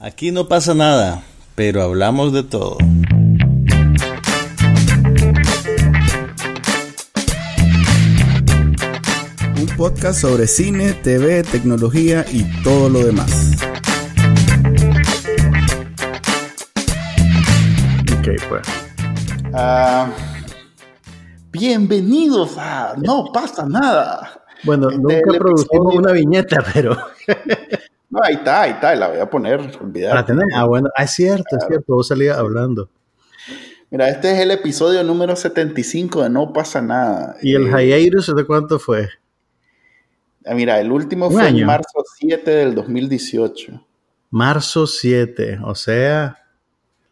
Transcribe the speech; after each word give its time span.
Aquí 0.00 0.30
no 0.32 0.48
pasa 0.48 0.74
nada, 0.74 1.22
pero 1.54 1.82
hablamos 1.82 2.32
de 2.32 2.42
todo. 2.42 2.78
Un 9.58 9.66
podcast 9.76 10.20
sobre 10.20 10.46
cine, 10.46 10.92
TV, 10.94 11.42
tecnología 11.42 12.24
y 12.32 12.44
todo 12.62 12.88
lo 12.88 13.04
demás. 13.04 13.52
Ok, 18.18 18.28
pues. 18.48 18.62
Ah, 19.52 20.08
bienvenidos 21.52 22.56
a 22.58 22.94
No 22.96 23.26
pasa 23.32 23.66
nada. 23.66 24.42
Bueno, 24.64 24.88
Este, 24.90 25.00
nunca 25.02 25.38
producimos 25.38 25.94
episodio- 25.94 25.98
una 26.00 26.12
viñeta, 26.12 26.64
pero. 26.72 26.96
No, 28.20 28.26
ahí 28.26 28.34
está, 28.34 28.62
ahí 28.62 28.70
está, 28.72 28.94
la 28.94 29.08
voy 29.08 29.18
a 29.18 29.28
poner, 29.30 29.60
Para 29.78 30.24
tener. 30.24 30.44
Ah, 30.54 30.64
bueno, 30.64 30.88
ah, 30.96 31.04
es 31.04 31.10
cierto, 31.12 31.56
es 31.56 31.64
cierto. 31.66 31.94
Vos 31.94 32.08
salías 32.08 32.36
hablando. 32.36 32.88
Mira, 33.90 34.08
este 34.08 34.32
es 34.32 34.38
el 34.40 34.50
episodio 34.50 35.02
número 35.02 35.34
75 35.34 36.22
de 36.22 36.30
No 36.30 36.52
pasa 36.52 36.80
nada. 36.82 37.36
¿Y 37.42 37.54
el 37.54 37.66
Eh, 37.74 37.98
hiatus 37.98 38.34
de 38.34 38.44
cuánto 38.44 38.78
fue? 38.78 39.08
ah, 40.46 40.54
Mira, 40.54 40.78
el 40.80 40.92
último 40.92 41.30
fue 41.30 41.42
año. 41.42 41.60
en 41.60 41.66
marzo 41.66 42.04
7 42.18 42.50
del 42.50 42.74
2018. 42.74 43.84
Marzo 44.30 44.86
7, 44.86 45.58
o 45.64 45.74
sea, 45.74 46.36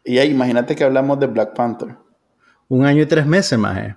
Y 0.05 0.17
ahí, 0.19 0.29
imagínate 0.31 0.75
que 0.75 0.83
hablamos 0.83 1.19
de 1.19 1.27
Black 1.27 1.53
Panther. 1.55 1.95
un 2.69 2.85
año 2.85 3.01
y 3.03 3.05
tres 3.05 3.25
meses 3.25 3.57
más. 3.59 3.77
¿eh? 3.79 3.95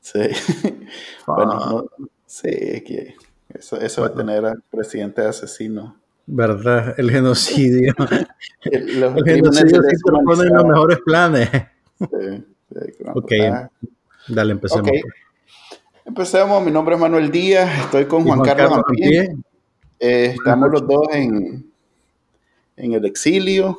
Sí. 0.00 0.20
bueno, 1.26 1.54
no- 1.98 2.06
sí, 2.26 2.48
es 2.50 2.82
que 2.84 3.14
eso, 3.48 3.80
eso 3.80 4.02
va 4.02 4.08
a 4.08 4.14
tener 4.14 4.44
al 4.44 4.62
presidente 4.70 5.20
de 5.22 5.28
asesino. 5.28 5.99
¿Verdad? 6.26 6.94
El 6.98 7.10
genocidio. 7.10 7.92
Los 8.64 9.16
El 9.16 9.24
genocidio 9.24 9.82
sí 9.82 9.96
los 10.04 10.64
mejores 10.64 10.98
planes. 11.04 11.48
Sí, 11.98 12.06
sí, 12.08 12.92
Ok, 13.14 13.14
portada. 13.14 13.70
Dale, 14.28 14.52
empecemos. 14.52 14.88
Ok. 14.88 14.96
Empecemos, 16.06 16.64
mi 16.64 16.70
nombre 16.70 16.94
es 16.94 17.00
Manuel 17.00 17.30
Díaz, 17.30 17.84
estoy 17.84 18.04
con 18.06 18.24
Juan, 18.24 18.40
Carlos. 18.42 18.72
Ampie, 18.86 19.36
Eh, 19.98 20.34
estamos 20.36 20.70
los 20.70 20.86
dos 20.86 21.06
en, 21.12 21.70
en 22.76 22.92
el 22.94 23.04
exilio. 23.04 23.78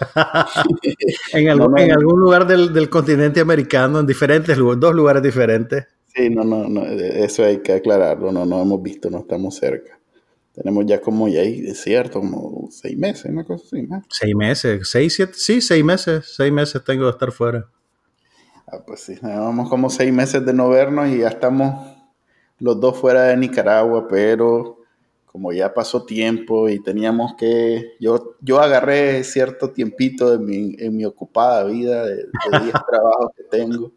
En, 1.32 1.48
algún, 1.48 1.72
No, 1.72 1.76
no, 1.76 1.82
en 1.82 1.88
no. 1.88 1.94
algún 1.94 2.20
lugar 2.20 2.46
del, 2.46 2.72
del 2.72 2.88
continente 2.90 3.40
americano, 3.40 4.00
en 4.00 4.06
diferentes 4.06 4.56
lugares, 4.58 4.80
dos 4.80 4.94
lugares 4.94 5.22
diferentes. 5.22 5.86
Sí, 6.06 6.28
no, 6.30 6.42
no, 6.42 6.66
no, 6.68 6.82
eso 6.84 7.44
hay 7.44 7.58
que 7.58 7.74
aclararlo, 7.74 8.32
no, 8.32 8.44
no 8.44 8.60
hemos 8.62 8.82
visto, 8.82 9.08
no 9.10 9.18
estamos 9.20 9.54
cerca. 9.56 9.99
Tenemos 10.60 10.84
ya 10.84 11.00
como, 11.00 11.26
ya 11.26 11.40
es 11.40 11.80
cierto, 11.80 12.20
como 12.20 12.68
seis 12.70 12.94
meses, 12.94 13.24
una 13.24 13.44
cosa 13.44 13.64
así, 13.64 13.80
más. 13.80 14.04
Seis 14.10 14.36
meses, 14.36 14.90
seis, 14.90 15.14
siete, 15.14 15.32
sí, 15.34 15.62
seis 15.62 15.82
meses, 15.82 16.34
seis 16.36 16.52
meses 16.52 16.84
tengo 16.84 17.06
de 17.06 17.12
estar 17.12 17.32
fuera. 17.32 17.66
Ah, 18.66 18.78
pues 18.86 19.00
sí, 19.00 19.14
llevamos 19.22 19.70
como 19.70 19.88
seis 19.88 20.12
meses 20.12 20.44
de 20.44 20.52
no 20.52 20.68
vernos 20.68 21.08
y 21.08 21.20
ya 21.20 21.28
estamos 21.28 21.96
los 22.58 22.78
dos 22.78 22.98
fuera 22.98 23.22
de 23.22 23.38
Nicaragua, 23.38 24.06
pero 24.06 24.80
como 25.24 25.50
ya 25.50 25.72
pasó 25.72 26.04
tiempo 26.04 26.68
y 26.68 26.78
teníamos 26.78 27.36
que, 27.38 27.92
yo, 27.98 28.36
yo 28.42 28.60
agarré 28.60 29.24
cierto 29.24 29.70
tiempito 29.70 30.30
de 30.30 30.44
mi, 30.44 30.76
en 30.78 30.94
mi 30.94 31.06
ocupada 31.06 31.64
vida 31.64 32.04
de, 32.04 32.16
de 32.16 32.60
10 32.64 32.74
trabajos 32.90 33.30
que 33.34 33.44
tengo, 33.44 33.92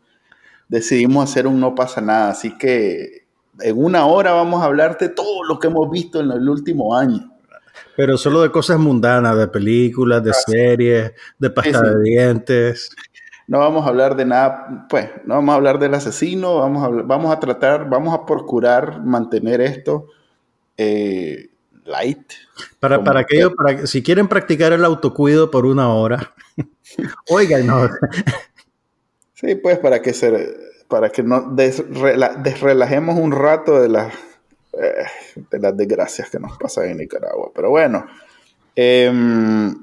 decidimos 0.69 1.29
hacer 1.29 1.45
un 1.45 1.59
no 1.59 1.75
pasa 1.75 1.99
nada, 1.99 2.29
así 2.29 2.57
que 2.57 3.22
en 3.61 3.77
una 3.83 4.05
hora 4.05 4.31
vamos 4.33 4.61
a 4.61 4.65
hablar 4.65 4.97
de 4.97 5.09
todo 5.09 5.43
lo 5.43 5.59
que 5.59 5.67
hemos 5.67 5.89
visto 5.91 6.19
en 6.19 6.31
el 6.31 6.47
último 6.49 6.95
año. 6.95 7.29
Pero 7.95 8.17
solo 8.17 8.41
de 8.41 8.51
cosas 8.51 8.79
mundanas, 8.79 9.37
de 9.37 9.47
películas, 9.47 10.23
de 10.23 10.33
series, 10.33 11.11
de 11.37 11.49
pasta 11.49 11.79
Sí, 11.79 11.85
de 11.85 12.01
dientes. 12.01 12.89
No 13.47 13.59
vamos 13.59 13.85
a 13.85 13.89
hablar 13.89 14.15
de 14.15 14.25
nada, 14.25 14.87
pues, 14.89 15.09
no 15.25 15.35
vamos 15.35 15.53
a 15.53 15.55
hablar 15.57 15.77
del 15.77 15.93
asesino, 15.93 16.57
vamos 16.59 16.83
a, 16.83 16.87
vamos 17.03 17.31
a 17.31 17.39
tratar, 17.39 17.89
vamos 17.89 18.13
a 18.13 18.25
procurar 18.25 19.03
mantener 19.03 19.59
esto 19.61 20.07
eh, 20.77 21.49
light. 21.85 22.21
Para, 22.79 23.03
para 23.03 23.23
que- 23.25 23.35
aquello, 23.35 23.55
para 23.55 23.85
si 23.85 24.01
quieren 24.01 24.27
practicar 24.27 24.71
el 24.73 24.85
autocuido 24.85 25.51
por 25.51 25.65
una 25.65 25.89
hora, 25.89 26.33
oigan, 27.29 27.67
no, 27.67 27.89
Sí, 29.43 29.55
pues, 29.55 29.77
para 29.79 30.01
que 30.01 30.13
se, 30.13 30.55
para 30.87 31.09
que 31.09 31.21
nos 31.23 31.43
desrela- 31.55 32.41
desrelajemos 32.41 33.19
un 33.19 33.31
rato 33.31 33.81
de 33.81 33.89
las, 33.89 34.13
eh, 34.73 35.03
de 35.51 35.59
las 35.59 35.75
desgracias 35.75 36.29
que 36.29 36.39
nos 36.39 36.57
pasan 36.57 36.89
en 36.89 36.97
Nicaragua. 36.97 37.51
Pero 37.53 37.69
bueno, 37.69 38.05
em, 38.75 39.75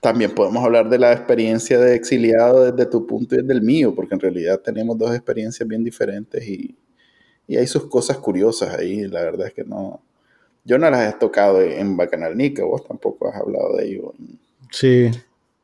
también 0.00 0.32
podemos 0.34 0.64
hablar 0.64 0.88
de 0.88 0.98
la 0.98 1.12
experiencia 1.12 1.78
de 1.78 1.94
exiliado 1.94 2.72
desde 2.72 2.90
tu 2.90 3.06
punto 3.06 3.34
y 3.34 3.38
desde 3.42 3.52
el 3.52 3.62
mío, 3.62 3.94
porque 3.94 4.14
en 4.14 4.20
realidad 4.20 4.58
tenemos 4.60 4.98
dos 4.98 5.14
experiencias 5.14 5.68
bien 5.68 5.84
diferentes 5.84 6.42
y, 6.46 6.76
y 7.46 7.56
hay 7.56 7.66
sus 7.66 7.86
cosas 7.86 8.16
curiosas 8.18 8.76
ahí. 8.76 9.06
La 9.06 9.22
verdad 9.22 9.46
es 9.48 9.54
que 9.54 9.64
no, 9.64 10.02
yo 10.64 10.78
no 10.78 10.90
las 10.90 11.14
he 11.14 11.18
tocado 11.18 11.60
en 11.60 11.96
Bacanal 11.96 12.36
Nica, 12.36 12.64
vos 12.64 12.86
tampoco 12.86 13.28
has 13.28 13.36
hablado 13.36 13.76
de 13.76 13.86
ello. 13.86 14.14
sí. 14.70 15.10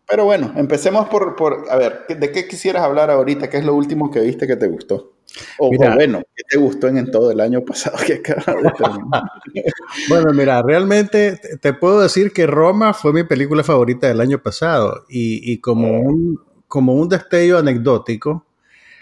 Pero 0.09 0.25
bueno, 0.25 0.53
empecemos 0.57 1.09
por, 1.09 1.35
por, 1.35 1.65
a 1.69 1.77
ver, 1.77 2.05
¿de 2.09 2.31
qué 2.31 2.47
quisieras 2.47 2.85
hablar 2.85 3.11
ahorita? 3.11 3.51
¿Qué 3.51 3.59
es 3.59 3.65
lo 3.65 3.75
último 3.75 4.11
que 4.11 4.21
viste 4.21 4.47
que 4.47 4.57
te 4.57 4.69
gustó? 4.69 5.15
O, 5.59 5.71
Mira. 5.73 5.93
o 5.93 5.95
bueno, 5.97 6.23
¿qué 6.35 6.45
te 6.49 6.57
gustó 6.57 6.87
en, 6.87 6.99
en 6.99 7.11
todo 7.11 7.31
el 7.33 7.41
año 7.41 7.63
pasado 7.65 7.99
que 8.07 8.15
acaba 8.15 8.61
de 8.63 8.71
terminar? 8.71 9.23
Bueno, 10.09 10.33
mira, 10.33 10.63
realmente 10.63 11.41
te- 11.61 11.73
puedo 11.73 12.01
decir 12.01 12.33
que 12.33 12.47
Roma 12.47 12.95
fue 12.95 13.13
mi 13.13 13.25
película 13.25 13.65
favorita 13.65 14.07
del 14.07 14.21
año 14.21 14.41
pasado 14.41 15.05
y, 15.09 15.53
y 15.53 15.59
como, 15.61 16.01
un, 16.01 16.41
como 16.69 16.95
un 16.95 17.09
destello 17.09 17.59
anecdótico, 17.59 18.45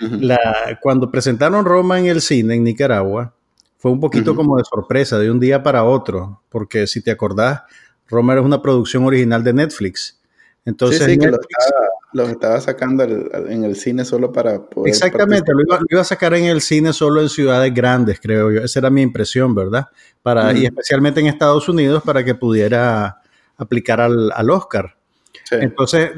la, 0.01 0.39
cuando 0.83 1.11
presentaron 1.11 1.65
Roma 1.65 1.99
en 1.99 2.07
el 2.07 2.21
cine 2.21 2.55
en 2.55 2.65
Nicaragua, 2.65 3.35
fue 3.79 3.93
un 3.93 4.01
poquito 4.01 4.35
como 4.35 4.57
de 4.57 4.65
sorpresa, 4.65 5.19
de 5.19 5.31
un 5.31 5.41
día 5.41 5.63
para 5.63 5.85
otro, 5.85 6.41
porque 6.49 6.87
si 6.87 7.03
te 7.03 7.11
acordás, 7.11 7.63
Roma 8.09 8.33
era 8.33 8.43
una 8.43 8.63
producción 8.63 9.05
original 9.05 9.45
de 9.45 9.53
Netflix. 9.53 10.21
Entonces, 10.67 11.05
sí, 11.05 11.13
sí, 11.13 11.19
que 11.19 11.27
lo 11.27 11.33
Netflix- 11.33 11.59
estaba, 11.59 11.87
los 12.15 12.29
estaba 12.31 12.61
sacando 12.61 13.05
en 13.05 13.65
el 13.65 13.77
cine 13.77 14.05
solo 14.05 14.33
para 14.33 14.65
poder... 14.65 14.89
Exactamente, 14.89 15.53
lo 15.53 15.61
iba, 15.61 15.79
lo 15.79 15.87
iba 15.91 16.01
a 16.01 16.05
sacar 16.05 16.33
en 16.35 16.45
el 16.45 16.63
cine 16.63 16.93
solo 16.93 17.21
en 17.21 17.29
ciudades 17.29 17.73
grandes, 17.75 18.19
creo 18.19 18.51
yo. 18.51 18.63
Esa 18.63 18.79
era 18.79 18.89
mi 18.89 19.03
impresión, 19.03 19.55
¿verdad? 19.55 19.89
Para. 20.23 20.53
Y 20.55 20.65
especialmente 20.65 21.21
en 21.21 21.27
Estados 21.27 21.69
Unidos 21.69 22.03
para 22.03 22.25
que 22.25 22.35
pudiera 22.35 23.21
aplicar 23.57 24.01
al, 24.01 24.33
al 24.33 24.51
Oscar. 24.51 24.97
Sí. 25.45 25.57
Entonces, 25.61 26.11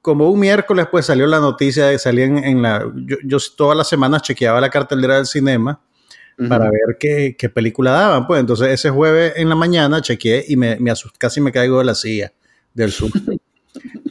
como 0.00 0.30
un 0.30 0.40
miércoles, 0.40 0.86
pues 0.90 1.06
salió 1.06 1.26
la 1.26 1.38
noticia 1.38 1.86
de 1.86 1.98
salía 1.98 2.24
en, 2.24 2.38
en 2.38 2.62
la. 2.62 2.90
Yo, 3.06 3.18
yo 3.24 3.36
todas 3.56 3.76
las 3.76 3.88
semanas 3.88 4.22
chequeaba 4.22 4.60
la 4.60 4.70
cartelera 4.70 5.16
del 5.16 5.26
cinema 5.26 5.80
para 6.48 6.70
ver 6.70 6.96
qué, 6.98 7.36
qué 7.38 7.48
película 7.50 7.92
daban. 7.92 8.26
Pues 8.26 8.40
entonces, 8.40 8.68
ese 8.68 8.90
jueves 8.90 9.34
en 9.36 9.48
la 9.48 9.54
mañana 9.54 10.00
chequeé 10.00 10.44
y 10.48 10.56
me, 10.56 10.78
casi 11.18 11.40
me 11.40 11.52
caigo 11.52 11.78
de 11.78 11.84
la 11.84 11.94
silla 11.94 12.32
del 12.72 12.90
susto. 12.90 13.18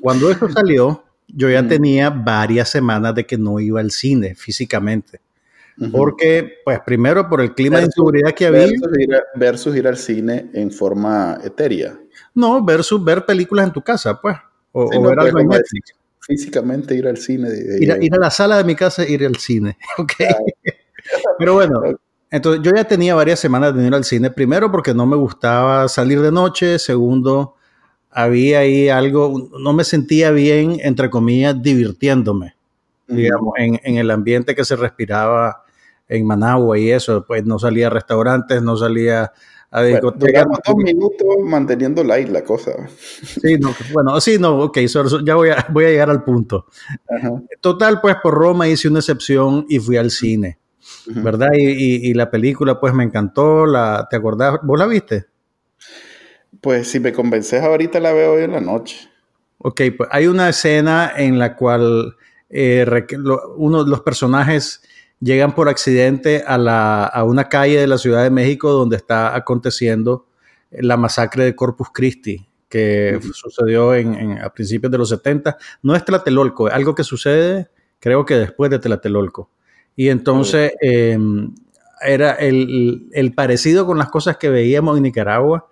Cuando 0.01 0.29
eso 0.31 0.49
salió, 0.49 1.03
yo 1.27 1.49
ya 1.49 1.61
Mm. 1.61 1.67
tenía 1.67 2.09
varias 2.09 2.69
semanas 2.69 3.16
de 3.16 3.25
que 3.25 3.38
no 3.38 3.59
iba 3.59 3.79
al 3.79 3.91
cine 3.91 4.35
físicamente. 4.35 5.22
Ujú. 5.79 5.91
Porque, 5.91 6.55
pues, 6.66 6.79
primero 6.85 7.27
por 7.29 7.41
el 7.41 7.53
clima 7.55 7.77
de 7.77 7.83
Versus- 7.83 7.97
inseguridad 7.97 8.31
que 8.33 8.45
había, 8.45 8.59
Versus 8.67 8.99
ir, 8.99 9.16
a- 9.16 9.23
versus 9.35 9.75
ir 9.75 9.88
al 9.88 9.97
cine 9.97 10.49
en 10.53 10.72
forma 10.72 11.39
etérea. 11.44 11.97
no, 12.35 12.63
versus 12.63 13.03
ver 13.03 13.25
películas 13.25 13.67
en 13.67 13.73
tu 13.73 13.81
casa, 13.81 14.19
pues, 14.22 14.35
o, 14.73 14.91
Sí, 14.91 14.97
o 14.97 15.01
no, 15.01 15.07
ver 15.09 15.17
pues, 15.17 15.27
algo 15.27 15.39
en 15.39 15.47
Netflix. 15.47 15.93
Físicamente 16.19 16.93
ir 16.95 17.07
al 17.07 17.17
cine. 17.17 17.49
de- 17.49 17.63
de- 17.63 17.83
Ir 17.83 17.91
a, 17.91 18.03
ir 18.03 18.13
a 18.13 18.17
la 18.17 18.29
sala 18.29 18.57
de 18.57 18.63
mi 18.63 18.75
casa 18.75 19.03
e 19.03 19.11
ir 19.11 19.25
al 19.25 19.38
cine, 19.38 19.78
¿ok? 19.97 20.13
Pero 21.39 21.53
bueno, 21.55 21.81
entonces 22.29 22.61
yo 22.63 22.72
ya 22.75 22.83
tenía 22.83 23.16
varias 23.16 23.39
semanas 23.39 23.75
de 23.75 23.85
ir 23.88 23.93
al 23.93 24.03
cine. 24.03 24.29
Primero 24.29 24.72
porque 24.72 24.93
no 24.93 25.05
me 25.05 25.16
gustaba 25.16 25.88
salir 25.88 26.22
de 26.22 26.31
noche. 26.31 26.78
Segundo, 26.79 27.55
había 28.11 28.59
ahí 28.59 28.89
algo, 28.89 29.49
no 29.59 29.73
me 29.73 29.83
sentía 29.83 30.31
bien, 30.31 30.78
entre 30.84 31.09
comillas, 31.09 31.61
divirtiéndome. 31.61 32.55
Digamos, 33.08 33.53
en, 33.58 33.79
en 33.84 33.97
el 33.97 34.09
ambiente 34.09 34.55
que 34.55 34.63
se 34.63 34.75
respiraba 34.78 35.63
en 36.08 36.25
Managua 36.25 36.78
y 36.79 36.91
eso, 36.91 37.25
pues 37.28 37.46
no 37.46 37.59
salía 37.59 37.87
a 37.87 37.90
restaurantes, 37.90 38.61
no 38.61 38.78
salía 38.78 39.31
a 39.69 39.79
Bueno, 39.81 39.87
discotecas. 39.96 40.28
duramos 40.46 40.59
dos 40.66 40.75
minutos 40.78 41.28
manteniendo 41.43 42.03
la 42.05 42.43
cosa. 42.43 42.72
Sí, 43.22 43.58
no, 43.59 43.73
bueno, 43.93 44.19
sí, 44.22 44.37
no, 44.40 44.59
ok, 44.59 44.78
so- 44.87 45.09
so- 45.09 45.25
ya 45.25 45.35
voy 45.35 45.49
a, 45.49 45.66
voy 45.69 45.85
a 45.85 45.90
llegar 45.90 46.09
al 46.09 46.23
punto. 46.23 46.67
Ajá. 47.09 47.31
Total, 47.59 47.99
pues 48.02 48.16
por 48.23 48.34
Roma 48.34 48.67
hice 48.67 48.87
una 48.87 48.99
excepción 48.99 49.66
y 49.67 49.79
fui 49.79 49.97
al 49.97 50.11
cine. 50.11 50.57
¿verdad? 51.07 51.49
Y, 51.53 51.66
y- 51.69 52.09
y 52.09 52.14
la 52.14 52.29
película 52.29 52.79
pues 52.79 52.93
me 52.93 53.03
encantó, 53.03 53.66
la, 53.66 54.07
¿te 54.09 54.16
acordás? 54.17 54.59
¿Vos 54.64 54.78
la 54.79 54.87
viste? 54.87 55.25
Pues 56.61 56.90
si 56.90 56.99
me 56.99 57.11
convences 57.11 57.61
ahorita 57.61 57.99
la 57.99 58.13
veo 58.13 58.34
hoy 58.34 58.43
en 58.43 58.52
la 58.53 58.61
noche. 58.61 59.09
Ok, 59.58 59.81
pues 59.97 60.09
hay 60.11 60.28
una 60.28 60.49
escena 60.49 61.11
en 61.16 61.37
la 61.40 61.55
cual 61.55 62.16
eh, 62.49 62.85
lo- 63.17 63.55
uno 63.58 63.84
de 63.84 63.90
los 63.90 64.02
personajes 64.02 64.81
llegan 65.19 65.53
por 65.53 65.69
accidente 65.69 66.43
a, 66.46 66.58
la, 66.58 67.05
a 67.05 67.23
una 67.23 67.49
calle 67.49 67.79
de 67.79 67.87
la 67.87 67.97
Ciudad 67.97 68.23
de 68.23 68.29
México 68.29 68.72
donde 68.72 68.96
está 68.97 69.35
aconteciendo 69.35 70.25
la 70.72 70.97
masacre 70.97 71.43
de 71.43 71.55
Corpus 71.55 71.90
Christi, 71.93 72.47
que 72.69 73.19
sucedió 73.34 73.93
en, 73.93 74.40
a 74.40 74.49
principios 74.49 74.91
de 74.91 74.97
los 74.97 75.09
70. 75.09 75.57
No 75.84 75.96
es 75.96 76.05
Tlatelolco, 76.05 76.67
es 76.69 76.73
algo 76.73 76.96
que 76.96 77.03
sucede 77.03 77.69
creo 78.02 78.25
que 78.25 78.34
después 78.35 78.69
de 78.72 78.79
Tlatelolco. 78.79 79.49
Y 79.96 80.09
entonces 80.09 80.73
em, 80.81 81.53
era 82.02 82.31
el, 82.34 83.07
el, 83.11 83.34
parecido 83.34 83.85
con 83.85 83.97
las 83.99 84.09
cosas 84.09 84.37
que 84.37 84.49
veíamos 84.49 84.97
en 84.97 85.03
Nicaragua 85.03 85.67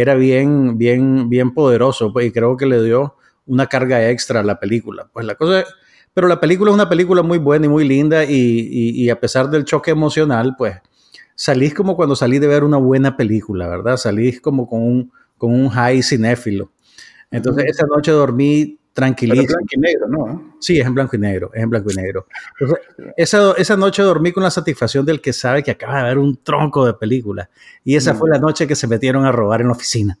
era 0.00 0.14
bien, 0.14 0.78
bien, 0.78 1.28
bien 1.28 1.52
poderoso, 1.52 2.12
pues, 2.12 2.26
y 2.26 2.30
creo 2.30 2.56
que 2.56 2.66
le 2.66 2.80
dio 2.84 3.16
una 3.46 3.66
carga 3.66 4.08
extra 4.10 4.40
a 4.40 4.42
la 4.44 4.60
película. 4.60 5.08
Pues 5.12 5.26
la 5.26 5.34
cosa, 5.34 5.64
pero 6.14 6.28
la 6.28 6.38
película 6.38 6.70
es 6.70 6.74
una 6.76 6.88
película 6.88 7.22
muy 7.22 7.38
buena 7.38 7.66
y 7.66 7.68
muy 7.68 7.86
linda, 7.86 8.24
y, 8.24 8.30
y, 8.70 9.10
a 9.10 9.18
pesar 9.18 9.50
del 9.50 9.64
choque 9.64 9.90
emocional, 9.90 10.54
pues 10.56 10.76
salís 11.34 11.74
como 11.74 11.96
cuando 11.96 12.14
salí 12.14 12.38
de 12.38 12.46
ver 12.46 12.62
una 12.62 12.76
buena 12.76 13.16
película, 13.16 13.66
¿verdad? 13.66 13.96
Salís 13.96 14.40
como 14.40 14.68
con 14.68 14.82
un, 14.82 15.12
con 15.36 15.52
un 15.52 15.68
high 15.68 16.00
cinéfilo. 16.00 16.70
Entonces, 17.32 17.64
esa 17.66 17.84
noche 17.86 18.12
dormí 18.12 18.77
tranquilísimo. 18.98 19.46
Pero 19.46 19.58
blanco 19.58 19.74
y 19.74 19.78
negro, 19.78 20.08
¿no? 20.08 20.54
Sí, 20.58 20.80
es 20.80 20.86
en 20.86 20.94
blanco 20.94 21.16
y 21.16 21.18
negro, 21.20 21.50
es 21.54 21.62
en 21.62 21.70
blanco 21.70 21.90
y 21.90 21.94
negro. 21.94 22.26
esa, 23.16 23.52
esa, 23.56 23.76
noche 23.76 24.02
dormí 24.02 24.32
con 24.32 24.42
la 24.42 24.50
satisfacción 24.50 25.06
del 25.06 25.20
que 25.20 25.32
sabe 25.32 25.62
que 25.62 25.70
acaba 25.70 25.98
de 25.98 26.04
ver 26.04 26.18
un 26.18 26.42
tronco 26.42 26.84
de 26.84 26.94
película. 26.94 27.48
Y 27.84 27.94
esa 27.94 28.14
fue 28.14 28.28
la 28.28 28.38
noche 28.38 28.66
que 28.66 28.74
se 28.74 28.88
metieron 28.88 29.24
a 29.24 29.30
robar 29.30 29.60
en 29.60 29.68
la 29.68 29.72
oficina. 29.74 30.18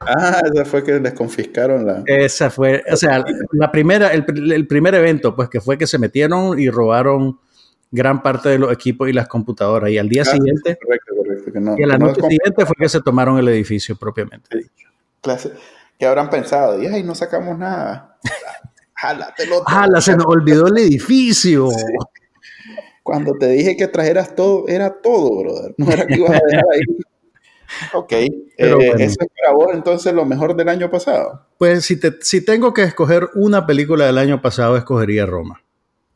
ah, 0.00 0.40
esa 0.52 0.64
fue 0.64 0.82
que 0.82 0.98
les 0.98 1.12
confiscaron 1.12 1.84
la... 1.86 2.02
Esa 2.06 2.48
fue, 2.48 2.82
o 2.90 2.96
sea, 2.96 3.22
la 3.52 3.70
primera, 3.70 4.08
el, 4.08 4.52
el 4.52 4.66
primer 4.66 4.94
evento, 4.94 5.36
pues 5.36 5.50
que 5.50 5.60
fue 5.60 5.76
que 5.76 5.86
se 5.86 5.98
metieron 5.98 6.58
y 6.58 6.70
robaron 6.70 7.38
gran 7.90 8.22
parte 8.22 8.48
de 8.48 8.58
los 8.58 8.72
equipos 8.72 9.10
y 9.10 9.12
las 9.12 9.28
computadoras. 9.28 9.90
Y 9.90 9.98
al 9.98 10.08
día 10.08 10.22
ah, 10.22 10.30
siguiente... 10.30 10.78
Correcto, 10.82 11.14
correcto, 11.14 11.52
que 11.52 11.60
no, 11.60 11.78
y 11.78 11.82
a 11.82 11.86
la 11.86 11.98
noche 11.98 12.22
siguiente 12.22 12.64
fue 12.64 12.74
que 12.78 12.88
se 12.88 13.02
tomaron 13.02 13.38
el 13.38 13.48
edificio 13.48 13.96
propiamente 13.96 14.56
dicho. 14.56 14.88
Clase 15.20 15.52
¿Qué 16.02 16.06
habrán 16.06 16.30
pensado? 16.30 16.82
Y 16.82 16.86
ay, 16.88 17.04
no 17.04 17.14
sacamos 17.14 17.56
nada. 17.56 18.18
Jálatelo. 18.96 19.62
Jala, 19.62 20.00
se 20.00 20.16
nos 20.16 20.26
olvidó 20.26 20.66
el 20.66 20.76
edificio. 20.78 21.68
Cuando 23.04 23.34
te 23.38 23.46
dije 23.46 23.76
que 23.76 23.86
trajeras 23.86 24.34
todo, 24.34 24.66
era 24.66 25.00
todo, 25.00 25.38
brother. 25.38 25.74
No 25.78 25.92
era 25.92 26.04
que 26.04 26.14
ibas 26.16 26.30
a 26.30 26.40
dejar 26.44 26.64
ahí. 26.74 26.80
Ok, 27.92 28.12
eh, 28.14 28.34
eso 28.58 29.16
es 29.20 29.28
para 29.40 29.54
vos 29.54 29.68
entonces 29.72 30.12
lo 30.12 30.24
mejor 30.24 30.56
del 30.56 30.70
año 30.70 30.90
pasado. 30.90 31.46
Pues 31.56 31.84
si, 31.84 32.00
te, 32.00 32.14
si 32.20 32.44
tengo 32.44 32.74
que 32.74 32.82
escoger 32.82 33.28
una 33.36 33.64
película 33.64 34.04
del 34.04 34.18
año 34.18 34.42
pasado, 34.42 34.76
escogería 34.76 35.24
Roma. 35.24 35.62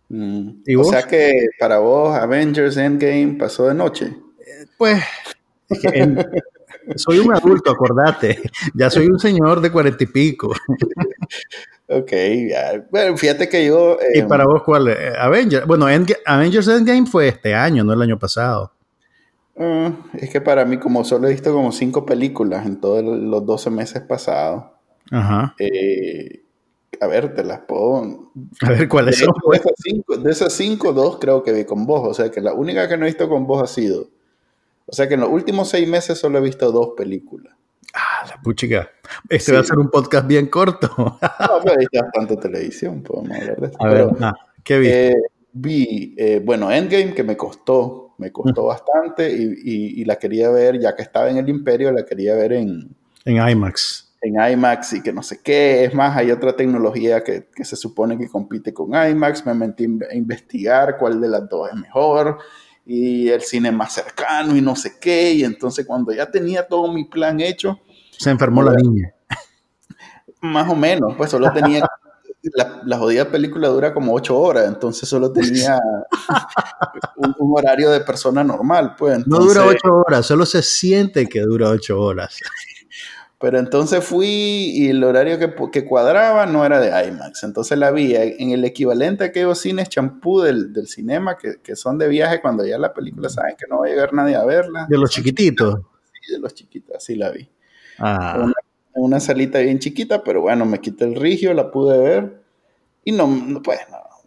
Mm. 0.08 0.62
¿Y 0.66 0.74
o 0.74 0.82
sea 0.82 1.04
que 1.04 1.30
para 1.60 1.78
vos 1.78 2.12
Avengers 2.16 2.76
Endgame 2.76 3.36
pasó 3.38 3.68
de 3.68 3.74
noche. 3.74 4.06
Eh, 4.40 4.66
pues 4.76 5.00
soy 6.94 7.18
un 7.18 7.34
adulto, 7.34 7.70
acordate. 7.70 8.40
Ya 8.74 8.90
soy 8.90 9.06
un 9.06 9.18
señor 9.18 9.60
de 9.60 9.72
cuarenta 9.72 10.04
y 10.04 10.06
pico. 10.06 10.52
ok, 11.88 12.12
ya. 12.48 12.86
Bueno, 12.90 13.16
fíjate 13.16 13.48
que 13.48 13.66
yo. 13.66 13.98
¿Y 14.14 14.22
para 14.22 14.44
vos 14.44 14.62
cuál? 14.64 14.88
Eh, 14.88 15.12
Avengers. 15.18 15.66
Bueno, 15.66 15.86
Avengers 16.24 16.68
Endgame 16.68 17.06
fue 17.06 17.28
este 17.28 17.54
año, 17.54 17.84
no 17.84 17.92
el 17.92 18.02
año 18.02 18.18
pasado. 18.18 18.72
Ah, 19.58 19.92
es 20.14 20.30
que 20.30 20.40
para 20.40 20.64
mí, 20.64 20.78
como 20.78 21.02
solo 21.04 21.28
he 21.28 21.30
visto 21.30 21.52
como 21.52 21.72
cinco 21.72 22.04
películas 22.04 22.66
en 22.66 22.80
todos 22.80 23.02
los 23.02 23.44
12 23.44 23.70
meses 23.70 24.02
pasados. 24.02 24.64
Ajá. 25.10 25.54
Eh, 25.58 26.42
a 27.00 27.06
ver, 27.06 27.34
te 27.34 27.44
las 27.44 27.60
puedo. 27.60 28.30
A 28.62 28.70
ver, 28.70 28.88
¿cuáles 28.88 29.18
son? 29.18 29.28
De 29.50 29.56
esas, 29.56 29.72
cinco, 29.76 30.16
de 30.16 30.30
esas 30.30 30.52
cinco, 30.52 30.92
dos 30.92 31.18
creo 31.18 31.42
que 31.42 31.52
vi 31.52 31.64
con 31.64 31.86
vos. 31.86 32.08
O 32.08 32.14
sea 32.14 32.30
que 32.30 32.40
la 32.40 32.52
única 32.52 32.88
que 32.88 32.96
no 32.96 33.04
he 33.04 33.08
visto 33.08 33.28
con 33.28 33.46
vos 33.46 33.62
ha 33.62 33.66
sido 33.66 34.08
o 34.86 34.92
sea 34.92 35.08
que 35.08 35.14
en 35.14 35.20
los 35.20 35.30
últimos 35.30 35.68
seis 35.68 35.88
meses 35.88 36.18
solo 36.18 36.38
he 36.38 36.40
visto 36.40 36.70
dos 36.70 36.90
películas. 36.96 37.54
Ah, 37.94 38.26
la 38.28 38.42
puchica. 38.42 38.90
Este 39.28 39.52
va 39.52 39.60
a 39.60 39.64
ser 39.64 39.78
un 39.78 39.90
podcast 39.90 40.26
bien 40.26 40.48
corto. 40.48 40.88
no, 40.98 41.60
pero 41.64 41.80
hay 41.80 41.86
bastante 42.00 42.36
televisión, 42.36 43.02
podemos 43.02 43.36
hablar 43.38 43.60
de 43.60 43.66
esto. 43.66 43.78
A 43.84 43.88
ver, 43.88 44.08
¿qué 44.62 44.78
vi? 44.78 44.88
Eh, 44.88 45.16
vi, 45.52 46.14
eh, 46.18 46.42
bueno, 46.44 46.70
Endgame, 46.70 47.14
que 47.14 47.24
me 47.24 47.36
costó, 47.36 48.14
me 48.18 48.30
costó 48.30 48.66
bastante 48.66 49.30
y, 49.30 50.04
la 50.04 50.16
quería 50.16 50.50
ver, 50.50 50.78
ya 50.78 50.94
que 50.94 51.02
estaba 51.02 51.30
en 51.30 51.38
el 51.38 51.48
Imperio, 51.48 51.90
la 51.90 52.04
quería 52.04 52.34
ver 52.34 52.52
en... 52.52 52.94
En 53.24 53.48
IMAX. 53.48 54.14
En 54.20 54.34
IMAX 54.34 54.92
y 54.94 55.02
que 55.02 55.12
no 55.12 55.22
sé 55.22 55.40
qué. 55.42 55.84
Es 55.84 55.94
más, 55.94 56.16
hay 56.16 56.30
otra 56.30 56.54
tecnología 56.54 57.24
que, 57.24 57.48
que 57.54 57.64
se 57.64 57.76
supone 57.76 58.18
que 58.18 58.28
compite 58.28 58.74
con 58.74 58.90
IMAX. 58.94 59.46
Me 59.46 59.54
metí 59.54 59.86
a 60.10 60.14
investigar 60.14 60.96
cuál 60.98 61.20
de 61.20 61.28
las 61.28 61.48
dos 61.48 61.70
es 61.70 61.76
mejor 61.76 62.38
y 62.86 63.28
el 63.28 63.42
cine 63.42 63.72
más 63.72 63.92
cercano 63.92 64.56
y 64.56 64.62
no 64.62 64.76
sé 64.76 64.98
qué. 65.00 65.32
Y 65.32 65.44
entonces 65.44 65.84
cuando 65.84 66.12
ya 66.12 66.30
tenía 66.30 66.66
todo 66.66 66.90
mi 66.92 67.04
plan 67.04 67.40
hecho... 67.40 67.80
Se 68.16 68.30
enfermó 68.30 68.62
la 68.62 68.72
niña. 68.74 69.12
Más 70.40 70.70
o 70.70 70.76
menos, 70.76 71.14
pues 71.16 71.30
solo 71.30 71.52
tenía... 71.52 71.84
La, 72.84 72.96
jodida 72.96 73.28
película 73.28 73.66
dura 73.66 73.92
como 73.92 74.14
ocho 74.14 74.38
horas, 74.38 74.68
entonces 74.68 75.08
solo 75.08 75.32
tenía 75.32 75.80
un, 77.16 77.34
horario 77.40 77.90
de 77.90 78.00
persona 78.02 78.44
normal. 78.44 78.94
Pues, 78.96 79.26
no 79.26 79.38
dura 79.40 79.66
ocho 79.66 79.92
horas, 80.06 80.24
solo 80.24 80.46
se 80.46 80.62
siente 80.62 81.26
que 81.26 81.40
dura 81.40 81.70
ocho 81.70 82.00
horas. 82.00 82.38
Pero 83.38 83.58
entonces 83.58 84.02
fui 84.02 84.26
y 84.26 84.88
el 84.88 85.04
horario 85.04 85.38
que, 85.38 85.52
que, 85.70 85.84
cuadraba 85.84 86.46
no 86.46 86.64
era 86.64 86.80
de 86.80 87.08
IMAX. 87.08 87.44
Entonces 87.44 87.76
la 87.76 87.90
vi 87.90 88.14
en 88.16 88.50
el 88.50 88.64
equivalente 88.64 89.24
a 89.24 89.26
aquellos 89.26 89.58
cines 89.60 89.90
champú 89.90 90.40
del, 90.40 90.72
del 90.72 90.86
cinema 90.86 91.36
que, 91.36 91.60
que, 91.62 91.76
son 91.76 91.98
de 91.98 92.08
viaje 92.08 92.40
cuando 92.40 92.64
ya 92.64 92.78
la 92.78 92.94
película 92.94 93.28
saben 93.28 93.54
que 93.58 93.66
no 93.68 93.80
va 93.80 93.86
a 93.86 93.90
llegar 93.90 94.14
nadie 94.14 94.36
a 94.36 94.44
verla. 94.44 94.86
De 94.88 94.96
los 94.96 95.10
chiquititos. 95.10 95.80
Sí, 96.22 96.32
de 96.32 96.38
los 96.38 96.54
chiquitos, 96.54 96.96
así 96.96 97.14
la 97.14 97.30
vi. 97.30 97.46
Ah. 97.98 98.38
Una, 98.42 98.54
una, 98.94 99.20
salita 99.20 99.58
bien 99.58 99.80
chiquita, 99.80 100.24
pero 100.24 100.40
bueno, 100.40 100.64
me 100.64 100.80
quité 100.80 101.04
el 101.04 101.14
rigio, 101.14 101.52
la 101.52 101.70
pude 101.70 101.98
ver. 101.98 102.42
Y 103.04 103.12
no, 103.12 103.60
pues 103.62 103.80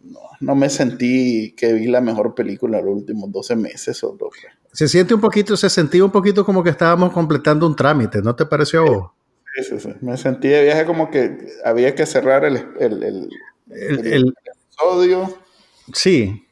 no, 0.04 0.20
no, 0.40 0.56
me 0.56 0.70
sentí 0.70 1.56
que 1.58 1.74
vi 1.74 1.88
la 1.88 2.00
mejor 2.00 2.36
película 2.36 2.80
los 2.80 2.96
últimos 2.96 3.32
12 3.32 3.56
meses 3.56 4.04
o 4.04 4.12
12. 4.12 4.40
Se 4.72 4.88
siente 4.88 5.14
un 5.14 5.22
poquito, 5.22 5.58
se 5.58 5.70
sentía 5.70 6.04
un 6.06 6.12
poquito 6.12 6.46
como 6.46 6.64
que 6.64 6.70
estábamos 6.70 7.12
completando 7.12 7.66
un 7.66 7.76
trámite, 7.76 8.22
¿no 8.22 8.36
te 8.36 8.46
pareció 8.46 8.82
a 8.82 8.90
vos? 8.90 9.12
Sí, 9.56 9.64
sí, 9.64 9.80
sí. 9.80 9.90
Me 10.02 10.16
sentí 10.18 10.48
de 10.48 10.64
viaje 10.64 10.86
como 10.86 11.10
que 11.10 11.38
había 11.66 11.96
que 11.96 12.06
cerrar 12.06 12.46
el, 12.46 12.58
el, 12.80 13.04
el, 13.04 13.30
el 13.70 14.34
episodio. 14.46 15.34
Sí. 15.94 16.46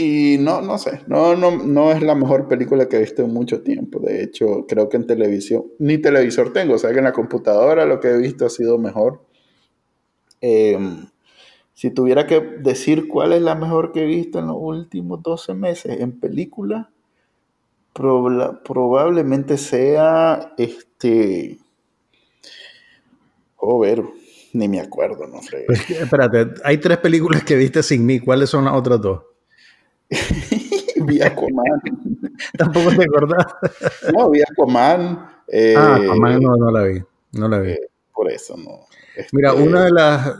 Y 0.00 0.36
no, 0.38 0.60
no 0.62 0.78
sé, 0.78 1.00
no, 1.08 1.34
no, 1.34 1.50
no 1.50 1.90
es 1.90 2.02
la 2.02 2.14
mejor 2.14 2.46
película 2.46 2.88
que 2.88 2.96
he 2.96 3.00
visto 3.00 3.22
en 3.22 3.32
mucho 3.32 3.62
tiempo. 3.62 3.98
De 3.98 4.22
hecho, 4.22 4.64
creo 4.68 4.88
que 4.88 4.96
en 4.96 5.08
televisión, 5.08 5.64
ni 5.80 5.98
televisor 5.98 6.52
tengo, 6.52 6.74
o 6.74 6.78
sea 6.78 6.92
que 6.92 6.98
en 6.98 7.04
la 7.04 7.12
computadora 7.12 7.84
lo 7.84 7.98
que 7.98 8.10
he 8.10 8.16
visto 8.16 8.46
ha 8.46 8.50
sido 8.50 8.78
mejor. 8.78 9.24
Em, 10.40 11.08
si 11.74 11.90
tuviera 11.90 12.28
que 12.28 12.40
decir 12.40 13.08
cuál 13.08 13.32
es 13.32 13.42
la 13.42 13.56
mejor 13.56 13.90
que 13.90 14.02
he 14.02 14.06
visto 14.06 14.38
en 14.38 14.46
los 14.46 14.56
últimos 14.58 15.20
12 15.22 15.54
meses 15.54 16.00
en 16.00 16.20
película, 16.20 16.90
probablemente 17.92 19.56
sea 19.56 20.54
este. 20.56 21.58
Ver, 23.80 24.02
ni 24.54 24.68
me 24.68 24.80
acuerdo, 24.80 25.26
no 25.26 25.42
sé. 25.42 25.64
Pues, 25.66 25.90
espérate, 25.90 26.54
hay 26.64 26.78
tres 26.78 26.98
películas 26.98 27.44
que 27.44 27.56
viste 27.56 27.82
sin 27.82 28.06
mí. 28.06 28.18
¿Cuáles 28.18 28.48
son 28.48 28.64
las 28.64 28.74
otras 28.74 29.00
dos? 29.00 29.22
vi 31.04 31.20
Aquaman. 31.20 31.82
Tampoco 32.58 32.90
te 32.90 33.04
acordás. 33.04 33.46
no, 34.12 34.30
vi 34.30 34.40
Aquaman. 34.40 35.28
Eh, 35.48 35.74
ah, 35.76 35.96
Aquaman 35.96 36.40
no, 36.40 36.56
no, 36.56 36.70
la 36.70 36.84
vi. 36.84 37.02
No 37.32 37.48
la 37.48 37.58
vi. 37.60 37.72
Eh, 37.72 37.88
por 38.12 38.30
eso 38.30 38.56
no. 38.56 38.86
Mira, 39.32 39.50
este, 39.50 39.62
una 39.62 39.84
de 39.84 39.90
las. 39.90 40.34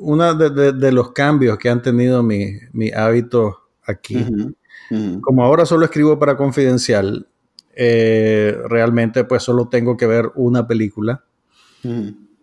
Una 0.00 0.34
de, 0.34 0.72
de, 0.72 0.92
los 0.92 1.12
cambios 1.12 1.58
que 1.58 1.68
han 1.68 1.82
tenido 1.82 2.22
mi, 2.22 2.52
mi 2.72 2.90
hábito 2.92 3.62
aquí 3.84 4.24
como 5.20 5.44
ahora 5.44 5.64
solo 5.64 5.84
escribo 5.84 6.18
para 6.18 6.36
Confidencial, 6.36 7.26
eh, 7.74 8.56
realmente 8.68 9.24
pues 9.24 9.42
solo 9.42 9.68
tengo 9.68 9.96
que 9.96 10.06
ver 10.06 10.30
una 10.34 10.66
película, 10.66 11.24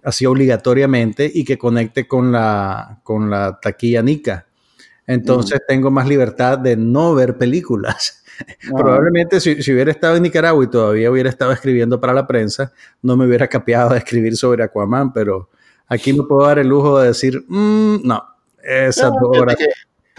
así 0.03 0.25
obligatoriamente, 0.25 1.29
y 1.33 1.45
que 1.45 1.57
conecte 1.57 2.07
con 2.07 2.31
la, 2.31 3.01
con 3.03 3.29
la 3.29 3.59
taquilla 3.61 4.01
Nica. 4.01 4.47
Entonces 5.05 5.59
tengo 5.67 5.89
más 5.89 6.07
libertad 6.07 6.59
de 6.59 6.75
no 6.75 7.15
ver 7.15 7.37
películas. 7.37 8.23
Ah. 8.39 8.71
Probablemente 8.77 9.39
si, 9.41 9.51
hubiera 9.73 9.91
estado 9.91 10.15
en 10.15 10.23
Nicaragua 10.23 10.63
y 10.63 10.69
todavía 10.69 11.11
hubiera 11.11 11.29
estado 11.29 11.51
escribiendo 11.51 11.99
para 11.99 12.13
la 12.13 12.25
prensa, 12.25 12.71
no 13.01 13.17
me 13.17 13.25
hubiera 13.25 13.47
capeado 13.47 13.89
de 13.89 13.97
escribir 13.97 14.37
sobre 14.37 14.63
Aquaman, 14.63 15.11
pero 15.11 15.49
aquí 15.87 16.13
me 16.13 16.23
puedo 16.23 16.47
dar 16.47 16.59
el 16.59 16.67
lujo 16.67 16.99
de 16.99 17.07
decir, 17.07 17.43
mm, 17.47 18.07
no, 18.07 18.23
esas 18.63 19.11
dos 19.19 19.37
horas 19.37 19.57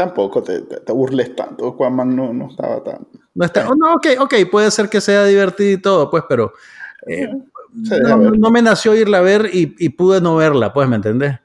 tampoco 0.01 0.43
te, 0.43 0.63
te, 0.63 0.93
burles 0.93 1.37
tanto. 1.37 1.69
Aquaman 1.69 2.17
no, 2.17 2.33
no 2.33 2.49
estaba 2.49 2.83
tan. 2.83 3.07
No, 3.35 3.45
está, 3.45 3.69
oh, 3.69 3.75
no, 3.75 3.95
ok, 3.95 4.07
ok, 4.21 4.35
puede 4.51 4.71
ser 4.71 4.89
que 4.89 5.01
sea 5.01 5.27
divertido 5.27 5.71
y 5.73 5.83
todo, 5.83 6.11
pues, 6.11 6.25
pero 6.27 6.55
eh, 7.07 7.29
no, 7.73 8.51
me 8.51 8.63
nació 8.63 8.95
irla 8.95 9.19
a 9.19 9.23
ver 9.23 9.51
y, 9.53 9.75
y, 9.79 9.91
pude 9.91 10.23
no 10.23 10.37
verla, 10.37 10.73
pues, 10.73 10.89
¿me 10.89 10.97
entendés? 10.97 11.39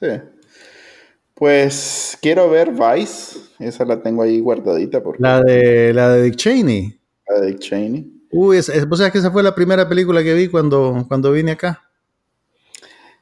Sí. 0.00 0.08
Pues 1.34 2.16
quiero 2.22 2.48
ver 2.48 2.72
Vice, 2.72 3.38
esa 3.58 3.84
la 3.84 4.02
tengo 4.02 4.22
ahí 4.22 4.40
guardadita. 4.40 5.02
Porque... 5.02 5.22
La, 5.22 5.42
de, 5.42 5.92
la 5.92 6.08
de 6.10 6.22
Dick 6.22 6.36
Cheney. 6.36 6.98
La 7.28 7.40
de 7.40 7.46
Dick 7.48 7.58
Cheney. 7.58 8.10
Uy, 8.30 8.56
es, 8.56 8.70
es, 8.70 8.86
que 9.12 9.18
esa 9.18 9.30
fue 9.30 9.42
la 9.42 9.54
primera 9.54 9.86
película 9.86 10.22
que 10.22 10.34
vi 10.34 10.48
cuando, 10.48 11.04
cuando 11.08 11.30
vine 11.30 11.52
acá. 11.52 11.84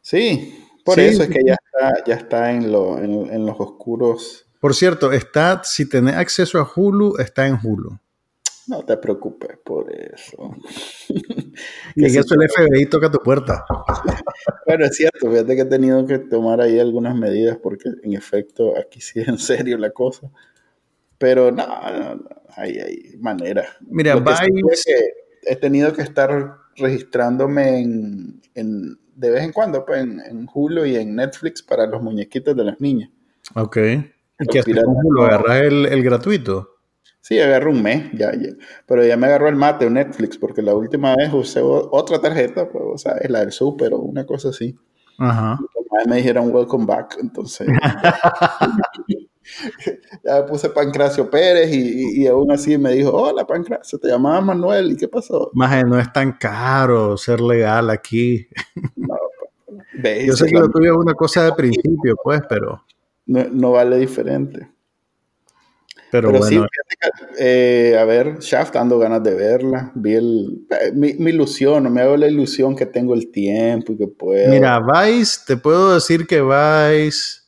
Sí, 0.00 0.64
por 0.84 1.00
eso 1.00 1.24
es 1.24 1.28
que 1.28 1.40
ya 1.44 1.54
está, 1.54 2.04
ya 2.06 2.14
está 2.14 2.52
en, 2.52 2.70
lo, 2.70 2.98
en, 2.98 3.44
los 3.44 3.56
oscuros. 3.58 4.45
Por 4.60 4.74
cierto, 4.74 5.12
está, 5.12 5.62
si 5.64 5.88
tenés 5.88 6.16
acceso 6.16 6.58
a 6.58 6.70
Hulu, 6.74 7.16
está 7.18 7.46
en 7.46 7.58
Hulu. 7.62 7.98
No 8.68 8.84
te 8.84 8.96
preocupes 8.96 9.58
por 9.64 9.92
eso. 9.92 10.56
y 11.94 12.04
en 12.04 12.18
eso 12.18 12.34
el 12.34 12.48
FBI 12.48 12.86
toca 12.86 13.10
tu 13.10 13.18
puerta. 13.18 13.64
bueno, 14.66 14.86
es 14.86 14.96
cierto, 14.96 15.30
fíjate 15.30 15.54
que 15.54 15.62
he 15.62 15.66
tenido 15.66 16.04
que 16.04 16.18
tomar 16.18 16.60
ahí 16.60 16.80
algunas 16.80 17.14
medidas 17.14 17.58
porque 17.62 17.90
en 18.02 18.14
efecto 18.14 18.76
aquí 18.76 19.00
sí 19.00 19.20
es 19.20 19.28
en 19.28 19.38
serio 19.38 19.78
la 19.78 19.90
cosa. 19.90 20.30
Pero 21.18 21.52
no, 21.52 21.64
hay, 22.56 22.78
hay 22.78 23.16
manera. 23.20 23.64
Mira, 23.80 24.22
he 25.42 25.56
tenido 25.56 25.92
que 25.92 26.02
estar 26.02 26.56
registrándome 26.76 27.80
en 27.80 28.98
de 29.16 29.30
vez 29.30 29.42
en 29.42 29.52
cuando, 29.52 29.84
pues, 29.84 30.02
en, 30.02 30.20
en, 30.20 30.46
Hulu 30.52 30.84
y 30.84 30.96
en 30.96 31.16
Netflix 31.16 31.62
para 31.62 31.86
los 31.86 32.02
muñequitos 32.02 32.54
de 32.54 32.64
las 32.64 32.80
niñas. 32.80 33.10
Ok. 33.54 33.78
¿Y 34.38 34.72
con 34.74 34.96
Hulu? 35.02 35.22
¿Agarras 35.22 35.62
el, 35.62 35.86
el, 35.86 36.02
gratuito? 36.02 36.76
Sí, 37.20 37.40
agarro 37.40 37.70
un 37.70 37.82
mes, 37.82 38.10
ya, 38.12 38.32
ya, 38.32 38.50
Pero 38.86 39.04
ya 39.04 39.16
me 39.16 39.26
agarró 39.26 39.48
el 39.48 39.56
mate 39.56 39.86
o 39.86 39.90
Netflix, 39.90 40.38
porque 40.38 40.62
la 40.62 40.74
última 40.74 41.16
vez 41.16 41.32
usé 41.32 41.60
otra 41.62 42.20
tarjeta, 42.20 42.68
pues, 42.68 42.84
o 42.86 42.98
sea, 42.98 43.12
es 43.14 43.30
la 43.30 43.40
del 43.40 43.52
Super 43.52 43.94
o 43.94 43.98
una 43.98 44.24
cosa 44.24 44.50
así. 44.50 44.76
Ajá. 45.18 45.58
Y 46.04 46.08
me 46.08 46.16
dijeron 46.16 46.54
welcome 46.54 46.84
back, 46.84 47.16
entonces. 47.20 47.66
ya 50.24 50.40
me 50.40 50.42
puse 50.44 50.70
Pancracio 50.70 51.28
Pérez 51.30 51.72
y, 51.72 52.22
y, 52.22 52.26
aún 52.26 52.52
así 52.52 52.76
me 52.78 52.92
dijo, 52.92 53.10
hola 53.10 53.46
Pancracio, 53.46 53.98
te 53.98 54.08
llamaba 54.08 54.40
Manuel, 54.40 54.92
¿y 54.92 54.96
qué 54.96 55.08
pasó? 55.08 55.50
Más 55.54 55.84
no 55.84 55.98
es 55.98 56.12
tan 56.12 56.32
caro 56.32 57.16
ser 57.16 57.40
legal 57.40 57.90
aquí. 57.90 58.46
No, 58.94 59.16
Yo 60.26 60.34
sé 60.34 60.46
que 60.46 60.58
lo 60.58 60.68
tuyo 60.68 60.92
es 60.92 60.98
una 60.98 61.14
cosa 61.14 61.44
de 61.44 61.52
principio, 61.56 62.16
pues, 62.22 62.40
pero... 62.48 62.84
No, 63.26 63.72
vale 63.72 63.98
diferente. 63.98 64.68
Pero, 66.10 66.30
bueno. 66.30 66.46
sí, 66.46 66.60
eh, 67.38 67.96
a 67.98 68.04
ver, 68.04 68.38
Shaft, 68.38 68.74
dando 68.74 68.98
ganas 68.98 69.22
de 69.22 69.34
verla. 69.34 69.90
Vi 69.94 70.14
el, 70.14 70.66
eh, 70.70 70.92
mi, 70.94 71.14
mi, 71.14 71.30
ilusión, 71.30 71.92
me 71.92 72.00
hago 72.00 72.16
la 72.16 72.28
ilusión 72.28 72.76
que 72.76 72.86
tengo 72.86 73.12
el 73.14 73.30
tiempo 73.32 73.92
y 73.92 73.98
que 73.98 74.06
puedo. 74.06 74.50
Mira, 74.50 74.80
Vice, 74.80 75.40
te 75.46 75.56
puedo 75.56 75.94
decir 75.94 76.26
que 76.26 76.40
Vice 76.40 77.46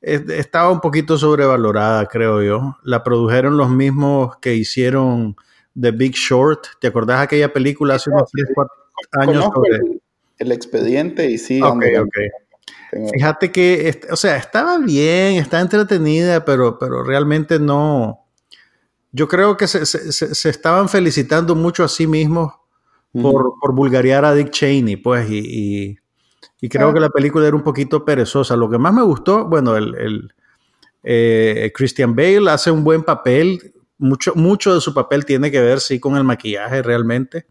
estaba 0.00 0.70
un 0.70 0.80
poquito 0.80 1.18
sobrevalorada, 1.18 2.06
creo 2.06 2.42
yo. 2.42 2.76
La 2.82 3.02
produjeron 3.02 3.56
los 3.56 3.70
mismos 3.70 4.36
que 4.38 4.54
hicieron 4.54 5.36
The 5.78 5.90
Big 5.90 6.14
Short. 6.14 6.66
¿Te 6.80 6.88
acordás 6.88 7.18
de 7.18 7.24
aquella 7.24 7.52
película 7.52 7.96
hace 7.96 8.10
unos 8.10 8.30
3, 8.30 8.46
4 8.54 8.74
años? 9.12 9.50
El, 10.38 10.52
expediente 10.52 11.30
y 11.30 11.38
sí. 11.38 11.60
Ok, 11.62 11.84
ok. 12.92 13.10
Fíjate 13.12 13.52
que, 13.52 14.00
o 14.10 14.16
sea, 14.16 14.36
estaba 14.36 14.78
bien, 14.78 15.36
está 15.36 15.60
entretenida, 15.60 16.44
pero, 16.44 16.78
pero 16.78 17.02
realmente 17.02 17.58
no. 17.58 18.26
Yo 19.12 19.26
creo 19.26 19.56
que 19.56 19.66
se, 19.66 19.86
se, 19.86 20.48
estaban 20.48 20.88
felicitando 20.88 21.54
mucho 21.54 21.82
a 21.82 21.88
sí 21.88 22.06
mismos 22.06 22.52
por, 23.12 23.54
por 23.60 23.74
vulgarear 23.74 24.24
a 24.24 24.34
Dick 24.34 24.50
Cheney, 24.50 24.96
pues, 24.96 25.28
y 25.30 25.98
y 26.60 26.68
creo 26.68 26.92
que 26.92 27.00
la 27.00 27.10
película 27.10 27.46
era 27.46 27.56
un 27.56 27.62
poquito 27.62 28.04
perezosa. 28.04 28.56
Lo 28.56 28.68
que 28.68 28.78
más 28.78 28.92
me 28.92 29.02
gustó, 29.02 29.44
bueno, 29.46 29.76
el, 29.76 30.32
eh, 31.02 31.72
Christian 31.74 32.16
Bale 32.16 32.50
hace 32.50 32.70
un 32.70 32.82
buen 32.82 33.02
papel. 33.04 33.72
Mucho, 33.98 34.34
mucho 34.34 34.74
de 34.74 34.80
su 34.80 34.92
papel 34.92 35.24
tiene 35.24 35.50
que 35.50 35.60
ver, 35.60 35.80
sí, 35.80 36.00
con 36.00 36.16
el 36.16 36.24
maquillaje 36.24 36.82
realmente. 36.82 37.46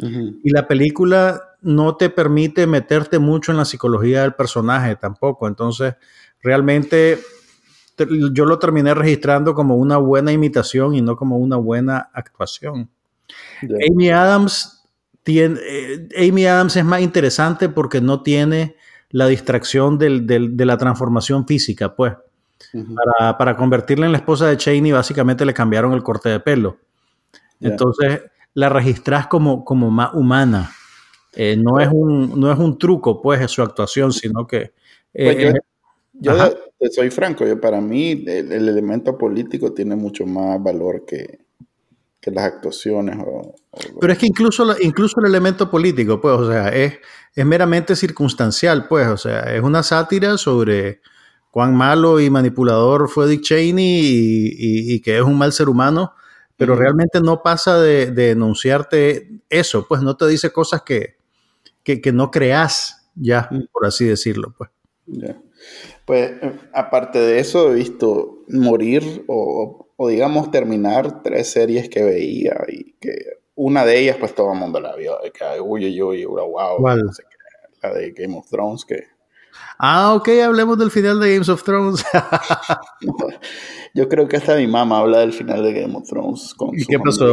Y 0.00 0.50
la 0.50 0.68
película 0.68 1.47
no 1.60 1.96
te 1.96 2.10
permite 2.10 2.66
meterte 2.66 3.18
mucho 3.18 3.52
en 3.52 3.58
la 3.58 3.64
psicología 3.64 4.22
del 4.22 4.34
personaje 4.34 4.96
tampoco. 4.96 5.48
Entonces, 5.48 5.94
realmente 6.42 7.18
yo 8.32 8.44
lo 8.44 8.58
terminé 8.58 8.94
registrando 8.94 9.54
como 9.54 9.76
una 9.76 9.96
buena 9.96 10.30
imitación 10.32 10.94
y 10.94 11.02
no 11.02 11.16
como 11.16 11.36
una 11.38 11.56
buena 11.56 12.10
actuación. 12.12 12.88
Amy 13.62 14.10
Adams 14.10 14.78
eh, 15.28 16.08
Amy 16.16 16.46
Adams 16.46 16.76
es 16.76 16.84
más 16.84 17.00
interesante 17.00 17.68
porque 17.68 18.00
no 18.00 18.22
tiene 18.22 18.76
la 19.10 19.26
distracción 19.26 19.98
de 19.98 20.64
la 20.64 20.76
transformación 20.76 21.46
física, 21.46 21.94
pues. 21.94 22.14
para, 23.38 23.56
convertirla 23.56 24.06
en 24.06 24.12
la 24.12 24.18
esposa 24.18 24.46
de 24.46 24.56
Cheney, 24.56 24.92
básicamente 24.92 25.44
le 25.44 25.54
cambiaron 25.54 25.92
el 25.92 26.02
corte 26.02 26.28
de 26.28 26.40
pelo. 26.40 26.78
Entonces, 27.60 28.22
la 28.54 28.68
registras 28.68 29.26
como, 29.26 29.64
como 29.64 29.90
más 29.90 30.12
humana. 30.14 30.70
Eh, 31.40 31.56
no, 31.56 31.78
es 31.78 31.88
un, 31.92 32.38
no 32.38 32.50
es 32.50 32.58
un 32.58 32.76
truco, 32.76 33.22
pues, 33.22 33.40
en 33.40 33.46
su 33.46 33.62
actuación, 33.62 34.12
sino 34.12 34.44
que... 34.44 34.72
Eh, 35.14 35.52
pues 36.20 36.54
yo, 36.80 36.90
soy 36.90 37.10
franco, 37.10 37.46
yo, 37.46 37.60
para 37.60 37.80
mí 37.80 38.24
el, 38.26 38.50
elemento 38.50 39.16
político 39.16 39.72
tiene 39.72 39.94
mucho 39.94 40.26
más 40.26 40.60
valor 40.60 41.04
que, 41.06 41.38
que 42.20 42.32
las 42.32 42.44
actuaciones. 42.44 43.16
Pero 44.00 44.12
es 44.12 44.18
que 44.18 44.26
incluso, 44.26 44.66
incluso 44.80 45.20
el 45.20 45.26
elemento 45.26 45.70
político, 45.70 46.20
pues, 46.20 46.34
o 46.40 46.50
sea, 46.50 46.70
es, 46.70 46.94
es 47.36 47.46
meramente 47.46 47.94
circunstancial, 47.94 48.88
pues, 48.88 49.06
o 49.06 49.16
sea, 49.16 49.54
es 49.54 49.62
una 49.62 49.84
sátira 49.84 50.36
sobre 50.38 51.00
cuán 51.52 51.72
malo 51.76 52.18
y 52.18 52.30
manipulador 52.30 53.08
fue 53.08 53.28
Dick 53.28 53.42
Cheney 53.42 54.00
y, 54.02 55.00
que 55.02 55.18
es 55.18 55.22
un 55.22 55.38
mal 55.38 55.52
ser 55.52 55.68
humano, 55.68 56.14
pero 56.56 56.74
realmente 56.74 57.20
no 57.20 57.44
pasa 57.44 57.80
de, 57.80 58.10
de, 58.10 58.30
enunciarte 58.30 59.40
eso, 59.48 59.86
pues 59.86 60.02
no 60.02 60.16
te 60.16 60.26
dice 60.26 60.50
cosas 60.50 60.82
que, 60.82 61.17
que, 61.96 62.12
no 62.12 62.30
creas 62.30 63.10
ya, 63.14 63.50
por 63.72 63.86
así 63.86 64.04
decirlo, 64.04 64.54
pues. 64.56 64.70
Pues 66.04 66.30
eh, 66.42 66.52
aparte 66.72 67.18
de 67.18 67.38
eso, 67.38 67.72
he 67.72 67.74
visto 67.74 68.44
morir 68.48 69.24
o 69.26 69.88
o 70.00 70.08
digamos 70.08 70.50
terminar 70.52 71.22
tres 71.22 71.50
series 71.50 71.88
que 71.88 72.04
veía 72.04 72.56
y 72.68 72.92
que 73.00 73.40
una 73.56 73.84
de 73.84 73.98
ellas 73.98 74.16
pues 74.16 74.32
todo 74.32 74.52
el 74.52 74.58
mundo 74.58 74.78
la 74.78 74.94
vio, 74.94 75.18
de 75.20 75.32
que 75.32 75.60
uy, 75.60 75.86
uy, 75.86 76.24
uy, 76.24 76.24
wow, 76.24 76.86
la 77.82 77.92
de 77.92 78.12
Game 78.12 78.38
of 78.38 78.48
Thrones 78.48 78.84
que... 78.84 79.17
Ah, 79.78 80.14
ok, 80.14 80.28
hablemos 80.44 80.76
del 80.78 80.90
final 80.90 81.20
de 81.20 81.36
Game 81.36 81.52
of 81.52 81.62
Thrones. 81.62 82.04
Yo 83.94 84.08
creo 84.08 84.26
que 84.26 84.36
hasta 84.36 84.56
mi 84.56 84.66
mamá 84.66 84.98
habla 84.98 85.20
del 85.20 85.32
final 85.32 85.62
de 85.62 85.72
Game 85.72 85.96
of 85.96 86.08
Thrones. 86.08 86.54
¿Y 86.72 86.84
qué 86.84 86.98
pasó? 86.98 87.26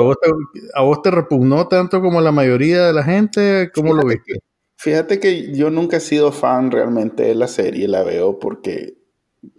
¿A 0.73 0.81
vos, 0.81 1.01
te, 1.01 1.11
repugnó 1.11 1.67
tanto 1.67 2.01
como 2.01 2.21
la 2.21 2.31
mayoría 2.31 2.85
de 2.85 2.93
la 2.93 3.03
gente? 3.03 3.71
¿Cómo 3.73 3.93
lo 3.93 4.05
viste? 4.05 4.39
fíjate 4.77 5.19
que 5.19 5.51
yo 5.55 5.71
nunca 5.71 5.97
he 5.97 6.01
sido 6.01 6.31
fan 6.31 6.69
realmente 6.69 7.23
de 7.23 7.33
la 7.33 7.47
serie, 7.47 7.87
la 7.87 8.03
veo 8.03 8.37
porque 8.37 8.95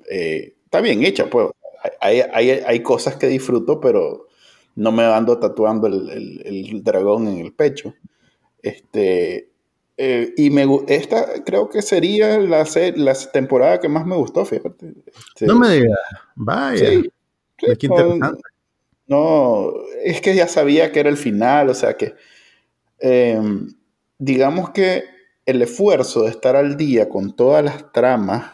eh, 0.08 0.54
está 0.64 0.80
bien 0.80 1.02
hecha, 1.04 1.28
pues 1.28 1.48
hay, 2.00 2.20
hay, 2.32 2.50
hay, 2.50 2.80
cosas 2.80 3.16
que 3.16 3.26
disfruto, 3.26 3.80
pero 3.80 4.28
no 4.76 4.92
me 4.92 5.04
ando 5.04 5.38
tatuando 5.38 5.88
el, 5.88 6.42
el, 6.44 6.84
dragón 6.84 7.26
en 7.26 7.38
el 7.38 7.52
pecho. 7.52 7.94
Este, 8.62 9.50
eh, 9.98 10.34
y 10.36 10.50
me, 10.50 10.66
esta 10.88 11.42
creo 11.44 11.68
que 11.70 11.80
sería 11.80 12.38
la, 12.38 12.66
la 12.96 13.14
temporada 13.32 13.80
que 13.80 13.88
más 13.88 14.04
me 14.06 14.16
gustó, 14.16 14.44
fíjate. 14.44 14.94
Este, 15.06 15.46
no 15.46 15.58
me 15.58 15.70
digas, 15.70 15.98
vaya. 16.34 16.90
Sí, 16.90 17.10
no, 19.08 19.72
es 20.02 20.20
que 20.20 20.34
ya 20.34 20.48
sabía 20.48 20.92
que 20.92 21.00
era 21.00 21.08
el 21.08 21.16
final, 21.16 21.70
o 21.70 21.74
sea 21.74 21.96
que, 21.96 22.14
em, 22.98 23.74
digamos 24.18 24.70
que 24.70 25.04
el 25.46 25.62
esfuerzo 25.62 26.24
de 26.24 26.30
estar 26.30 26.56
al 26.56 26.76
día 26.76 27.08
con 27.08 27.34
todas 27.34 27.64
las 27.64 27.92
tramas 27.92 28.52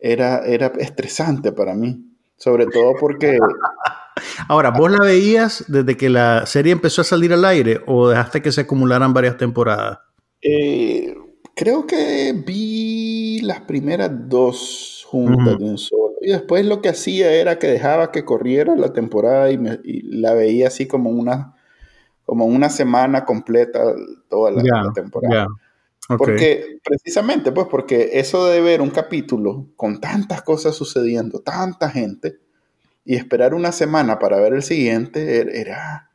era, 0.00 0.44
era 0.44 0.66
estresante 0.78 1.52
para 1.52 1.74
mí. 1.74 2.02
Sobre 2.36 2.66
todo 2.66 2.94
porque... 3.00 3.38
Ahora, 4.48 4.70
¿vos 4.70 4.90
la 4.90 4.98
veías 4.98 5.64
desde 5.68 5.96
que 5.96 6.08
la 6.08 6.44
serie 6.46 6.72
empezó 6.72 7.02
a 7.02 7.04
salir 7.04 7.32
al 7.32 7.44
aire 7.44 7.80
o 7.86 8.08
dejaste 8.08 8.42
que 8.42 8.52
se 8.52 8.62
acumularan 8.62 9.14
varias 9.14 9.36
temporadas? 9.36 9.98
Eh, 10.42 11.14
creo 11.54 11.86
que 11.86 12.32
vi 12.32 13.40
las 13.40 13.62
primeras 13.62 14.10
dos 14.28 15.04
juntas 15.08 15.58
de 15.58 15.64
un 15.64 15.78
solo. 15.78 16.14
Y 16.20 16.30
después 16.30 16.64
lo 16.66 16.82
que 16.82 16.88
hacía 16.88 17.32
era 17.32 17.58
que 17.58 17.66
dejaba 17.66 18.12
que 18.12 18.24
corriera 18.24 18.74
la 18.76 18.92
temporada 18.92 19.50
y, 19.50 20.02
la 20.02 20.34
veía 20.34 20.68
así 20.68 20.86
como 20.86 21.10
una, 21.10 21.54
como 22.24 22.46
una 22.46 22.68
semana 22.68 23.24
completa 23.24 23.94
toda 24.28 24.50
la, 24.50 24.92
temporada. 24.92 25.48
Porque, 26.08 26.78
precisamente, 26.84 27.50
pues, 27.52 27.66
porque 27.68 28.10
eso 28.14 28.46
de 28.46 28.60
ver 28.60 28.80
un 28.80 28.90
capítulo 28.90 29.66
con 29.76 30.00
tantas 30.00 30.42
cosas 30.42 30.74
sucediendo, 30.76 31.40
tanta 31.40 31.90
gente, 31.90 32.38
y 33.04 33.16
esperar 33.16 33.54
una 33.54 33.72
semana 33.72 34.18
para 34.18 34.38
ver 34.38 34.52
el 34.52 34.62
siguiente 34.62 35.40
er, 35.40 35.48
era, 35.48 36.10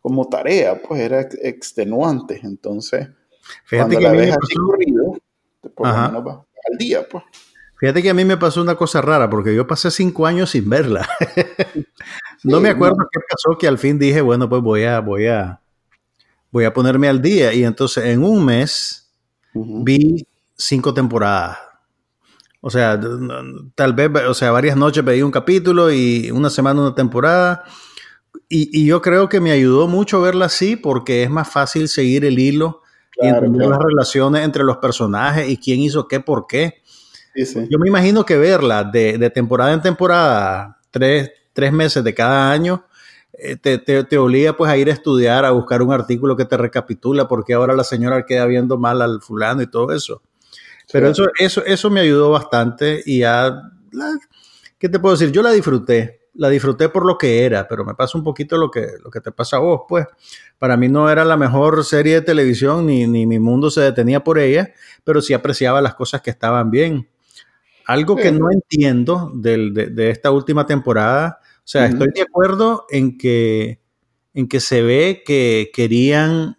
como 0.00 0.28
tarea, 0.28 0.80
pues, 0.82 1.00
era 1.00 1.20
extenuante. 1.42 2.40
Entonces, 2.42 3.08
Fíjate 3.64 3.96
que 3.96 4.06
a 4.06 4.12
mí 4.12 4.18
me 4.18 4.28
pasó... 4.28 6.00
al 6.70 6.78
día, 6.78 7.06
pues. 7.08 7.24
Fíjate 7.78 8.02
que 8.02 8.10
a 8.10 8.14
mí 8.14 8.24
me 8.24 8.38
pasó 8.38 8.62
una 8.62 8.74
cosa 8.74 9.02
rara, 9.02 9.28
porque 9.28 9.54
yo 9.54 9.66
pasé 9.66 9.90
cinco 9.90 10.26
años 10.26 10.50
sin 10.50 10.68
verla. 10.68 11.06
no 12.44 12.60
me 12.60 12.70
acuerdo 12.70 12.96
qué 13.12 13.20
pasó, 13.28 13.58
que 13.58 13.68
al 13.68 13.78
fin 13.78 13.98
dije, 13.98 14.22
bueno, 14.22 14.48
pues 14.48 14.62
voy 14.62 14.84
a, 14.84 15.00
voy 15.00 15.26
a, 15.26 15.60
voy 16.50 16.64
a 16.64 16.72
ponerme 16.72 17.08
al 17.08 17.20
día. 17.20 17.52
Y 17.52 17.64
entonces 17.64 18.04
en 18.06 18.24
un 18.24 18.44
mes 18.44 19.06
Vi 19.56 20.26
cinco 20.56 20.92
temporadas. 20.92 21.58
O 22.60 22.70
sea, 22.70 22.98
tal 23.74 23.92
vez, 23.92 24.10
o 24.28 24.34
sea, 24.34 24.50
varias 24.50 24.76
noches 24.76 25.04
veía 25.04 25.24
un 25.24 25.30
capítulo 25.30 25.92
y 25.92 26.30
una 26.30 26.50
semana 26.50 26.80
una 26.80 26.94
temporada. 26.94 27.64
Y, 28.48 28.68
y, 28.72 28.86
yo 28.86 29.00
creo 29.02 29.28
que 29.28 29.40
me 29.40 29.50
ayudó 29.50 29.88
mucho 29.88 30.20
verla 30.20 30.46
así 30.46 30.76
porque 30.76 31.22
es 31.22 31.30
más 31.30 31.50
fácil 31.50 31.88
seguir 31.88 32.24
el 32.24 32.38
hilo 32.38 32.82
y 33.20 33.26
entender 33.26 33.68
las 33.68 33.78
relaciones 33.78 34.44
entre 34.44 34.64
los 34.64 34.76
personajes 34.78 35.48
y 35.48 35.56
quién 35.56 35.80
hizo 35.80 36.06
qué, 36.06 36.20
por 36.20 36.46
qué. 36.46 36.82
Yo 37.34 37.78
me 37.78 37.88
imagino 37.88 38.24
que 38.24 38.36
verla 38.36 38.84
de, 38.84 39.18
de 39.18 39.30
temporada 39.30 39.72
en 39.72 39.82
temporada, 39.82 40.78
tres, 40.90 41.30
tres, 41.52 41.72
meses 41.72 42.02
de 42.02 42.14
cada 42.14 42.50
año, 42.50 42.84
eh, 43.34 43.56
te, 43.56 43.78
te, 43.78 44.04
te, 44.04 44.16
obliga 44.16 44.56
pues 44.56 44.70
a 44.70 44.76
ir 44.76 44.88
a 44.88 44.92
estudiar, 44.92 45.44
a 45.44 45.50
buscar 45.50 45.82
un 45.82 45.92
artículo 45.92 46.36
que 46.36 46.46
te 46.46 46.56
recapitula 46.56 47.28
porque 47.28 47.52
ahora 47.52 47.74
la 47.74 47.84
señora 47.84 48.24
queda 48.24 48.46
viendo 48.46 48.78
mal 48.78 49.02
al 49.02 49.20
fulano 49.20 49.60
y 49.60 49.66
todo 49.66 49.92
eso. 49.92 50.22
Pero 50.92 51.08
eso, 51.08 51.26
eso, 51.38 51.64
eso 51.64 51.90
me 51.90 52.00
ayudó 52.00 52.30
bastante 52.30 53.02
y 53.04 53.20
ya, 53.20 53.60
¿qué 54.78 54.88
te 54.88 54.98
puedo 54.98 55.16
decir? 55.16 55.32
Yo 55.32 55.42
la 55.42 55.50
disfruté, 55.50 56.20
la 56.38 56.48
disfruté 56.48 56.88
por 56.88 57.06
lo 57.06 57.18
que 57.18 57.44
era, 57.44 57.66
pero 57.68 57.84
me 57.84 57.94
pasa 57.94 58.18
un 58.18 58.24
poquito 58.24 58.56
lo 58.56 58.70
que, 58.70 58.86
lo 59.02 59.10
que 59.10 59.20
te 59.20 59.32
pasa 59.32 59.56
a 59.56 59.60
vos, 59.60 59.82
pues. 59.88 60.06
Para 60.58 60.76
mí 60.76 60.88
no 60.88 61.10
era 61.10 61.24
la 61.24 61.36
mejor 61.36 61.84
serie 61.84 62.14
de 62.14 62.22
televisión, 62.22 62.86
ni, 62.86 63.06
ni 63.06 63.26
mi 63.26 63.38
mundo 63.38 63.70
se 63.70 63.82
detenía 63.82 64.24
por 64.24 64.38
ella, 64.38 64.72
pero 65.04 65.20
sí 65.20 65.34
apreciaba 65.34 65.80
las 65.80 65.94
cosas 65.94 66.22
que 66.22 66.30
estaban 66.30 66.70
bien. 66.70 67.08
Algo 67.86 68.16
que 68.16 68.32
no 68.32 68.50
entiendo 68.50 69.30
de, 69.34 69.70
de, 69.70 70.10
esta 70.10 70.30
última 70.32 70.66
temporada, 70.66 71.38
o 71.58 71.68
sea, 71.68 71.86
estoy 71.86 72.08
de 72.14 72.22
acuerdo 72.22 72.86
en 72.90 73.16
que, 73.16 73.80
en 74.34 74.48
que 74.48 74.60
se 74.60 74.82
ve 74.82 75.22
que 75.24 75.70
querían 75.72 76.56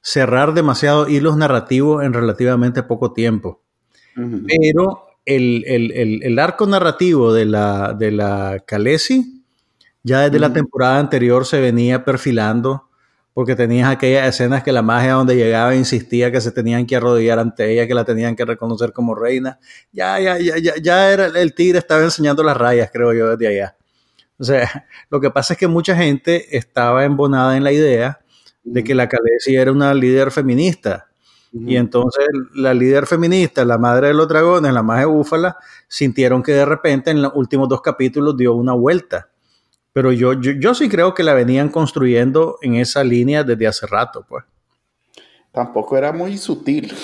cerrar 0.00 0.54
demasiado 0.54 1.08
hilos 1.08 1.36
narrativos 1.36 2.04
en 2.04 2.12
relativamente 2.12 2.82
poco 2.82 3.12
tiempo. 3.12 3.62
Pero 4.14 5.07
el, 5.28 5.64
el, 5.66 6.22
el, 6.22 6.38
arco 6.38 6.66
narrativo 6.66 7.32
de 7.34 7.44
la, 7.44 7.92
de 7.92 8.10
la 8.10 8.64
Khaleesi, 8.66 9.44
ya 10.02 10.22
desde 10.22 10.38
la 10.38 10.52
temporada 10.52 10.98
anterior 10.98 11.44
se 11.44 11.60
venía 11.60 12.04
perfilando, 12.04 12.88
porque 13.34 13.54
tenías 13.54 13.90
aquellas 13.90 14.26
escenas 14.26 14.62
que 14.62 14.72
la 14.72 14.80
magia 14.80 15.12
donde 15.12 15.36
llegaba 15.36 15.74
insistía 15.74 16.32
que 16.32 16.40
se 16.40 16.50
tenían 16.50 16.86
que 16.86 16.96
arrodillar 16.96 17.38
ante 17.38 17.70
ella, 17.70 17.86
que 17.86 17.94
la 17.94 18.04
tenían 18.04 18.34
que 18.34 18.44
reconocer 18.44 18.92
como 18.92 19.14
reina. 19.14 19.58
Ya, 19.92 20.18
ya, 20.18 20.38
ya, 20.38 20.56
ya, 20.56 20.74
ya 20.80 21.12
era, 21.12 21.26
el 21.26 21.54
tigre 21.54 21.78
estaba 21.78 22.02
enseñando 22.02 22.42
las 22.42 22.56
rayas, 22.56 22.90
creo 22.90 23.12
yo, 23.12 23.36
desde 23.36 23.48
allá. 23.48 23.76
O 24.38 24.44
sea, 24.44 24.86
lo 25.10 25.20
que 25.20 25.30
pasa 25.30 25.52
es 25.52 25.58
que 25.58 25.68
mucha 25.68 25.94
gente 25.94 26.56
estaba 26.56 27.04
embonada 27.04 27.56
en 27.56 27.64
la 27.64 27.72
idea 27.72 28.20
de 28.64 28.82
que 28.82 28.94
la 28.94 29.08
Khaleesi 29.08 29.56
era 29.56 29.72
una 29.72 29.92
líder 29.92 30.30
feminista 30.30 31.07
y 31.52 31.76
entonces 31.76 32.26
la 32.54 32.74
líder 32.74 33.06
feminista, 33.06 33.64
la 33.64 33.78
madre 33.78 34.08
de 34.08 34.14
los 34.14 34.28
dragones, 34.28 34.72
la 34.72 34.82
madre 34.82 35.06
búfala, 35.06 35.56
sintieron 35.86 36.42
que 36.42 36.52
de 36.52 36.64
repente 36.64 37.10
en 37.10 37.22
los 37.22 37.32
últimos 37.34 37.68
dos 37.68 37.80
capítulos 37.80 38.36
dio 38.36 38.54
una 38.54 38.74
vuelta. 38.74 39.28
Pero 39.92 40.12
yo, 40.12 40.34
yo, 40.34 40.74
sí 40.74 40.88
creo 40.88 41.14
que 41.14 41.22
la 41.22 41.34
venían 41.34 41.70
construyendo 41.70 42.58
en 42.62 42.76
esa 42.76 43.02
línea 43.02 43.42
desde 43.42 43.66
hace 43.66 43.86
rato, 43.86 44.24
pues. 44.28 44.44
Tampoco 45.50 45.96
era 45.96 46.12
muy 46.12 46.36
sutil. 46.38 46.94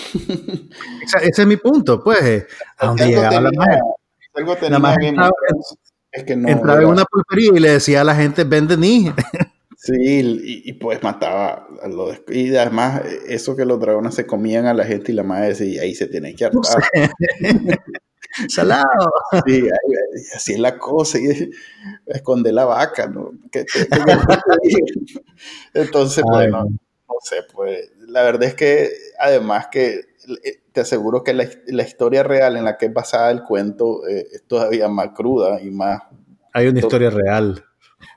ese 1.22 1.42
es 1.42 1.46
mi 1.46 1.56
punto, 1.56 2.04
pues. 2.04 2.22
Eh, 2.22 2.46
a 2.78 2.86
donde 2.86 3.06
llegaba 3.06 3.40
la 3.40 3.50
madre. 3.56 3.80
La 4.68 4.78
madre 4.78 5.14
es 6.12 6.24
que 6.24 6.36
no 6.36 6.48
entraba 6.48 6.82
en 6.82 6.88
una 6.88 7.04
pulpería 7.04 7.50
y 7.54 7.60
le 7.60 7.70
decía 7.70 8.02
a 8.02 8.04
la 8.04 8.14
gente, 8.14 8.44
vende 8.44 8.76
ni. 8.76 9.12
Sí, 9.84 10.62
y, 10.64 10.72
pues 10.72 11.02
mataba 11.02 11.68
a 11.82 11.88
los... 11.88 12.22
Y 12.28 12.56
además, 12.56 13.02
eso 13.28 13.54
que 13.54 13.66
los 13.66 13.78
dragones 13.78 14.14
se 14.14 14.24
comían 14.24 14.64
a 14.64 14.72
la 14.72 14.86
gente 14.86 15.12
y 15.12 15.14
la 15.14 15.24
madre 15.24 15.48
decía, 15.48 15.82
ahí 15.82 15.94
se 15.94 16.06
tiene 16.06 16.34
que 16.34 16.46
hartar. 16.46 16.82
Salado. 18.48 19.12
Sí, 19.46 19.68
así 20.34 20.54
es 20.54 20.58
la 20.58 20.78
cosa, 20.78 21.18
y 21.18 21.26
esconde 22.06 22.50
la 22.50 22.64
vaca, 22.64 23.08
¿no? 23.08 23.32
Entonces, 25.74 26.24
bueno, 26.26 26.64
no 26.64 27.16
sé, 27.20 27.42
pues 27.52 27.92
la 28.08 28.22
verdad 28.22 28.44
es 28.44 28.54
que 28.54 28.88
además 29.18 29.66
que 29.70 30.00
eh, 30.44 30.62
te 30.72 30.80
aseguro 30.80 31.22
que 31.22 31.34
la, 31.34 31.46
la 31.66 31.82
historia 31.82 32.22
real 32.22 32.56
en 32.56 32.64
la 32.64 32.78
que 32.78 32.86
es 32.86 32.94
basada 32.94 33.30
el 33.30 33.42
cuento 33.42 34.08
eh, 34.08 34.28
es 34.32 34.44
todavía 34.44 34.88
más 34.88 35.10
cruda 35.10 35.60
y 35.60 35.70
más... 35.70 36.00
Hay 36.54 36.68
una 36.68 36.80
historia 36.80 37.10
real. 37.10 37.62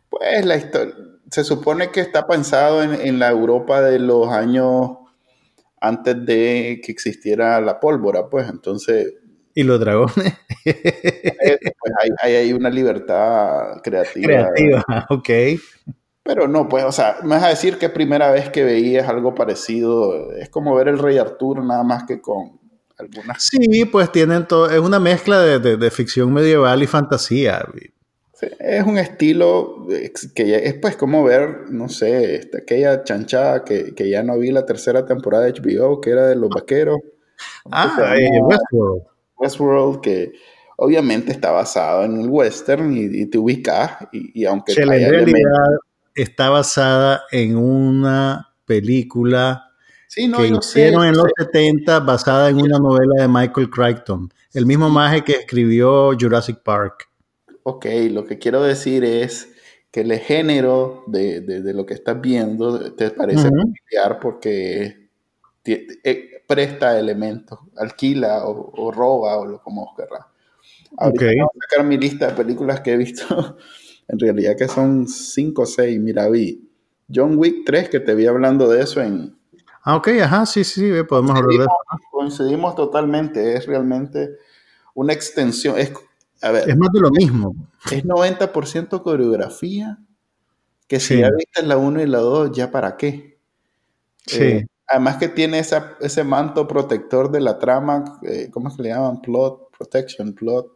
Pues 0.10 0.45
la 0.45 0.56
historia 0.56 0.95
se 1.31 1.43
supone 1.43 1.91
que 1.91 2.01
está 2.01 2.27
pensado 2.27 2.83
en, 2.83 3.19
la 3.19 3.29
Europa 3.29 3.81
de 3.81 3.99
los 3.99 4.29
años 4.29 4.91
antes 5.79 6.25
de 6.25 6.81
que 6.83 6.91
existiera 6.91 7.59
la 7.61 7.79
pólvora, 7.79 8.29
pues 8.29 8.49
entonces... 8.49 9.13
¿Y 9.53 9.63
los 9.63 9.79
dragones? 9.79 10.33
Eh, 10.65 11.57
pues 11.79 11.93
hay, 12.21 12.33
hay, 12.33 12.53
una 12.53 12.69
libertad 12.69 13.81
creativa. 13.81 14.27
Creativa, 14.27 14.83
ok. 15.09 15.29
Pero 16.23 16.47
no, 16.47 16.67
pues, 16.67 16.83
o 16.83 16.91
sea, 16.91 17.17
me 17.23 17.29
vas 17.29 17.43
a 17.43 17.49
decir 17.49 17.77
que 17.77 17.89
primera 17.89 18.29
vez 18.31 18.49
que 18.49 18.65
veías 18.65 19.07
algo 19.07 19.33
parecido, 19.33 20.33
es 20.33 20.49
como 20.49 20.75
ver 20.75 20.89
el 20.89 20.99
Rey 20.99 21.17
Arturo, 21.17 21.63
nada 21.63 21.83
más 21.83 22.03
que 22.03 22.19
con 22.19 22.59
algunas... 22.97 23.41
Sí, 23.41 23.85
pues 23.85 24.11
tienen 24.11 24.45
todo, 24.45 24.69
es 24.69 24.79
una 24.79 24.99
mezcla 24.99 25.39
de, 25.39 25.59
de, 25.59 25.77
de 25.77 25.91
ficción 25.91 26.33
medieval 26.33 26.83
y 26.83 26.87
fantasía 26.87 27.65
es 28.41 28.84
un 28.86 28.97
estilo 28.97 29.88
que 30.36 30.67
es 30.67 30.73
pues 30.76 30.95
como 30.95 31.23
ver, 31.23 31.69
no 31.69 31.89
sé, 31.89 32.36
este, 32.36 32.60
aquella 32.60 33.04
chanchada 33.04 33.63
que, 33.63 33.93
ya 34.10 34.23
no 34.23 34.38
vi 34.38 34.52
la 34.52 34.65
tercera 34.65 35.06
temporada 35.06 35.45
de 35.45 35.54
HBO, 35.54 36.00
que 36.02 36.12
era 36.12 36.28
de 36.28 36.36
los 36.36 36.50
vaqueros. 36.50 37.00
Ah, 37.71 38.15
eh, 38.19 38.39
Westworld. 38.41 39.04
Westworld, 39.38 40.02
que 40.02 40.34
obviamente 40.78 41.32
está 41.32 41.52
basado 41.52 42.04
en 42.04 42.21
el 42.21 42.30
western 42.30 42.95
y, 42.95 43.26
te 43.28 43.38
ubicas, 43.38 44.08
y, 44.12 44.45
aunque... 44.45 44.73
en 44.73 44.89
realidad 44.89 45.78
está 46.15 46.50
basada 46.50 47.23
en 47.32 47.56
una 47.56 48.54
película 48.65 49.71
que 50.13 50.47
hicieron 50.47 51.06
en 51.06 51.15
los 51.15 51.28
70 51.38 52.00
basada 52.00 52.50
en 52.50 52.58
una 52.62 52.80
novela 52.80 53.21
de 53.21 53.28
Michael 53.28 53.69
Crichton, 53.69 54.32
el 54.54 54.65
mismo 54.65 54.89
maje 54.89 55.23
que 55.23 55.34
escribió 55.34 56.12
Jurassic 56.19 56.60
Park. 56.63 57.10
Ok, 57.69 57.86
lo 58.12 58.23
que 58.23 58.39
quiero 58.39 58.63
decir 58.63 59.03
es 59.03 59.53
que 59.91 59.99
el 59.99 60.17
género 60.19 61.03
de, 61.06 61.41
de, 61.41 61.73
lo 61.73 61.86
que 61.86 61.95
estás 61.95 62.21
viendo 62.21 62.95
te 62.95 63.10
parece 63.10 63.49
familiar 63.49 64.19
porque 64.21 65.10
eh, 65.65 66.43
presta 66.47 66.97
elementos, 66.97 67.60
alquila 67.75 68.47
o, 68.47 68.89
roba 68.89 69.38
o 69.38 69.45
lo 69.45 69.62
como 69.62 69.93
querrá. 69.97 70.30
Ahorita 70.95 71.25
voy 71.25 71.39
a 71.41 71.67
sacar 71.67 71.86
mi 71.86 71.97
lista 71.97 72.27
de 72.27 72.36
películas 72.36 72.80
que 72.80 72.93
he 72.93 72.97
visto, 72.97 73.58
en 74.08 74.17
realidad 74.17 74.56
que 74.56 74.69
son 74.69 75.06
5 75.06 75.62
o 75.62 75.65
6, 75.65 75.99
mira, 75.99 76.30
vi 76.30 76.71
John 77.13 77.38
Wick 77.38 77.65
3, 77.65 77.89
que 77.89 77.99
te 77.99 78.15
vi 78.15 78.27
hablando 78.27 78.69
de 78.69 78.82
eso 78.82 79.01
en... 79.01 79.38
Ah, 79.84 79.97
ok, 79.97 80.08
ajá, 80.23 80.45
sí, 80.45 80.63
sí, 80.63 80.89
podemos 81.03 81.32
hablar 81.32 81.49
de 81.49 81.65
eso. 81.65 81.67
Coincidimos 82.12 82.75
totalmente, 82.75 83.58
es 83.58 83.65
realmente 83.65 84.38
una 84.93 85.12
extensión, 85.12 85.77
es 85.77 85.91
es 86.41 86.78
más 86.78 86.91
de 86.91 87.00
lo 87.00 87.10
mismo. 87.12 87.56
Es 87.91 88.04
90% 88.04 89.02
coreografía, 89.02 89.97
que 90.88 91.00
si 91.00 91.19
ya 91.19 91.30
viste 91.32 91.63
la 91.63 91.78
1 91.78 92.02
y 92.02 92.08
la 92.08 92.19
2, 92.19 92.52
ya 92.56 92.71
para 92.71 92.97
qué. 92.97 93.39
Sí. 94.26 94.43
Eh, 94.43 94.67
además 94.88 95.17
que 95.17 95.28
tiene 95.28 95.60
esa, 95.60 95.97
ese 96.00 96.23
manto 96.23 96.67
protector 96.67 97.32
de 97.32 97.41
la 97.41 97.60
trama, 97.60 98.19
eh, 98.23 98.50
¿cómo 98.52 98.69
se 98.69 98.82
le 98.82 98.89
llaman? 98.89 99.21
Plot, 99.21 99.71
protection, 99.78 100.34
plot. 100.34 100.67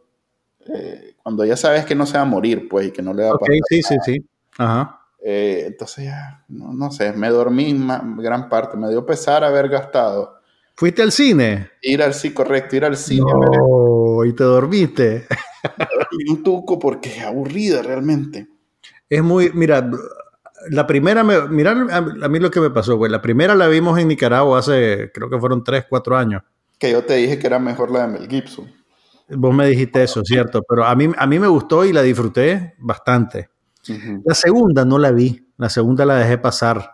Eh, 0.66 1.14
cuando 1.22 1.44
ya 1.44 1.56
sabes 1.56 1.84
que 1.84 1.94
no 1.94 2.06
se 2.06 2.16
va 2.16 2.22
a 2.22 2.26
morir, 2.26 2.68
pues, 2.68 2.88
y 2.88 2.90
que 2.90 3.02
no 3.02 3.12
le 3.14 3.24
va 3.24 3.30
a 3.30 3.38
pasar. 3.38 3.56
sí, 3.68 3.82
sí, 3.82 3.96
sí. 4.04 4.26
Ajá. 4.58 5.00
entonces 5.24 6.04
ya, 6.04 6.44
no, 6.48 6.74
no, 6.74 6.90
sé, 6.90 7.12
me 7.14 7.30
dormí 7.30 7.74
gran 8.18 8.50
parte, 8.50 8.76
me 8.76 8.90
dio 8.90 9.06
pesar 9.06 9.44
haber 9.44 9.68
gastado. 9.68 10.34
¿Fuiste 10.74 11.02
al 11.02 11.12
cine? 11.12 11.70
Ir 11.80 12.02
al 12.02 12.12
sí, 12.12 12.34
correcto, 12.34 12.76
ir 12.76 12.84
al 12.84 12.96
cine. 12.96 13.24
No, 13.32 14.24
y 14.24 14.32
te 14.34 14.44
dormiste. 14.44 15.26
un 16.28 16.42
tuco 16.42 16.78
porque 16.78 17.10
es 17.10 17.22
aburrida 17.22 17.82
realmente. 17.82 18.48
Es 19.08 19.22
muy, 19.22 19.50
mira, 19.52 19.90
la 20.70 20.86
primera, 20.86 21.24
me, 21.24 21.48
mira 21.48 21.72
a, 21.72 22.28
mí 22.28 22.38
lo 22.38 22.50
que 22.50 22.60
me 22.60 22.70
pasó, 22.70 22.96
güey. 22.96 23.10
La 23.10 23.22
primera 23.22 23.54
la 23.54 23.68
vimos 23.68 23.98
en 23.98 24.08
Nicaragua 24.08 24.58
hace, 24.58 25.10
creo 25.12 25.28
que 25.28 25.38
fueron 25.38 25.64
3, 25.64 25.86
4 25.88 26.16
años. 26.16 26.42
Que 26.78 26.90
yo 26.90 27.04
te 27.04 27.14
dije 27.14 27.38
que 27.38 27.46
era 27.46 27.58
mejor 27.58 27.90
la 27.90 28.06
de 28.06 28.18
Mel 28.18 28.28
Gibson. 28.28 28.70
Vos 29.28 29.54
me 29.54 29.66
dijiste 29.66 30.02
eso, 30.02 30.22
cierto, 30.24 30.62
pero 30.68 30.84
a 30.84 30.94
mí, 30.94 31.10
a 31.16 31.26
mí 31.26 31.38
me 31.38 31.46
gustó 31.46 31.84
y 31.84 31.92
la 31.92 32.02
disfruté 32.02 32.74
bastante. 32.78 33.50
La 34.24 34.34
segunda 34.34 34.84
no 34.84 34.98
la 34.98 35.10
vi, 35.10 35.48
la 35.56 35.68
segunda 35.68 36.04
la 36.04 36.16
dejé 36.16 36.38
pasar. 36.38 36.92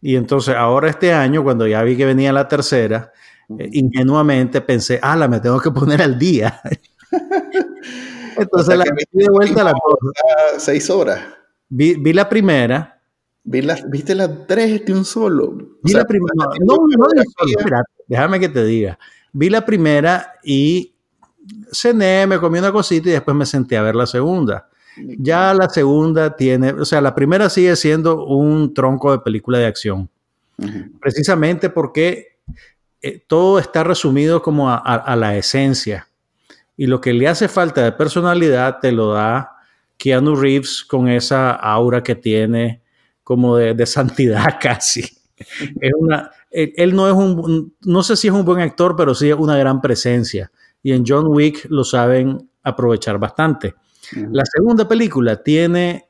Y 0.00 0.16
entonces 0.16 0.54
ahora 0.54 0.88
este 0.88 1.12
año, 1.12 1.42
cuando 1.42 1.66
ya 1.66 1.82
vi 1.82 1.96
que 1.96 2.04
venía 2.04 2.32
la 2.32 2.46
tercera, 2.46 3.12
eh, 3.58 3.68
ingenuamente 3.72 4.60
pensé, 4.60 5.00
ah, 5.02 5.16
la 5.16 5.26
me 5.26 5.40
tengo 5.40 5.60
que 5.60 5.70
poner 5.70 6.02
al 6.02 6.18
día. 6.18 6.60
Entonces 8.36 8.76
la 8.76 8.84
vi 8.84 9.04
de 9.12 9.30
vuelta 9.30 9.64
la 9.64 9.72
cosa. 9.72 10.58
Seis 10.58 10.88
horas. 10.90 11.20
Vi, 11.68 11.94
vi 11.94 12.12
la 12.12 12.28
primera. 12.28 13.00
Vi 13.44 13.66
¿Viste 13.88 14.14
las 14.14 14.46
tres 14.46 14.84
de 14.84 14.92
un 14.92 15.04
solo? 15.04 15.56
Vi 15.82 15.92
la 15.92 16.04
primera. 16.04 16.34
No, 16.60 16.76
no, 16.76 16.96
no, 16.96 17.06
déjame 18.06 18.40
que 18.40 18.48
te 18.48 18.64
diga. 18.64 18.98
vi 19.32 19.48
la 19.48 19.64
primera 19.64 20.34
y 20.44 20.94
cené, 21.72 22.26
me 22.26 22.38
comí 22.38 22.58
una 22.58 22.72
cosita 22.72 23.08
y 23.08 23.12
después 23.12 23.36
me 23.36 23.46
senté 23.46 23.76
a 23.76 23.82
ver 23.82 23.94
la 23.94 24.06
segunda. 24.06 24.68
Ya 25.18 25.54
la 25.54 25.68
segunda 25.68 26.36
tiene, 26.36 26.72
o 26.72 26.84
sea, 26.84 27.00
la 27.00 27.14
primera 27.14 27.48
sigue 27.48 27.76
siendo 27.76 28.26
un 28.26 28.74
tronco 28.74 29.12
de 29.12 29.20
película 29.20 29.58
de 29.58 29.66
acción. 29.66 30.10
Precisamente 31.00 31.70
porque 31.70 32.38
eh, 33.00 33.22
todo 33.26 33.60
está 33.60 33.84
resumido 33.84 34.42
como 34.42 34.70
a, 34.70 35.16
la 35.16 35.36
esencia. 35.36 36.07
Y 36.78 36.86
lo 36.86 37.00
que 37.00 37.12
le 37.12 37.28
hace 37.28 37.48
falta 37.48 37.82
de 37.82 37.92
personalidad 37.92 38.78
te 38.80 38.92
lo 38.92 39.12
da 39.12 39.56
Keanu 39.98 40.36
Reeves 40.36 40.84
con 40.84 41.08
esa 41.08 41.50
aura 41.50 42.02
que 42.02 42.14
tiene 42.14 42.82
como 43.24 43.56
de, 43.56 43.84
santidad 43.86 44.58
casi. 44.60 45.02
Es 45.80 45.92
una, 45.98 46.30
él, 46.50 46.94
no 46.94 47.08
es 47.08 47.14
un, 47.14 47.74
no 47.82 48.02
sé 48.02 48.16
si 48.16 48.28
es 48.28 48.32
un 48.32 48.44
buen 48.44 48.60
actor, 48.60 48.94
pero 48.96 49.12
sí 49.14 49.28
es 49.28 49.36
una 49.36 49.58
gran 49.58 49.80
presencia. 49.80 50.50
Y 50.82 50.92
en 50.92 51.04
John 51.06 51.26
Wick 51.28 51.66
lo 51.68 51.82
saben 51.82 52.48
aprovechar 52.62 53.18
bastante. 53.18 53.74
La 54.30 54.44
segunda 54.44 54.86
película 54.86 55.42
tiene 55.42 56.08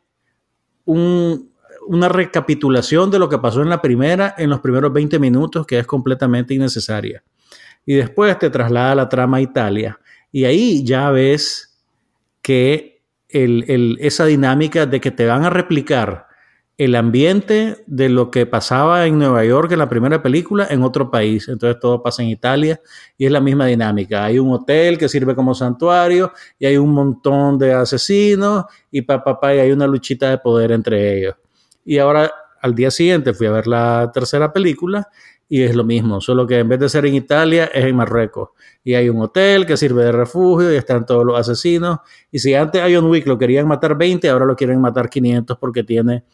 una 0.84 2.08
recapitulación 2.08 3.10
de 3.10 3.18
lo 3.18 3.28
que 3.28 3.38
pasó 3.38 3.62
en 3.62 3.70
la 3.70 3.80
primera 3.80 4.34
en 4.36 4.50
los 4.50 4.60
primeros 4.60 4.92
20 4.92 5.18
minutos, 5.18 5.66
que 5.66 5.78
es 5.78 5.86
completamente 5.86 6.52
innecesaria. 6.52 7.24
Y 7.86 7.94
después 7.94 8.38
te 8.38 8.50
traslada 8.50 8.94
la 8.94 9.08
trama 9.08 9.38
a 9.38 9.40
Italia. 9.40 9.98
Y 10.32 10.44
ahí 10.44 10.84
ya 10.84 11.10
ves 11.10 11.78
que 12.42 13.02
esa 13.28 14.24
dinámica 14.24 14.86
de 14.86 15.00
que 15.00 15.10
te 15.10 15.26
van 15.26 15.44
a 15.44 15.50
replicar 15.50 16.28
el 16.78 16.94
ambiente 16.94 17.82
de 17.88 18.08
lo 18.08 18.30
que 18.30 18.46
pasaba 18.46 19.04
en 19.06 19.18
Nueva 19.18 19.44
York 19.44 19.72
en 19.72 19.80
la 19.80 19.88
primera 19.88 20.22
película 20.22 20.68
en 20.70 20.84
otro 20.84 21.10
país. 21.10 21.48
Entonces 21.48 21.80
todo 21.80 22.00
pasa 22.00 22.22
en 22.22 22.28
Italia 22.28 22.80
y 23.16 23.26
es 23.26 23.32
la 23.32 23.40
misma 23.40 23.66
dinámica. 23.66 24.24
Hay 24.24 24.38
un 24.38 24.52
hotel 24.52 24.96
que 24.96 25.08
sirve 25.08 25.34
como 25.34 25.54
santuario 25.54 26.32
y 26.56 26.66
hay 26.66 26.76
un 26.76 26.90
montón 26.90 27.58
de 27.58 27.72
asesinos 27.72 28.64
y 28.92 29.02
papá 29.02 29.40
pa, 29.40 29.54
y 29.56 29.58
hay 29.58 29.72
una 29.72 29.88
luchita 29.88 30.30
de 30.30 30.38
poder 30.38 30.70
entre 30.70 31.18
ellos. 31.18 31.34
Y 31.84 31.98
ahora 31.98 32.30
al 32.62 32.76
día 32.76 32.92
siguiente 32.92 33.34
fui 33.34 33.48
a 33.48 33.50
ver 33.50 33.66
la 33.66 34.10
tercera 34.14 34.52
película 34.52 35.08
y 35.48 35.62
es 35.62 35.74
lo 35.74 35.82
mismo, 35.82 36.20
solo 36.20 36.46
que 36.46 36.58
en 36.58 36.68
vez 36.68 36.78
de 36.78 36.88
ser 36.90 37.06
en 37.06 37.14
Italia 37.14 37.70
es 37.72 37.86
en 37.86 37.96
Marruecos. 37.96 38.50
Y 38.84 38.94
hay 38.94 39.08
un 39.08 39.20
hotel 39.22 39.64
que 39.64 39.78
sirve 39.78 40.04
de 40.04 40.12
refugio 40.12 40.72
y 40.72 40.76
están 40.76 41.06
todos 41.06 41.24
los 41.24 41.38
asesinos. 41.38 42.00
Y 42.30 42.38
si 42.38 42.54
antes 42.54 42.82
a 42.82 42.86
John 42.92 43.06
Wick 43.06 43.26
lo 43.26 43.38
querían 43.38 43.66
matar 43.66 43.96
20, 43.96 44.28
ahora 44.28 44.44
lo 44.44 44.54
quieren 44.54 44.80
matar 44.80 45.08
500 45.08 45.56
porque 45.58 45.82
tiene 45.84 46.24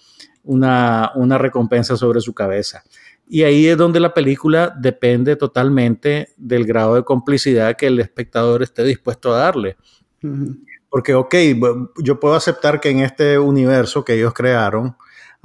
una, 0.42 1.38
recompensa 1.38 1.96
sobre 1.96 2.20
su 2.20 2.34
cabeza. 2.34 2.82
Y 3.28 3.44
ahí 3.44 3.68
es 3.68 3.76
donde 3.76 4.00
la 4.00 4.12
película 4.12 4.74
depende 4.76 5.36
totalmente 5.36 6.30
del 6.36 6.66
grado 6.66 6.96
de 6.96 7.04
complicidad 7.04 7.76
que 7.76 7.86
el 7.86 8.00
espectador 8.00 8.64
esté 8.64 8.82
dispuesto 8.82 9.32
a 9.32 9.38
darle. 9.38 9.76
Porque, 10.90 11.14
ok, 11.14 11.34
yo 12.02 12.18
puedo 12.18 12.34
aceptar 12.34 12.80
que 12.80 12.90
en 12.90 13.00
este 13.00 13.38
universo 13.38 14.04
que 14.04 14.14
ellos 14.14 14.34
crearon 14.34 14.96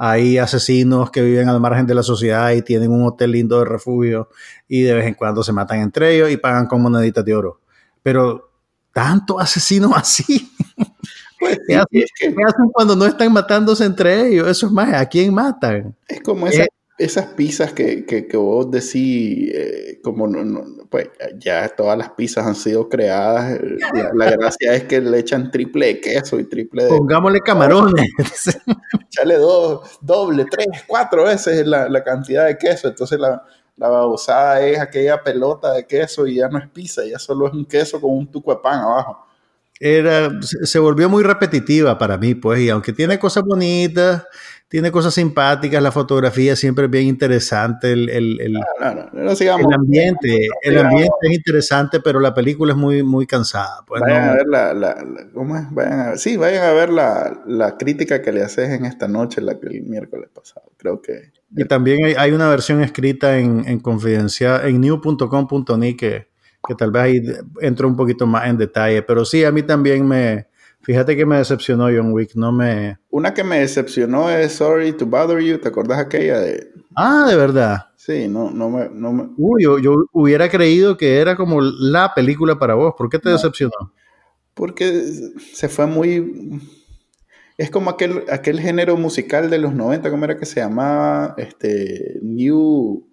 hay 0.01 0.37
asesinos 0.37 1.11
que 1.11 1.21
viven 1.21 1.49
al 1.49 1.59
margen 1.59 1.85
de 1.85 1.93
la 1.93 2.03
sociedad 2.03 2.51
y 2.51 2.61
tienen 2.61 2.89
un 2.89 3.05
hotel 3.05 3.33
lindo 3.33 3.59
de 3.59 3.65
refugio 3.65 4.29
y 4.65 4.83
de 4.83 4.93
vez 4.93 5.05
en 5.05 5.13
cuando 5.13 5.43
se 5.43 5.51
matan 5.51 5.81
entre 5.81 6.15
ellos 6.15 6.31
y 6.31 6.37
pagan 6.37 6.67
con 6.67 6.81
moneditas 6.81 7.25
de 7.25 7.35
oro. 7.35 7.59
Pero 8.01 8.49
tanto 8.93 9.39
asesinos 9.39 9.91
así. 9.95 10.49
Pues, 11.39 11.57
¿Qué, 11.65 11.77
hacen, 11.77 12.69
cuando 12.73 12.97
no 12.97 13.05
están 13.05 13.31
matándose 13.31 13.85
entre 13.85 14.27
ellos? 14.27 14.45
Eso 14.49 14.65
es 14.65 14.73
más, 14.73 14.93
¿a 14.93 15.05
quién 15.05 15.33
matan? 15.33 15.95
Es 16.05 16.19
como 16.19 16.49
eh, 16.49 16.67
esas 16.97 17.27
pizzas 17.27 17.71
que, 17.71 18.05
que, 18.05 18.35
vos 18.35 18.69
decís, 18.69 19.49
eh, 19.53 20.01
como 20.03 20.27
no, 20.27 20.43
pues 20.89 21.09
ya 21.37 21.67
todas 21.69 21.97
las 21.97 22.09
pizzas 22.11 22.45
han 22.45 22.55
sido 22.55 22.89
creadas. 22.89 23.59
La, 24.13 24.31
gracia 24.31 24.73
es 24.73 24.83
que 24.85 24.99
le 24.99 25.19
echan 25.19 25.51
triple 25.51 25.87
de 25.87 26.01
queso 26.01 26.39
y 26.39 26.45
triple 26.45 26.85
de. 26.85 26.89
Pongámosle 26.89 27.39
camarones. 27.41 28.09
Echale 29.07 29.35
dos, 29.35 29.99
doble, 30.01 30.45
tres, 30.49 30.67
cuatro 30.87 31.25
veces 31.25 31.65
la, 31.67 31.87
la 31.89 32.03
cantidad 32.03 32.45
de 32.45 32.57
queso. 32.57 32.87
Entonces 32.87 33.19
la, 33.19 33.43
la 33.77 33.89
babosada 33.89 34.61
es 34.61 34.79
aquella 34.79 35.21
pelota 35.23 35.73
de 35.73 35.85
queso 35.85 36.25
y 36.25 36.35
ya 36.35 36.49
no 36.49 36.57
es 36.57 36.67
pizza, 36.69 37.05
ya 37.05 37.19
solo 37.19 37.47
es 37.47 37.53
un 37.53 37.65
queso 37.65 38.01
con 38.01 38.11
un 38.11 38.31
tuco 38.31 38.51
de 38.51 38.61
pan 38.61 38.79
abajo 38.79 39.29
era, 39.79 40.29
se 40.41 40.79
volvió 40.79 41.09
muy 41.09 41.23
repetitiva 41.23 41.97
para 41.97 42.17
mí, 42.17 42.35
pues, 42.35 42.59
y 42.59 42.69
aunque 42.69 42.91
tiene 42.91 43.17
cosas 43.17 43.43
bonitas, 43.43 44.25
tiene 44.69 44.91
cosas 44.91 45.15
simpáticas, 45.15 45.81
la 45.81 45.91
fotografía 45.91 46.55
siempre 46.55 46.85
es 46.85 46.91
bien 46.91 47.07
interesante, 47.07 47.91
el, 47.91 48.07
el, 48.07 48.39
el, 48.39 48.55
ambiente, 48.55 50.47
el 50.61 50.77
ambiente 50.77 51.17
es 51.23 51.31
interesante, 51.31 51.99
pero 51.99 52.19
la 52.19 52.35
película 52.35 52.73
es 52.73 52.77
muy, 52.77 53.01
muy 53.01 53.25
cansada. 53.25 53.83
Pues, 53.87 53.99
vayan 54.01 54.29
a 54.29 54.33
ver 54.33 54.47
la, 54.47 55.05
¿cómo 55.33 55.57
es? 55.57 55.63
Vayan 55.71 55.99
a, 55.99 56.17
sí, 56.17 56.37
vayan 56.37 56.65
a 56.65 56.73
ver 56.73 56.91
la, 56.91 57.41
la, 57.47 57.77
crítica 57.77 58.21
que 58.21 58.31
le 58.31 58.43
haces 58.43 58.69
en 58.69 58.85
esta 58.85 59.07
noche, 59.07 59.41
la 59.41 59.53
el 59.53 59.83
miércoles 59.83 60.29
pasado, 60.31 60.71
creo 60.77 61.01
que. 61.01 61.31
Y 61.57 61.65
también 61.65 62.05
hay, 62.05 62.13
hay 62.13 62.31
una 62.31 62.47
versión 62.47 62.83
escrita 62.83 63.39
en, 63.39 63.67
en 63.67 63.79
confidencial, 63.79 64.67
en 64.67 64.79
new.com.ni 64.81 65.97
que 65.97 66.29
que 66.67 66.75
tal 66.75 66.91
vez 66.91 67.01
ahí 67.01 67.23
entro 67.61 67.87
un 67.87 67.95
poquito 67.95 68.27
más 68.27 68.47
en 68.47 68.57
detalle, 68.57 69.01
pero 69.01 69.23
sí, 69.23 69.45
a 69.45 69.51
mí 69.51 69.63
también 69.63 70.05
me, 70.05 70.48
fíjate 70.81 71.15
que 71.15 71.25
me 71.25 71.37
decepcionó 71.37 71.85
John 71.85 72.13
Wick, 72.13 72.35
no 72.35 72.51
me... 72.51 72.97
Una 73.09 73.33
que 73.33 73.43
me 73.43 73.59
decepcionó 73.59 74.29
es 74.29 74.53
Sorry 74.53 74.93
to 74.93 75.05
Bother 75.05 75.39
You, 75.39 75.59
¿te 75.59 75.67
acordás 75.67 75.99
aquella 75.99 76.39
de... 76.39 76.71
Ah, 76.95 77.25
de 77.29 77.35
verdad. 77.35 77.87
Sí, 77.95 78.27
no, 78.27 78.49
no 78.51 78.69
me... 78.69 78.89
No 78.89 79.13
me... 79.13 79.29
Uy, 79.37 79.63
yo, 79.63 79.95
hubiera 80.11 80.49
creído 80.49 80.97
que 80.97 81.17
era 81.17 81.35
como 81.35 81.61
la 81.61 82.13
película 82.13 82.57
para 82.57 82.75
vos, 82.75 82.93
¿por 82.97 83.09
qué 83.09 83.19
te 83.19 83.29
decepcionó? 83.29 83.93
Porque 84.53 85.03
se 85.53 85.69
fue 85.69 85.85
muy... 85.85 86.61
Es 87.57 87.69
como 87.69 87.89
aquel, 87.89 88.23
aquel 88.31 88.59
género 88.59 88.95
musical 88.95 89.49
de 89.49 89.57
los 89.57 89.73
90, 89.73 90.09
¿cómo 90.09 90.23
era 90.23 90.37
que 90.37 90.45
se 90.45 90.61
llamaba? 90.61 91.35
Este, 91.37 92.19
New... 92.21 93.08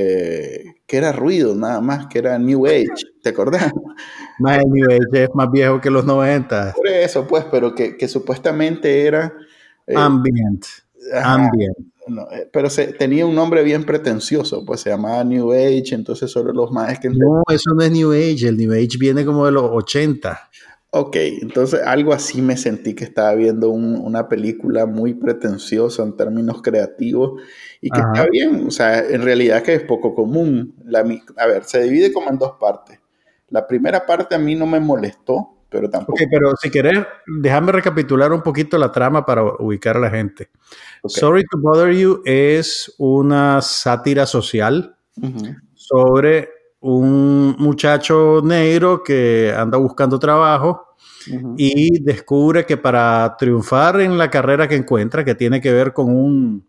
Eh, 0.00 0.76
que 0.86 0.96
era 0.96 1.10
ruido 1.10 1.56
nada 1.56 1.80
más, 1.80 2.06
que 2.06 2.20
era 2.20 2.38
New 2.38 2.66
Age, 2.66 2.86
¿te 3.20 3.30
acordás? 3.30 3.72
Más 4.38 4.64
New 4.64 4.86
Age 4.88 5.24
es 5.24 5.28
más 5.34 5.50
viejo 5.50 5.80
que 5.80 5.90
los 5.90 6.04
90. 6.04 6.74
Por 6.76 6.86
eso, 6.86 7.26
pues, 7.26 7.44
pero 7.50 7.74
que, 7.74 7.96
que 7.96 8.06
supuestamente 8.06 9.04
era... 9.06 9.32
Eh, 9.88 9.94
ambient. 9.96 10.64
ambient. 11.20 11.76
Eh, 12.30 12.48
pero 12.52 12.70
se, 12.70 12.92
tenía 12.92 13.26
un 13.26 13.34
nombre 13.34 13.64
bien 13.64 13.84
pretencioso, 13.84 14.64
pues 14.64 14.82
se 14.82 14.90
llamaba 14.90 15.24
New 15.24 15.52
Age, 15.52 15.96
entonces 15.96 16.30
solo 16.30 16.52
los 16.52 16.70
más 16.70 17.00
que... 17.00 17.10
No, 17.10 17.42
eso 17.50 17.74
no 17.74 17.82
es 17.82 17.90
New 17.90 18.12
Age, 18.12 18.46
el 18.46 18.56
New 18.56 18.72
Age 18.72 18.98
viene 19.00 19.24
como 19.24 19.46
de 19.46 19.52
los 19.52 19.64
80. 19.64 20.48
Ok, 20.90 21.16
entonces 21.16 21.82
algo 21.84 22.14
así 22.14 22.40
me 22.40 22.56
sentí 22.56 22.94
que 22.94 23.04
estaba 23.04 23.34
viendo 23.34 23.68
una 23.68 24.26
película 24.26 24.86
muy 24.86 25.12
pretenciosa 25.12 26.02
en 26.02 26.16
términos 26.16 26.62
creativos 26.62 27.42
y 27.82 27.90
que 27.90 28.00
está 28.00 28.26
bien, 28.30 28.66
o 28.66 28.70
sea, 28.70 29.00
en 29.00 29.22
realidad 29.22 29.62
que 29.62 29.74
es 29.74 29.82
poco 29.82 30.14
común. 30.14 30.74
La, 30.86 31.00
a 31.36 31.46
ver, 31.46 31.64
se 31.64 31.82
divide 31.82 32.10
como 32.10 32.30
en 32.30 32.38
dos 32.38 32.52
partes. 32.58 32.98
La 33.50 33.66
primera 33.66 34.06
parte 34.06 34.34
a 34.34 34.38
mí 34.38 34.54
no 34.54 34.66
me 34.66 34.80
molestó, 34.80 35.58
pero 35.68 35.90
tampoco. 35.90 36.14
Ok, 36.14 36.28
pero 36.30 36.56
si 36.56 36.70
querés, 36.70 37.00
déjame 37.26 37.72
recapitular 37.72 38.32
un 38.32 38.42
poquito 38.42 38.78
la 38.78 38.90
trama 38.90 39.26
para 39.26 39.42
ubicar 39.44 39.98
a 39.98 40.00
la 40.00 40.10
gente. 40.10 40.48
Sorry 41.04 41.44
to 41.50 41.58
Bother 41.58 41.92
You 41.94 42.22
es 42.24 42.94
una 42.96 43.60
sátira 43.60 44.24
social 44.24 44.96
sobre 45.74 46.48
un 46.80 47.56
muchacho 47.58 48.40
negro 48.42 49.02
que 49.02 49.52
anda 49.56 49.78
buscando 49.78 50.18
trabajo 50.18 50.88
y 51.56 52.00
descubre 52.02 52.64
que 52.64 52.76
para 52.76 53.36
triunfar 53.38 54.00
en 54.00 54.16
la 54.16 54.30
carrera 54.30 54.68
que 54.68 54.76
encuentra, 54.76 55.24
que 55.24 55.34
tiene 55.34 55.60
que 55.60 55.72
ver 55.72 55.92
con 55.92 56.08
un, 56.08 56.66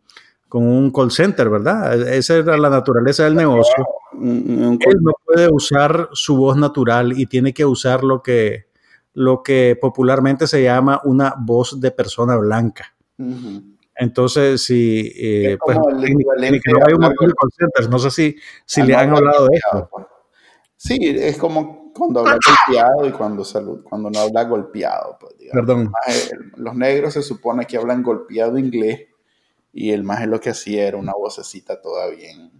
con 0.50 0.63
un 0.63 0.91
call 0.91 1.12
center, 1.12 1.50
¿verdad? 1.50 2.10
Esa 2.10 2.36
era 2.36 2.58
la 2.58 2.69
naturaleza 2.69 3.24
del 3.24 3.36
negocio. 3.36 3.86
Él 4.22 4.98
no 5.02 5.13
puede 5.24 5.48
usar 5.52 6.10
su 6.12 6.36
voz 6.36 6.58
natural 6.58 7.17
y 7.17 7.28
tiene 7.28 7.54
que 7.54 7.65
usar 7.65 8.04
lo 8.04 8.22
que, 8.22 8.65
lo 9.13 9.43
que 9.43 9.78
popularmente 9.80 10.48
se 10.48 10.63
llama 10.63 11.00
una 11.06 11.36
voz 11.38 11.80
de 11.80 11.91
persona 11.91 12.36
blanca. 12.36 12.95
Entonces, 14.00 14.64
si 14.64 15.12
eh, 15.14 15.58
pues, 15.60 15.78
no 15.78 15.90
hay 15.98 16.94
un 16.94 17.02
montón 17.02 17.28
de 17.28 17.34
call 17.34 17.52
centers, 17.52 17.90
no 17.90 18.00
sé 18.00 18.10
si, 18.12 18.36
si 18.66 18.82
le 18.82 18.96
han 18.96 19.14
hablado 19.14 19.48
de 19.48 19.58
eso. 19.58 19.90
Pues. 19.92 20.06
Sí, 20.78 20.98
es 21.02 21.38
como 21.38 21.92
cuando 21.94 22.22
habla 22.22 22.38
golpeado 22.46 23.06
y 23.06 23.12
cuando, 23.12 23.44
salud, 23.44 23.84
cuando 23.84 24.10
no 24.10 24.20
habla 24.22 24.46
golpeado. 24.46 25.18
Pues, 25.20 25.34
Perdón. 25.52 25.92
Los 26.56 26.76
negros 26.76 27.14
se 27.14 27.22
supone 27.22 27.66
que 27.66 27.76
hablan 27.76 28.02
golpeado 28.02 28.58
inglés 28.58 29.02
y 29.74 29.92
el 29.92 30.06
más 30.06 30.22
es 30.22 30.28
lo 30.30 30.40
que 30.40 30.52
hacía 30.52 30.88
era 30.88 30.96
una 30.96 31.12
vocecita 31.12 31.82
toda 31.82 32.08
bien. 32.08 32.52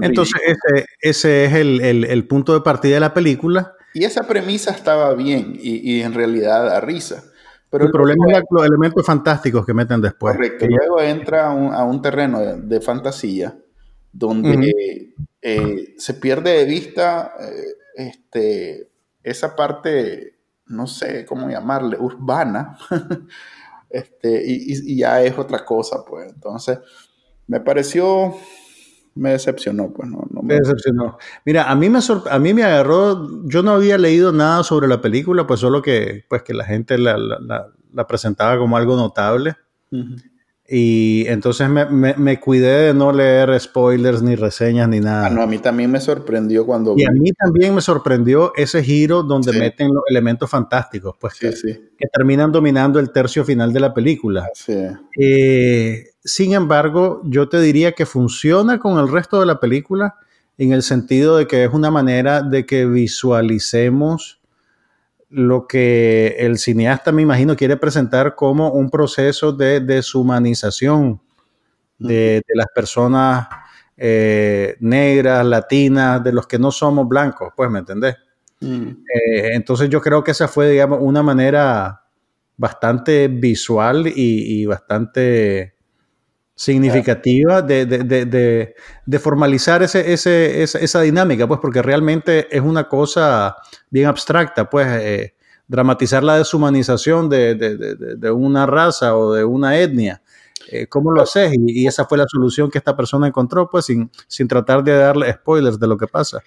Entonces, 0.00 0.40
ese, 0.46 0.86
ese, 1.02 1.44
es 1.44 1.52
el, 1.52 1.82
el, 1.82 2.04
el, 2.04 2.26
punto 2.26 2.54
de 2.54 2.62
partida 2.62 2.94
de 2.94 3.00
la 3.00 3.12
película. 3.12 3.74
Y 3.92 4.04
esa 4.04 4.26
premisa 4.26 4.70
estaba 4.70 5.12
bien 5.12 5.58
y, 5.60 5.92
y 5.92 6.00
en 6.00 6.14
realidad 6.14 6.64
da 6.64 6.80
risa. 6.80 7.24
Pero 7.74 7.86
el, 7.86 7.92
problema 7.92 8.26
es 8.32 8.42
los 8.50 8.64
elementos 8.66 9.04
fantásticos 9.04 9.66
que 9.66 9.74
meten 9.74 10.00
después. 10.00 10.36
Correcto. 10.36 10.66
Luego 10.66 11.00
entra 11.00 11.48
a 11.48 11.54
un, 11.54 11.74
a 11.74 11.84
un 11.84 12.00
terreno 12.00 12.40
de, 12.40 12.60
de 12.60 12.80
fantasía 12.80 13.56
donde 14.14 15.12
eh, 15.42 15.94
se 15.98 16.14
pierde 16.14 16.58
de 16.58 16.64
vista 16.64 17.34
eh, 17.40 17.74
este, 17.96 18.88
esa 19.22 19.56
parte, 19.56 20.38
no 20.66 20.86
sé 20.86 21.26
cómo 21.26 21.50
llamarle, 21.50 21.98
urbana, 21.98 22.78
este, 23.90 24.42
y, 24.46 24.96
ya 24.96 25.20
es 25.22 25.36
otra 25.36 25.64
cosa, 25.64 26.04
pues. 26.08 26.32
Entonces, 26.32 26.78
me 27.48 27.60
pareció, 27.60 28.36
me 29.14 29.30
decepcionó, 29.30 29.92
pues, 29.92 30.08
no, 30.08 30.26
me... 30.42 30.54
decepcionó. 30.54 31.18
Mira, 31.44 31.70
a 31.70 31.74
mí 31.74 31.88
me, 31.88 32.00
a 32.30 32.38
mí 32.38 32.54
me 32.54 32.64
agarró, 32.64 33.28
yo 33.44 33.62
no 33.62 33.72
había 33.72 33.98
leído 33.98 34.32
nada 34.32 34.62
sobre 34.64 34.88
la 34.88 35.00
película, 35.00 35.46
pues 35.46 35.60
solo 35.60 35.82
que, 35.82 36.24
pues, 36.28 36.42
que 36.42 36.54
la 36.54 36.64
gente 36.64 36.98
la, 36.98 37.16
la, 37.16 38.06
presentaba 38.06 38.58
como 38.58 38.76
algo 38.76 38.96
notable. 38.96 39.56
Y 40.66 41.26
entonces 41.26 41.68
me, 41.68 42.14
me, 42.14 42.40
cuidé 42.40 42.86
de 42.86 42.94
no 42.94 43.12
leer 43.12 43.60
spoilers 43.60 44.22
ni 44.22 44.34
reseñas 44.34 44.88
ni 44.88 44.98
nada. 44.98 45.26
Ah, 45.26 45.30
no, 45.30 45.42
a 45.42 45.46
mí 45.46 45.58
también 45.58 45.90
me 45.90 46.00
sorprendió 46.00 46.64
cuando... 46.64 46.94
Y 46.96 47.04
a 47.04 47.10
mí 47.10 47.32
también 47.32 47.74
me 47.74 47.82
sorprendió 47.82 48.52
ese 48.56 48.82
giro 48.82 49.22
donde 49.22 49.52
meten 49.52 49.92
los 49.92 50.04
elementos 50.08 50.48
fantásticos, 50.48 51.16
pues 51.20 51.34
que, 51.34 51.50
que, 51.50 52.06
terminan 52.10 52.50
dominando 52.50 52.98
el 52.98 53.12
tercio 53.12 53.44
final 53.44 53.74
de 53.74 53.80
la 53.80 53.92
película. 53.92 54.48
Eh, 55.20 56.04
sin 56.24 56.54
embargo, 56.54 57.20
yo 57.24 57.46
te 57.50 57.60
diría 57.60 57.92
que 57.92 58.06
funciona 58.06 58.78
con 58.78 58.98
el 58.98 59.08
resto 59.08 59.40
de 59.40 59.46
la 59.46 59.60
película 59.60 60.16
en 60.56 60.72
el 60.72 60.82
sentido 60.82 61.36
de 61.36 61.46
que 61.46 61.64
es 61.64 61.74
una 61.74 61.90
manera 61.90 62.40
de 62.40 62.64
que 62.64 62.86
visualicemos 62.86 64.40
lo 65.34 65.66
que 65.66 66.36
el 66.38 66.58
cineasta, 66.58 67.10
me 67.10 67.22
imagino, 67.22 67.56
quiere 67.56 67.76
presentar 67.76 68.36
como 68.36 68.70
un 68.70 68.88
proceso 68.88 69.52
de 69.52 69.80
deshumanización 69.80 71.20
de, 71.98 72.42
las 72.54 72.66
personas 72.72 73.48
eh, 73.96 74.76
negras, 74.78 75.44
latinas, 75.44 76.22
de 76.22 76.32
los 76.32 76.46
que 76.46 76.58
no 76.58 76.70
somos 76.70 77.08
blancos, 77.08 77.52
pues, 77.56 77.68
¿me 77.68 77.80
entendés? 77.80 78.14
Mm. 78.60 78.88
Eh, 78.88 79.50
entonces 79.54 79.88
yo 79.88 80.00
creo 80.00 80.22
que 80.22 80.30
esa 80.30 80.46
fue, 80.46 80.70
digamos, 80.70 81.00
una 81.02 81.22
manera 81.24 82.02
bastante 82.56 83.26
visual 83.26 84.06
y 84.14 84.64
bastante 84.66 85.73
significativa 86.54 87.62
de, 87.62 87.84
de, 87.84 88.04
de, 88.04 88.74
de 89.06 89.18
formalizar 89.18 89.82
ese, 89.82 90.12
ese, 90.12 90.62
esa, 90.62 91.00
dinámica, 91.00 91.48
pues 91.48 91.58
porque 91.60 91.82
realmente 91.82 92.46
es 92.56 92.62
una 92.62 92.88
cosa 92.88 93.56
bien 93.90 94.06
abstracta, 94.06 94.70
pues 94.70 94.86
eh, 94.88 95.34
dramatizar 95.66 96.22
la 96.22 96.38
deshumanización 96.38 97.28
de, 97.28 98.30
una 98.32 98.66
raza 98.66 99.16
o 99.16 99.32
de 99.32 99.44
una 99.44 99.78
etnia. 99.78 100.22
Eh, 100.70 100.86
¿Cómo 100.86 101.10
lo 101.10 101.22
haces? 101.22 101.52
Y, 101.58 101.86
esa 101.86 102.06
fue 102.06 102.18
la 102.18 102.26
solución 102.28 102.70
que 102.70 102.78
esta 102.78 102.96
persona 102.96 103.26
encontró, 103.26 103.68
pues 103.68 103.86
sin, 103.86 104.10
sin 104.28 104.46
tratar 104.46 104.84
de 104.84 104.96
darle 104.96 105.32
spoilers 105.32 105.78
de 105.78 105.88
lo 105.88 105.98
que 105.98 106.06
pasa. 106.06 106.38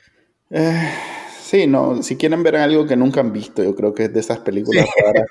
Eh, 0.50 0.89
sí, 1.41 1.67
no, 1.67 2.02
si 2.02 2.15
quieren 2.15 2.43
ver 2.43 2.56
algo 2.56 2.88
que 2.88 2.96
nunca 2.96 3.20
han 3.20 3.34
visto, 3.34 3.62
yo 3.62 3.76
creo 3.76 3.93
que 3.93 4.06
es 4.06 4.13
de 4.13 4.22
esas 4.22 4.39
películas 4.39 4.88
raras 5.04 5.26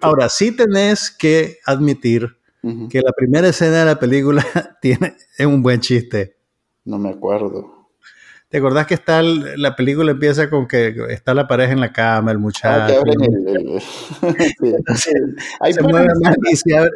Ahora, 0.00 0.28
sí 0.28 0.50
tenés 0.50 1.12
que 1.12 1.58
admitir 1.64 2.36
que 2.88 3.00
la 3.00 3.12
primera 3.12 3.48
escena 3.48 3.80
de 3.80 3.84
la 3.84 3.98
película 3.98 4.44
tiene, 4.80 5.14
es 5.36 5.46
un 5.46 5.62
buen 5.62 5.80
chiste. 5.80 6.36
No 6.84 6.98
me 6.98 7.10
acuerdo. 7.10 7.74
¿Te 8.54 8.58
acordás 8.58 8.86
que 8.86 8.94
está 8.94 9.20
la 9.20 9.74
película 9.74 10.12
empieza 10.12 10.48
con 10.48 10.68
que 10.68 10.94
está 11.08 11.34
la 11.34 11.48
pareja 11.48 11.72
en 11.72 11.80
la 11.80 11.92
cama, 11.92 12.30
el 12.30 12.38
muchacho? 12.38 13.02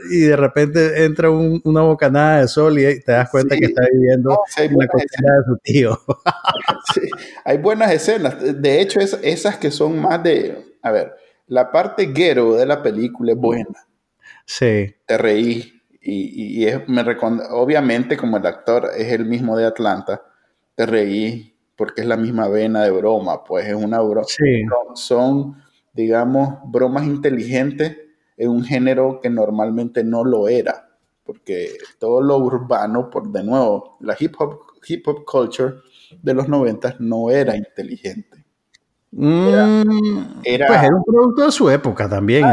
y, 0.09 0.21
de 0.21 0.37
repente 0.37 1.05
entra 1.05 1.31
una 1.31 1.81
bocanada 1.81 2.43
de 2.43 2.47
sol 2.47 2.79
y 2.79 3.01
te 3.01 3.11
das 3.11 3.29
cuenta 3.29 3.57
que 3.57 3.65
está 3.65 3.83
viviendo 3.93 4.39
en 4.57 4.79
la 4.79 4.87
cocina 4.87 5.35
de 5.35 5.45
su 5.47 5.57
tío. 5.65 5.99
Hay 7.45 7.59
buenas 7.59 7.91
escenas. 7.91 8.37
De 8.41 8.81
hecho, 8.81 9.01
es, 9.01 9.19
esas 9.25 9.57
que 9.57 9.73
son 9.73 9.99
más 9.99 10.23
de. 10.23 10.77
A 10.81 10.93
ver, 10.93 11.13
la 11.49 11.73
parte 11.73 12.07
ghetto 12.07 12.55
de 12.55 12.67
la 12.67 12.81
película 12.85 13.33
es 13.33 13.39
buena. 13.39 13.89
Sí. 14.49 14.95
Te 15.07 15.19
reí. 15.19 15.75
Y, 16.01 16.65
es, 16.65 16.89
me 16.89 17.03
obviamente, 17.51 18.17
como 18.17 18.39
el 18.39 18.47
actor 18.47 18.91
es 18.97 19.13
el 19.13 19.27
mismo 19.27 19.59
de 19.59 19.67
Atlanta, 19.67 20.23
te 20.75 20.87
reí 20.87 21.55
porque 21.77 22.01
es 22.01 22.07
la 22.07 22.17
misma 22.17 22.49
vena 22.49 22.83
de 22.83 22.91
broma, 22.91 23.45
pues 23.45 23.67
es 23.67 23.75
una 23.75 24.01
broma. 24.01 24.27
Sí. 24.27 24.65
Son, 24.95 25.63
digamos, 25.93 26.61
bromas 26.65 27.05
inteligentes 27.05 27.99
en 28.39 28.49
un 28.49 28.65
género 28.65 29.21
que 29.21 29.29
normalmente 29.29 30.03
no 30.03 30.25
lo 30.25 30.49
era, 30.49 30.89
porque 31.25 31.77
todo 31.99 32.23
lo 32.23 32.39
urbano, 32.39 33.11
por 33.11 33.31
de 33.31 33.45
nuevo, 33.45 33.99
la 34.01 34.17
hip 34.19 34.35
hop, 34.39 34.61
hip 34.89 35.07
hop 35.07 35.25
culture 35.27 35.75
de 36.23 36.35
los 36.35 36.49
90 36.49 36.97
no 37.01 37.31
era 37.31 37.55
inteligente. 37.55 38.28
Mm, 39.11 40.43
era, 40.45 40.67
pues 40.67 40.83
era 40.83 40.95
un 40.95 41.05
producto 41.05 41.47
de 41.47 41.53
su 41.53 41.71
época 41.71 42.09
también. 42.09 42.45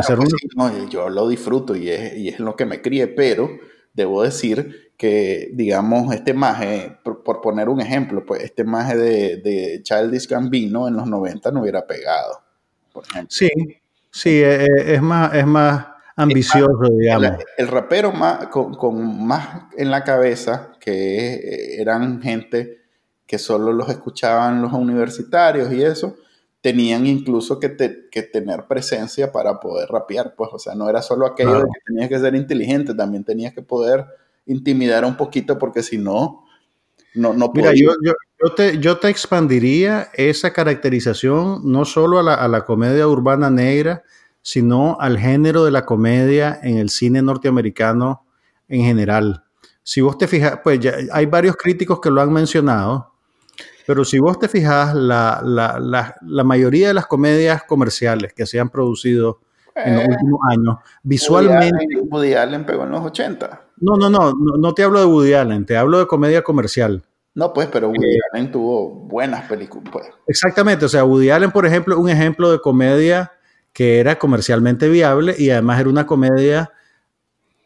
Pues 0.56 0.90
yo 0.90 1.10
lo 1.10 1.28
disfruto 1.28 1.76
y 1.76 1.90
es, 1.90 2.16
y 2.16 2.30
es 2.30 2.40
lo 2.40 2.56
que 2.56 2.66
me 2.66 2.82
crié, 2.82 3.08
pero 3.08 3.50
debo 3.94 4.24
decir 4.24 4.92
que, 4.98 5.50
digamos, 5.54 6.14
este 6.14 6.34
maje, 6.34 6.98
por, 7.04 7.42
poner 7.42 7.68
un 7.70 7.82
ejemplo, 7.82 8.26
pues 8.26 8.44
este 8.44 8.64
maje 8.64 8.96
de, 8.96 9.38
de 9.38 9.82
Childish 9.84 10.28
Gambino 10.28 10.88
en 10.88 10.96
los 10.96 11.08
90 11.08 11.52
no 11.52 11.62
hubiera 11.62 11.86
pegado. 11.86 12.42
Sí, 13.28 13.50
sí, 14.10 14.42
e, 14.42 14.64
e, 14.64 14.96
es, 14.96 15.02
más, 15.02 15.34
es 15.34 15.46
más 15.46 15.88
ambicioso, 16.16 16.90
digamos. 16.98 17.44
El, 17.58 17.68
rapero 17.68 18.14
más, 18.14 18.48
con, 18.48 18.74
con, 18.76 19.26
más 19.26 19.66
en 19.78 19.92
la 19.92 20.04
cabeza, 20.04 20.72
que 20.80 21.76
eran 21.82 22.22
gente 22.22 22.86
que 23.28 23.38
solo 23.38 23.74
los 23.74 23.90
escuchaban 23.90 24.62
los 24.62 24.72
universitarios 24.72 25.74
y 25.74 25.84
eso, 25.84 26.16
tenían 26.66 27.06
incluso 27.06 27.60
que, 27.60 27.70
tener 27.70 28.66
presencia 28.68 29.32
para 29.32 29.60
poder 29.60 29.88
rapear, 29.88 30.34
pues, 30.36 30.50
o 30.52 30.58
sea, 30.58 30.74
no 30.74 30.90
era 30.90 31.04
solo 31.04 31.28
aquello 31.28 31.60
de 31.60 31.66
que 31.66 31.80
tenías 31.86 32.10
que 32.10 32.18
ser 32.18 32.34
inteligente, 32.34 32.96
también 32.96 33.24
tenías 33.24 33.54
que 33.54 33.62
poder 33.62 34.04
intimidar 34.48 35.06
un 35.06 35.16
poquito 35.16 35.60
porque 35.60 35.84
si 35.84 36.00
no, 36.00 36.44
no, 37.14 37.36
no 37.36 37.52
Mira, 37.54 37.72
yo, 37.76 37.92
yo, 38.04 38.56
te, 38.56 38.80
yo 38.80 38.98
te 38.98 39.10
expandiría 39.10 40.10
esa 40.16 40.54
caracterización 40.54 41.62
no 41.72 41.86
solo 41.86 42.18
a 42.18 42.24
la, 42.24 42.34
a 42.34 42.48
la 42.48 42.66
comedia 42.66 43.08
urbana 43.08 43.52
negra, 43.52 44.02
sino 44.42 44.98
al 45.00 45.20
género 45.20 45.66
de 45.66 45.72
la 45.72 45.86
comedia 45.86 46.60
en 46.64 46.80
el 46.80 46.90
cine 46.90 47.22
norteamericano 47.22 48.26
en 48.68 48.82
general. 48.82 49.44
Si 49.84 50.02
vos 50.02 50.18
te 50.18 50.28
fijas, 50.28 50.62
pues 50.64 50.80
ya 50.80 50.96
hay 51.12 51.28
varios 51.28 51.58
críticos 51.58 52.02
que 52.02 52.10
lo 52.10 52.22
han 52.22 52.34
mencionado, 52.34 53.14
pero 53.86 54.04
si 54.04 54.20
vos 54.20 54.40
te 54.40 54.48
fijas, 54.48 54.96
la, 54.96 55.42
la, 55.44 55.80
la, 55.80 56.16
la, 56.22 56.44
mayoría 56.44 56.88
de 56.88 56.94
las 56.94 57.06
comedias 57.06 57.64
comerciales 57.64 58.34
que 58.34 58.46
se 58.46 58.60
han 58.60 58.70
producido 58.70 59.42
en 59.76 59.96
los 59.96 60.04
eh, 60.04 60.08
últimos 60.10 60.40
años, 60.50 60.76
visualmente... 61.04 61.86
Woody 62.10 62.34
Allen, 62.34 62.66
pegó 62.66 62.84
en 62.84 62.92
los 62.92 63.02
80. 63.02 63.62
No, 63.82 63.96
no, 63.98 64.10
no, 64.10 64.34
no, 64.34 64.74
te 64.74 64.84
hablo 64.84 65.00
de 65.00 65.06
Woody 65.06 65.34
Allen, 65.34 65.66
te 65.66 65.78
hablo 65.78 66.00
de 66.00 66.08
comedia 66.08 66.42
comercial. 66.42 67.04
No, 67.36 67.52
pues, 67.54 67.68
pero 67.72 67.90
Woody 67.90 68.16
eh, 68.16 68.20
Allen 68.34 68.52
tuvo 68.52 68.90
buenas 68.90 69.48
películas. 69.48 69.90
Pues. 69.92 70.06
Exactamente, 70.28 70.86
o 70.86 70.90
sea, 70.90 71.04
Woody 71.04 71.30
Allen, 71.30 71.52
por 71.52 71.66
ejemplo, 71.66 72.00
un 72.00 72.10
ejemplo 72.10 72.52
de 72.52 72.60
comedia 72.60 73.34
que 73.74 74.00
era 74.00 74.18
comercialmente 74.18 74.88
viable 74.88 75.36
y 75.38 75.50
además 75.50 75.82
era 75.82 75.90
una 75.90 76.08
comedia 76.08 76.72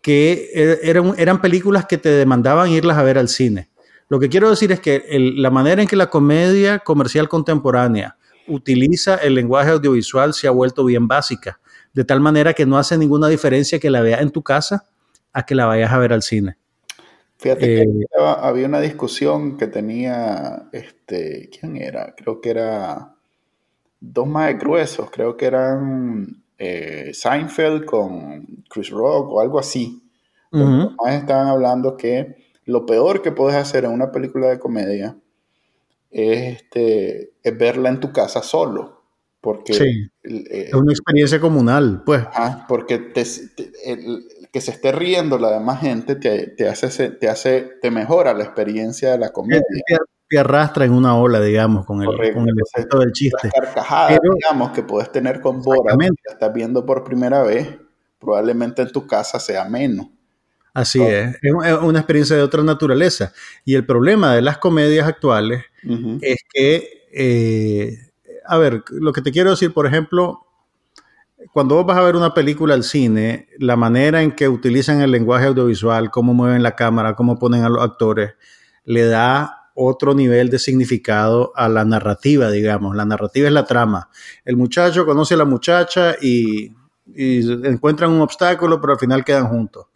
que 0.02 0.50
er, 0.54 0.80
eran, 0.82 1.14
eran 1.18 1.40
películas 1.40 1.86
que 1.86 2.00
te 2.00 2.10
demandaban 2.10 2.70
irlas 2.70 2.98
a 2.98 3.04
ver 3.04 3.20
al 3.20 3.30
cine. 3.30 3.69
Lo 4.10 4.20
que 4.20 4.28
quiero 4.28 4.50
decir 4.50 4.72
es 4.72 4.80
que 4.80 5.04
la 5.36 5.52
manera 5.52 5.82
en 5.82 5.88
que 5.88 5.96
la 5.96 6.10
comedia 6.10 6.80
comercial 6.80 7.30
contemporánea 7.30 8.18
utiliza 8.48 9.16
el 9.18 9.36
lenguaje 9.36 9.70
audiovisual 9.70 10.34
se 10.34 10.48
ha 10.48 10.52
vuelto 10.52 10.84
bien 10.84 11.08
básica, 11.08 11.60
de 11.94 12.04
tal 12.04 12.20
manera 12.20 12.54
que 12.54 12.66
no 12.66 12.78
hace 12.80 12.98
ninguna 12.98 13.28
diferencia 13.28 13.80
que 13.80 13.92
la 13.92 14.02
veas 14.02 14.22
en 14.22 14.32
tu 14.32 14.42
casa 14.42 14.90
a 15.32 15.46
que 15.46 15.54
la 15.54 15.68
vayas 15.68 15.92
a 15.92 16.00
ver 16.00 16.12
al 16.12 16.24
cine. 16.24 16.58
Fíjate 17.38 17.62
que 17.62 17.82
eh, 17.82 18.08
había 18.18 18.66
una 18.66 18.82
discusión 18.82 19.58
que 19.58 19.68
tenía, 19.68 20.68
este, 20.74 21.50
¿quién 21.58 21.78
era? 21.78 22.14
Creo 22.18 22.42
que 22.42 22.50
era 22.50 23.16
dos 24.00 24.28
más 24.28 24.58
gruesos, 24.58 25.10
creo 25.12 25.38
que 25.38 25.46
eran 25.46 26.44
eh, 26.58 27.12
Seinfeld 27.14 27.86
con 27.86 28.64
Chris 28.70 28.90
Rock 28.90 29.30
o 29.32 29.40
algo 29.40 29.60
así. 29.60 30.04
Los 30.52 30.96
más 30.96 31.14
estaban 31.14 31.48
hablando 31.48 31.96
que 31.96 32.49
lo 32.70 32.86
peor 32.86 33.22
que 33.24 33.32
puedes 33.32 33.58
hacer 33.58 33.86
en 33.86 33.92
una 33.92 34.12
película 34.12 34.48
de 34.48 34.60
comedia 34.60 35.18
es, 36.12 36.62
este, 36.62 37.34
verla 37.58 37.90
en 37.90 38.00
tu 38.00 38.12
casa 38.12 38.44
solo. 38.44 39.00
Porque 39.42 39.72
eh, 39.74 40.66
es 40.68 40.74
una 40.74 40.92
experiencia 40.92 41.40
comunal, 41.40 42.04
pues. 42.06 42.24
porque 42.68 43.12
que 43.14 44.62
se 44.62 44.72
esté 44.72 44.92
riendo 44.92 45.40
la 45.40 45.52
demás 45.52 45.80
gente 45.80 46.16
te, 46.16 46.68
hace, 46.68 47.10
te 47.10 47.30
hace, 47.30 47.62
te 47.82 47.90
mejora 47.90 48.34
la 48.34 48.44
experiencia 48.44 49.12
de 49.12 49.18
la 49.18 49.30
comedia. 49.30 49.64
Te, 50.28 50.38
arrastra 50.38 50.86
en 50.86 50.92
una 50.92 51.18
ola, 51.18 51.40
digamos, 51.40 51.88
con 51.88 52.04
el, 52.04 52.34
con 52.34 52.48
el 52.48 52.56
efecto 52.68 53.00
del 53.00 53.14
chiste. 53.14 53.50
carcajadas, 53.50 54.20
digamos, 54.36 54.72
que 54.72 54.84
puedes 54.84 55.12
tener 55.12 55.42
con 55.42 55.64
Bora, 55.64 55.96
que 55.98 56.32
estás 56.32 56.54
viendo 56.54 56.86
por 56.86 57.04
primera 57.04 57.42
vez, 57.42 57.80
probablemente 58.20 58.84
en 58.84 58.92
tu 58.92 59.08
casa 59.08 59.40
sea 59.40 59.66
menos. 59.66 60.08
Así 60.74 61.02
es, 61.02 61.36
es 61.42 61.52
una 61.82 62.00
experiencia 62.00 62.36
de 62.36 62.44
otra 62.44 62.64
naturaleza. 62.64 63.34
Y 63.66 63.76
el 63.76 63.86
problema 63.86 64.36
de 64.36 64.42
las 64.42 64.58
comedias 64.58 65.08
actuales 65.08 65.64
es 66.22 66.38
que, 66.54 67.08
eh, 67.12 67.98
a 68.46 68.58
ver, 68.58 68.84
lo 68.90 69.12
que 69.14 69.22
te 69.22 69.32
quiero 69.32 69.52
decir, 69.52 69.74
por 69.74 69.88
ejemplo, 69.88 70.46
cuando 71.54 71.76
vos 71.76 71.86
vas 71.86 71.98
a 71.98 72.04
ver 72.04 72.16
una 72.16 72.34
película 72.34 72.74
al 72.74 72.84
cine, 72.84 73.48
la 73.58 73.76
manera 73.76 74.22
en 74.22 74.34
que 74.34 74.50
utilizan 74.50 75.02
el 75.02 75.12
lenguaje 75.12 75.48
audiovisual, 75.48 76.12
cómo 76.12 76.34
mueven 76.34 76.64
la 76.64 76.76
cámara, 76.76 77.16
cómo 77.16 77.40
ponen 77.40 77.64
a 77.64 77.70
los 77.70 77.84
actores, 77.84 78.34
le 78.84 79.06
da 79.06 79.60
otro 79.74 80.14
nivel 80.14 80.50
de 80.50 80.60
significado 80.60 81.54
a 81.56 81.70
la 81.70 81.86
narrativa, 81.86 82.52
digamos. 82.52 82.96
La 82.96 83.06
narrativa 83.06 83.48
es 83.48 83.54
la 83.54 83.66
trama. 83.66 84.10
El 84.44 84.58
muchacho 84.58 85.06
conoce 85.06 85.36
a 85.36 85.38
la 85.38 85.46
muchacha 85.46 86.16
y, 86.22 86.76
encuentran 87.16 88.12
un 88.12 88.22
obstáculo, 88.22 88.80
pero 88.82 88.94
al 88.94 89.00
final 89.00 89.24
quedan 89.24 89.48
juntos. 89.48 89.88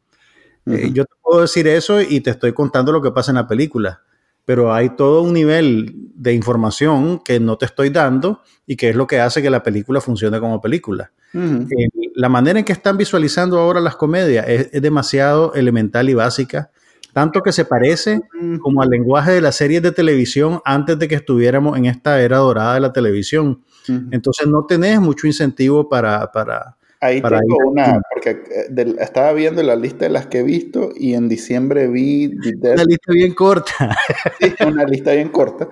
Eh, 0.66 0.92
yo 0.94 1.06
te 1.06 1.14
puedo 1.22 1.42
decir 1.42 1.68
eso 1.68 2.02
y 2.02 2.22
te 2.22 2.30
estoy 2.30 2.54
contando 2.54 2.92
lo 2.92 3.02
que 3.02 3.12
pasa 3.12 3.32
en 3.32 3.36
la 3.36 3.48
película, 3.48 4.02
pero 4.46 4.74
hay 4.74 4.96
todo 4.96 5.22
un 5.22 5.34
nivel 5.34 5.94
de 6.16 6.34
información 6.34 7.20
que 7.20 7.40
no 7.40 7.58
te 7.58 7.66
estoy 7.66 7.90
dando 7.90 8.42
y 8.66 8.76
que 8.76 8.90
es 8.90 8.96
lo 8.96 9.08
que 9.08 9.20
hace 9.20 9.42
que 9.42 9.50
la 9.50 9.64
película 9.64 10.00
funcione 10.02 10.40
como 10.40 10.62
película. 10.62 11.12
Eh, 11.34 11.90
la 12.16 12.30
manera 12.30 12.60
en 12.60 12.66
que 12.66 12.74
están 12.74 12.96
visualizando 12.96 13.58
ahora 13.58 13.80
las 13.80 13.96
comedias 13.96 14.46
es, 14.48 14.82
demasiado 14.82 15.54
elemental 15.56 16.08
y 16.10 16.14
básica, 16.14 16.70
tanto 17.12 17.42
que 17.42 17.52
se 17.52 17.66
parece 17.66 18.22
como 18.62 18.82
al 18.82 18.90
lenguaje 18.90 19.32
de 19.32 19.42
las 19.42 19.56
series 19.56 19.82
de 19.82 19.92
televisión 19.92 20.62
antes 20.64 20.98
de 21.00 21.08
que 21.08 21.16
estuviéramos 21.16 21.78
en 21.78 21.86
esta 21.86 22.22
era 22.22 22.38
dorada 22.38 22.76
de 22.76 22.80
la 22.80 22.94
televisión. 22.94 23.64
Entonces 24.12 24.48
no 24.48 24.66
tenés 24.66 25.02
mucho 25.02 25.28
incentivo 25.28 25.90
para, 25.90 26.32
para, 26.32 26.78
Ahí 27.04 27.22
tengo 27.22 27.58
una, 27.66 28.02
porque 28.14 28.44
eh, 28.50 28.96
estaba 29.00 29.34
viendo 29.34 29.62
la 29.62 29.76
lista 29.76 30.06
de 30.06 30.10
las 30.10 30.28
que 30.28 30.40
he 30.40 30.44
visto 30.44 30.92
y 30.96 31.16
en 31.16 31.28
diciembre 31.28 31.88
vi... 31.88 32.28
Una 32.64 32.86
lista 32.86 33.12
bien 33.12 33.34
corta. 33.34 33.98
sí, 34.40 34.54
una 34.66 34.86
lista 34.86 35.12
bien 35.12 35.28
corta. 35.28 35.68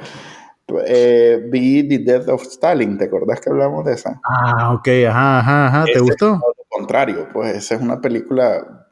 Eh, 0.86 1.42
vi 1.50 1.88
The 1.88 2.00
Death 2.00 2.28
of 2.28 2.44
Stalin, 2.44 2.98
¿te 2.98 3.06
acordás 3.06 3.40
que 3.40 3.50
hablamos 3.50 3.86
de 3.86 3.94
esa? 3.94 4.20
Ah, 4.24 4.74
ok, 4.74 4.88
ajá, 5.08 5.40
ajá, 5.40 5.68
ajá. 5.68 5.86
¿te 5.86 6.00
gustó? 6.00 6.34
lo 6.34 6.66
contrario, 6.70 7.30
pues 7.32 7.56
esa 7.56 7.76
es 7.76 7.82
una 7.82 8.02
película 8.02 8.88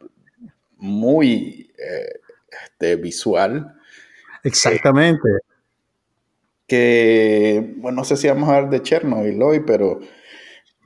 muy 0.77 1.73
eh, 1.77 2.19
este, 2.63 2.95
visual. 2.95 3.75
Exactamente. 4.43 5.29
que, 6.67 7.73
bueno, 7.77 7.97
no 7.97 8.03
sé 8.05 8.15
si 8.15 8.29
vamos 8.29 8.47
a 8.47 8.55
hablar 8.55 8.69
de 8.69 8.81
Chernobyl 8.81 9.41
hoy, 9.41 9.59
pero 9.59 9.99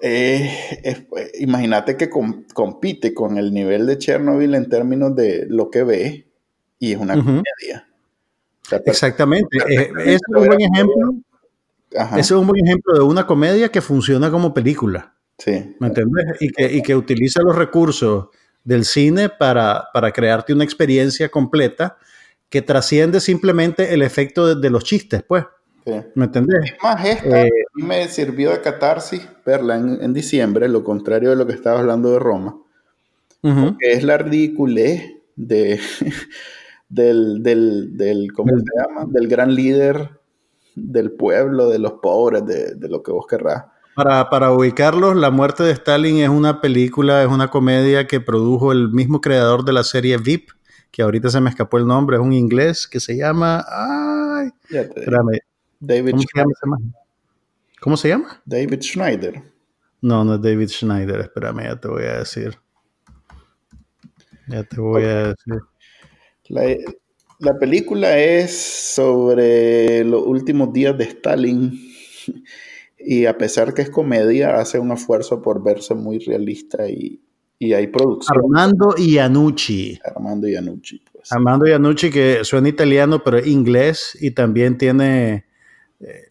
eh, 0.05 1.07
imagínate 1.39 1.95
que 1.95 2.09
compite 2.09 3.13
con 3.13 3.37
el 3.37 3.53
nivel 3.53 3.85
de 3.85 3.97
Chernobyl 3.97 4.53
en 4.53 4.67
términos 4.67 5.15
de 5.15 5.45
lo 5.47 5.71
que 5.71 5.83
ve 5.83 6.27
y 6.77 6.91
es 6.91 6.97
una 6.97 7.13
comedia. 7.15 7.87
Exactamente. 8.85 9.57
Eh, 9.69 9.93
es 10.05 10.19
un 10.27 10.45
buen 10.45 10.59
ejemplo. 10.59 11.13
es 12.17 12.31
un 12.31 12.45
buen 12.45 12.65
ejemplo 12.65 12.95
de 12.95 12.99
una 12.99 13.25
comedia 13.25 13.69
que 13.69 13.79
funciona 13.79 14.29
como 14.29 14.53
película. 14.53 15.15
Sí. 15.37 15.73
¿Me 15.79 15.87
entiendes? 15.87 16.25
Y 16.41 16.49
que, 16.49 16.73
y 16.73 16.81
que 16.81 16.97
utiliza 16.97 17.41
los 17.41 17.55
recursos 17.55 18.27
del 18.65 18.83
cine 18.83 19.29
para, 19.29 19.85
para, 19.93 20.11
crearte 20.11 20.51
una 20.51 20.65
experiencia 20.65 21.29
completa 21.29 21.97
que 22.49 22.61
trasciende 22.61 23.21
simplemente 23.21 23.93
el 23.93 24.01
efecto 24.01 24.53
de 24.53 24.69
los 24.69 24.83
chistes, 24.83 25.23
pues. 25.23 25.45
¿Me 26.15 26.25
entendés? 26.25 26.75
más, 26.81 27.05
esta 27.05 27.45
eh, 27.45 27.51
me 27.73 28.07
sirvió 28.07 28.51
de 28.51 28.61
catarsis 28.61 29.27
verla 29.45 29.75
en, 29.75 30.13
diciembre, 30.13 30.67
lo 30.69 30.83
contrario 30.83 31.31
de 31.31 31.35
lo 31.35 31.45
que 31.45 31.53
estaba 31.53 31.79
hablando 31.79 32.11
de 32.11 32.19
Roma. 32.19 32.57
Porque 33.41 33.91
es 33.91 34.03
la 34.03 34.17
ridiculez 34.17 35.03
de, 35.35 35.79
del, 36.89 37.43
del, 37.43 37.97
del, 37.97 38.31
¿cómo 38.31 38.51
se 38.57 38.63
llama? 38.77 39.05
Del 39.09 39.27
gran 39.27 39.53
líder 39.53 40.21
del 40.75 41.11
pueblo, 41.11 41.69
de 41.69 41.79
los 41.79 41.93
pobres, 41.93 42.45
de, 42.45 42.75
de 42.75 42.89
lo 42.89 43.03
que 43.03 43.11
vos 43.11 43.27
querrás. 43.27 43.65
Para, 43.95 44.29
para, 44.29 44.51
ubicarlos, 44.51 45.15
La 45.15 45.29
muerte 45.29 45.63
de 45.63 45.71
Stalin 45.71 46.17
es 46.17 46.29
una 46.29 46.61
película, 46.61 47.21
es 47.21 47.29
una 47.29 47.49
comedia 47.49 48.07
que 48.07 48.21
produjo 48.21 48.71
el 48.71 48.89
mismo 48.91 49.21
creador 49.21 49.65
de 49.65 49.73
la 49.73 49.83
serie 49.83 50.17
VIP, 50.17 50.49
que 50.89 51.03
ahorita 51.03 51.29
se 51.29 51.41
me 51.41 51.49
escapó 51.49 51.77
el 51.77 51.85
nombre, 51.85 52.15
es 52.15 52.21
un 52.21 52.33
inglés 52.33 52.87
que 52.87 52.99
se 52.99 53.17
llama... 53.17 53.65
Ay, 53.67 54.49
espérame, 54.69 55.39
David 55.85 56.11
¿Cómo 56.11 56.21
se, 56.21 56.39
llama? 56.39 56.77
¿Cómo 57.81 57.97
se 57.97 58.07
llama? 58.07 58.41
David 58.45 58.81
Schneider. 58.81 59.43
No, 60.01 60.23
no 60.23 60.35
es 60.35 60.41
David 60.41 60.69
Schneider. 60.69 61.19
Espérame, 61.19 61.63
ya 61.63 61.79
te 61.79 61.87
voy 61.89 62.03
a 62.03 62.19
decir. 62.19 62.57
Ya 64.47 64.63
te 64.63 64.79
voy 64.79 65.03
a 65.03 65.33
decir. 65.33 65.61
La, 67.39 67.59
película 67.59 68.17
es 68.17 68.57
sobre 68.57 70.05
los 70.05 70.25
últimos 70.25 70.71
días 70.71 70.97
de 70.97 71.03
Stalin. 71.05 71.71
Y 73.05 73.25
a 73.25 73.37
pesar 73.37 73.73
que 73.73 73.81
es 73.81 73.89
comedia, 73.89 74.55
hace 74.55 74.79
un 74.79 74.89
esfuerzo 74.93 75.41
por 75.41 75.61
verse 75.61 75.93
muy 75.93 76.19
realista 76.19 76.87
y, 76.87 77.21
y 77.59 77.73
hay 77.73 77.87
producción. 77.87 78.37
Armando 78.37 78.95
Iannucci. 78.97 79.99
Armando 80.05 80.47
Iannucci. 80.47 81.01
Pues. 81.11 81.29
Armando 81.33 81.67
Iannucci, 81.67 82.09
que 82.09 82.45
suena 82.45 82.69
italiano, 82.69 83.21
pero 83.21 83.45
inglés 83.45 84.17
y 84.21 84.31
también 84.31 84.77
tiene 84.77 85.43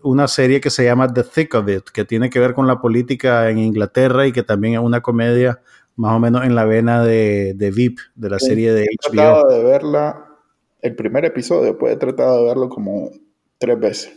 una 0.03 0.29
serie 0.29 0.61
que 0.61 0.71
se 0.71 0.85
llama 0.85 1.13
The 1.13 1.25
Thick 1.25 1.55
of 1.55 1.69
It, 1.69 1.85
que 1.93 2.05
tiene 2.05 2.31
que 2.31 2.41
ver 2.41 2.55
con 2.55 2.67
la 2.67 2.81
política 2.81 3.49
en 3.51 3.59
Inglaterra 3.59 4.27
y 4.27 4.33
que 4.33 4.43
también 4.43 4.75
es 4.75 4.81
una 4.81 5.01
comedia 5.01 5.61
más 5.97 6.17
o 6.17 6.19
menos 6.19 6.45
en 6.45 6.55
la 6.55 6.65
vena 6.65 7.05
de, 7.05 7.55
de 7.55 7.71
VIP, 7.71 7.99
de 8.15 8.31
la 8.31 8.39
serie 8.39 8.73
de 8.73 8.83
HBO. 8.83 8.87
He 8.91 9.11
tratado 9.13 9.49
de 9.49 9.63
verla, 9.63 10.27
el 10.81 10.95
primer 10.95 11.25
episodio, 11.25 11.79
pues 11.79 11.95
he 11.95 11.97
tratado 11.97 12.39
de 12.39 12.45
verlo 12.45 12.69
como 12.69 13.11
tres 13.59 13.79
veces. 13.79 14.13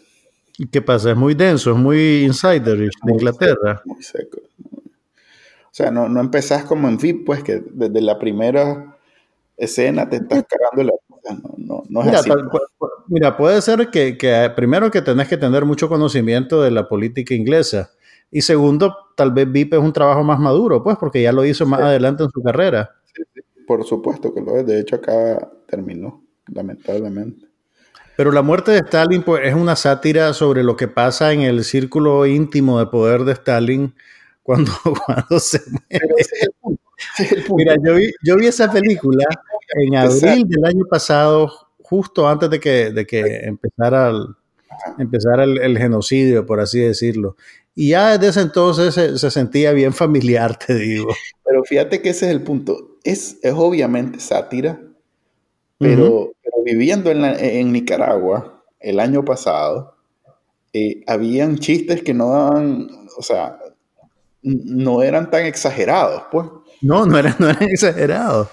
¿Y 0.58 0.68
qué 0.68 0.82
pasa? 0.82 1.12
Es 1.12 1.18
muy 1.18 1.34
denso, 1.36 1.72
es 1.72 1.78
muy 1.78 2.24
insiderish 2.24 2.94
de 3.04 3.12
Inglaterra. 3.12 3.82
muy 3.86 4.02
seco. 4.02 4.40
O 4.72 5.78
sea, 5.78 5.92
no, 5.92 6.08
no 6.08 6.22
empezás 6.22 6.64
como 6.64 6.88
en 6.88 6.98
VIP, 6.98 7.26
pues 7.26 7.44
que 7.44 7.62
desde 7.72 8.02
la 8.02 8.18
primera 8.18 8.98
escena 9.58 10.10
te 10.10 10.18
estás 10.18 10.46
cagando 10.48 10.84
la 10.84 10.94
no, 11.34 11.55
no, 11.90 12.02
es 12.02 12.06
mira, 12.08 12.20
así. 12.20 12.30
mira, 13.08 13.38
puede 13.38 13.62
ser 13.62 13.90
que, 13.90 14.18
que, 14.18 14.52
primero 14.56 14.92
que 14.92 15.02
tenés 15.02 15.28
que 15.28 15.38
tener 15.38 15.66
mucho 15.66 15.90
conocimiento 15.90 16.62
de 16.62 16.72
la 16.72 16.88
política 16.88 17.34
inglesa 17.34 17.92
y 18.32 18.42
segundo, 18.42 18.96
tal 19.16 19.32
vez 19.32 19.50
VIP 19.52 19.74
es 19.74 19.80
un 19.80 19.94
trabajo 19.94 20.24
más 20.24 20.40
maduro, 20.40 20.84
pues 20.84 20.98
porque 20.98 21.22
ya 21.22 21.32
lo 21.32 21.46
hizo 21.46 21.66
más 21.66 21.82
adelante 21.82 22.24
en 22.24 22.30
su 22.30 22.42
carrera. 22.42 22.92
Sí, 23.06 23.24
por 23.66 23.84
supuesto 23.86 24.34
que 24.34 24.42
lo 24.42 24.58
es, 24.58 24.66
de 24.66 24.80
hecho 24.80 24.98
acá 24.98 25.50
terminó, 25.68 26.24
lamentablemente. 26.48 27.48
Pero 28.18 28.32
la 28.32 28.42
muerte 28.42 28.72
de 28.72 28.80
Stalin 28.80 29.24
pues, 29.24 29.46
es 29.46 29.54
una 29.54 29.76
sátira 29.76 30.34
sobre 30.34 30.64
lo 30.64 30.76
que 30.76 30.88
pasa 30.88 31.34
en 31.34 31.42
el 31.42 31.64
círculo 31.64 32.26
íntimo 32.26 32.80
de 32.80 32.88
poder 32.88 33.24
de 33.24 33.34
Stalin 33.34 33.96
cuando, 34.42 34.72
cuando 35.06 35.40
se 35.40 35.62
muere. 35.70 36.16
Mira, 37.56 37.76
yo 37.84 37.96
vi, 37.96 38.12
yo 38.24 38.36
vi 38.38 38.48
esa 38.48 38.72
película 38.72 39.26
en 39.82 39.96
abril 39.96 40.48
del 40.48 40.66
año 40.66 40.86
pasado, 40.90 41.65
justo 41.90 42.28
antes 42.28 42.50
de 42.50 42.60
que, 42.60 42.92
de 42.92 43.06
que 43.06 43.20
empezara, 43.44 44.10
el, 44.10 44.28
empezara 44.98 45.44
el, 45.44 45.78
genocidio, 45.78 46.46
por 46.46 46.60
así 46.60 46.80
decirlo. 46.80 47.36
Y 47.76 47.90
ya 47.90 48.18
desde 48.18 48.30
ese 48.30 48.42
entonces 48.42 48.94
se, 48.94 49.32
sentía 49.32 49.72
bien 49.72 49.94
familiar, 49.94 50.58
te 50.58 50.76
digo. 50.76 51.14
Pero 51.44 51.64
fíjate 51.64 52.02
que 52.02 52.10
ese 52.10 52.26
es 52.28 52.32
el 52.32 52.42
punto. 52.42 52.98
Es, 53.04 53.38
es 53.44 53.54
obviamente 53.56 54.20
sátira, 54.20 54.80
pero, 55.78 56.32
viviendo 56.64 57.12
en, 57.12 57.24
en, 57.24 57.72
Nicaragua 57.72 58.64
el 58.80 59.00
año 59.00 59.26
pasado, 59.26 59.96
eh, 60.74 61.04
habían 61.06 61.58
chistes 61.58 62.02
que 62.02 62.14
no 62.14 62.30
daban, 62.30 62.88
o 63.18 63.22
sea, 63.22 63.60
no 64.42 65.02
eran 65.02 65.30
tan 65.30 65.46
exagerados, 65.46 66.24
pues. 66.32 66.48
No, 66.82 67.06
no 67.06 67.18
eran, 67.18 67.36
no 67.40 67.50
eran 67.50 67.64
exagerados. 67.70 68.48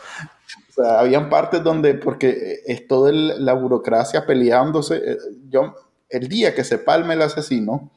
O 0.72 0.82
sea, 0.82 1.00
habían 1.00 1.28
partes 1.28 1.62
donde, 1.62 1.94
porque 1.94 2.60
es 2.66 2.88
toda 2.88 3.12
la 3.12 3.52
burocracia 3.52 4.24
peleándose. 4.24 4.96
Eh, 4.96 5.18
yo, 5.50 5.74
el 6.08 6.28
día 6.28 6.54
que 6.54 6.64
se 6.64 6.78
palme 6.78 7.12
el 7.12 7.22
asesino, 7.22 7.90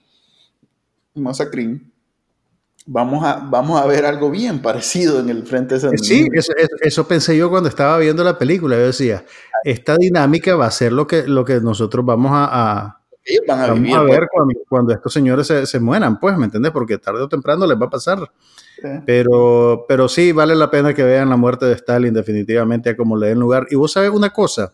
Masacrín, 1.14 1.94
vamos 2.86 3.24
a, 3.24 3.38
vamos 3.38 3.82
a 3.82 3.86
ver 3.86 4.06
algo 4.06 4.30
bien 4.30 4.62
parecido 4.62 5.22
en 5.22 5.30
el 5.30 5.46
frente 5.46 5.80
de 5.80 5.98
Sí, 5.98 6.28
eso, 6.34 6.52
eso, 6.82 7.08
pensé 7.08 7.38
yo 7.38 7.50
cuando 7.50 7.70
estaba 7.70 7.98
viendo 7.98 8.26
la 8.26 8.38
película. 8.38 8.76
Yo 8.76 8.88
decía, 8.88 9.26
esta 9.64 9.96
dinámica 9.96 10.56
va 10.56 10.68
a 10.68 10.72
ser 10.72 10.92
lo 10.92 11.08
que, 11.08 11.26
lo 11.28 11.46
que 11.46 11.62
nosotros 11.62 12.06
vamos 12.06 12.32
a, 12.34 13.05
van 13.48 13.60
a, 13.60 13.68
vamos 13.68 13.94
a 13.94 14.04
ver 14.04 14.28
cuando, 14.32 14.54
cuando, 14.70 14.94
estos 14.94 15.12
señores 15.12 15.48
se, 15.48 15.66
se, 15.66 15.80
mueran, 15.80 16.20
pues, 16.20 16.38
¿me 16.38 16.46
entiendes? 16.46 16.72
Porque 16.72 16.98
tarde 16.98 17.22
o 17.22 17.30
temprano 17.30 17.66
les 17.66 17.80
va 17.80 17.88
a 17.88 17.90
pasar. 17.90 18.32
Pero, 19.06 19.86
pero 19.88 20.08
sí, 20.08 20.32
vale 20.32 20.56
la 20.56 20.70
pena 20.70 20.94
que 20.94 21.04
vean 21.04 21.30
la 21.30 21.38
muerte 21.38 21.66
de 21.66 21.74
Stalin, 21.74 22.14
definitivamente, 22.14 22.92
a 22.92 22.98
como 22.98 23.18
le 23.18 23.28
den 23.28 23.40
lugar. 23.40 23.68
Y 23.70 23.76
vos 23.76 23.92
sabes 23.92 24.10
una 24.10 24.32
cosa, 24.32 24.74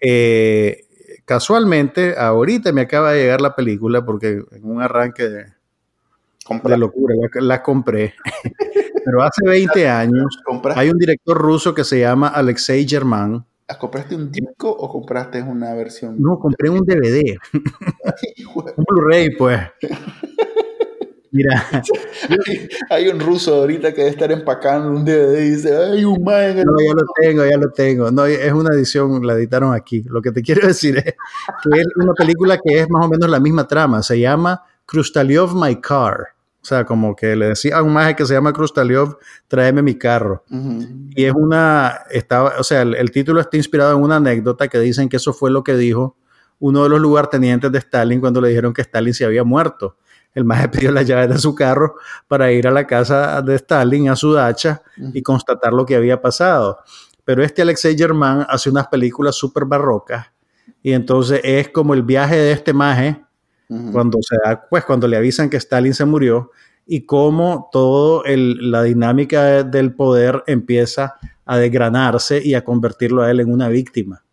eh, 0.00 0.86
casualmente, 1.24 2.14
ahorita 2.16 2.72
me 2.72 2.82
acaba 2.82 3.12
de 3.12 3.22
llegar 3.22 3.40
la 3.40 3.54
película, 3.54 4.04
porque 4.04 4.42
en 4.52 4.64
un 4.64 4.80
arranque 4.80 5.28
de, 5.28 5.46
locura 6.76 7.14
la, 7.34 7.62
compré. 7.62 8.14
Pero 9.04 9.22
hace 9.22 9.46
20 9.46 9.88
años 9.88 10.38
hay 10.74 10.90
un 10.90 10.98
director 10.98 11.36
ruso 11.36 11.74
que 11.74 11.84
se 11.84 12.00
llama 12.00 12.28
Alexei 12.28 12.86
German. 12.86 13.44
¿Compraste 13.76 14.14
un 14.14 14.30
disco 14.30 14.70
o 14.70 14.88
compraste 14.88 15.42
una 15.42 15.74
versión? 15.74 16.16
No, 16.18 16.38
compré 16.38 16.70
un 16.70 16.84
DVD. 16.84 17.36
un 18.76 18.84
Blu-ray, 18.86 19.36
pues. 19.36 19.60
Mira. 21.30 21.66
Hay, 22.90 23.08
un 23.08 23.20
ruso 23.20 23.56
ahorita 23.56 23.92
que 23.92 23.98
debe 23.98 24.10
estar 24.10 24.32
empacando 24.32 24.90
un 24.90 25.04
DVD 25.04 25.44
y 25.44 25.50
dice, 25.50 25.76
hay 25.76 26.04
un 26.04 26.22
man 26.24 26.56
No, 26.56 26.80
ya 26.80 26.94
lo 26.94 27.04
tengo, 27.20 27.44
ya 27.44 27.56
lo 27.58 27.70
tengo. 27.70 28.10
No, 28.10 28.24
es 28.24 28.52
una 28.52 28.74
edición, 28.74 29.24
la 29.26 29.34
editaron 29.34 29.74
aquí. 29.74 30.02
Lo 30.08 30.22
que 30.22 30.32
te 30.32 30.42
quiero 30.42 30.66
decir 30.66 30.96
es 30.96 31.04
que 31.04 31.80
es 31.80 31.86
una 31.96 32.14
película 32.14 32.58
que 32.58 32.80
es 32.80 32.88
más 32.88 33.04
o 33.04 33.08
menos 33.08 33.28
la 33.28 33.40
misma 33.40 33.68
trama. 33.68 34.02
Se 34.02 34.18
llama 34.18 34.64
Krustaliov 34.86 35.54
My 35.54 35.80
Car. 35.80 36.37
O 36.60 36.66
sea, 36.68 36.84
como 36.84 37.14
que 37.14 37.36
le 37.36 37.48
decía 37.48 37.78
a 37.78 37.82
un 37.82 37.92
maje 37.92 38.16
que 38.16 38.26
se 38.26 38.34
llama 38.34 38.52
Krustaliov, 38.52 39.18
tráeme 39.46 39.80
mi 39.80 39.96
carro. 39.96 40.44
Y 41.14 41.24
es 41.24 41.32
una, 41.34 42.00
estaba, 42.10 42.54
o 42.58 42.64
sea, 42.64 42.82
el, 42.82 42.94
el, 42.94 43.10
título 43.10 43.40
está 43.40 43.56
inspirado 43.56 43.96
en 43.96 44.02
una 44.02 44.16
anécdota 44.16 44.68
que 44.68 44.78
dicen 44.78 45.08
que 45.08 45.16
eso 45.16 45.32
fue 45.32 45.50
lo 45.50 45.62
que 45.62 45.76
dijo 45.76 46.16
uno 46.60 46.82
de 46.82 46.88
los 46.88 47.00
lugartenientes 47.00 47.70
de 47.70 47.78
Stalin 47.78 48.20
cuando 48.20 48.40
le 48.40 48.48
dijeron 48.48 48.72
que 48.72 48.82
Stalin 48.82 49.14
se 49.14 49.24
había 49.24 49.44
muerto 49.44 49.96
el 50.34 50.44
maje 50.44 50.68
pidió 50.68 50.92
la 50.92 51.02
llave 51.02 51.28
de 51.28 51.38
su 51.38 51.54
carro 51.54 51.96
para 52.26 52.50
ir 52.52 52.66
a 52.66 52.70
la 52.70 52.86
casa 52.86 53.42
de 53.42 53.56
Stalin, 53.56 54.08
a 54.08 54.16
su 54.16 54.32
dacha, 54.32 54.82
y 55.12 55.22
constatar 55.22 55.72
lo 55.72 55.84
que 55.84 55.96
había 55.96 56.20
pasado. 56.20 56.78
Pero 57.24 57.42
este 57.42 57.62
Alexei 57.62 57.96
Germán 57.96 58.46
hace 58.48 58.70
unas 58.70 58.88
películas 58.88 59.34
súper 59.34 59.64
barrocas, 59.64 60.26
y 60.82 60.92
entonces 60.92 61.40
es 61.44 61.68
como 61.68 61.94
el 61.94 62.02
viaje 62.02 62.36
de 62.36 62.52
este 62.52 62.72
maje, 62.72 63.24
cuando, 63.92 64.18
se 64.22 64.36
da, 64.44 64.66
pues, 64.68 64.84
cuando 64.84 65.06
le 65.06 65.16
avisan 65.16 65.50
que 65.50 65.58
Stalin 65.58 65.94
se 65.94 66.04
murió, 66.04 66.50
y 66.90 67.02
cómo 67.02 67.68
toda 67.70 68.22
la 68.26 68.82
dinámica 68.82 69.62
del 69.62 69.94
poder 69.94 70.42
empieza 70.46 71.16
a 71.44 71.58
desgranarse 71.58 72.40
y 72.42 72.54
a 72.54 72.64
convertirlo 72.64 73.22
a 73.22 73.30
él 73.30 73.40
en 73.40 73.52
una 73.52 73.68
víctima. 73.68 74.24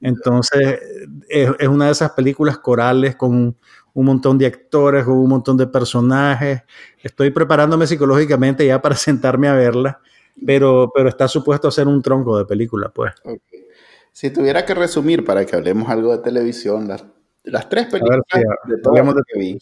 Entonces, 0.00 0.80
es, 1.28 1.50
es, 1.60 1.68
una 1.68 1.86
de 1.86 1.92
esas 1.92 2.10
películas 2.10 2.58
corales 2.58 3.14
con 3.14 3.56
un 3.94 4.04
montón 4.04 4.36
de 4.36 4.46
actores, 4.46 5.04
con 5.04 5.14
un 5.14 5.28
montón 5.28 5.56
de 5.56 5.66
personajes. 5.66 6.62
Estoy 7.02 7.30
preparándome 7.30 7.86
psicológicamente 7.86 8.66
ya 8.66 8.82
para 8.82 8.96
sentarme 8.96 9.48
a 9.48 9.54
verla, 9.54 10.00
pero, 10.44 10.90
pero 10.94 11.08
está 11.08 11.28
supuesto 11.28 11.68
a 11.68 11.72
ser 11.72 11.86
un 11.86 12.02
tronco 12.02 12.36
de 12.36 12.44
película, 12.44 12.88
pues. 12.88 13.12
Si 14.12 14.30
tuviera 14.30 14.66
que 14.66 14.74
resumir 14.74 15.24
para 15.24 15.46
que 15.46 15.56
hablemos 15.56 15.88
algo 15.88 16.12
de 16.16 16.22
televisión, 16.22 16.88
las, 16.88 17.04
las 17.44 17.68
tres 17.68 17.86
películas 17.86 18.20
de 18.66 19.22
que 19.26 19.38
vi, 19.38 19.58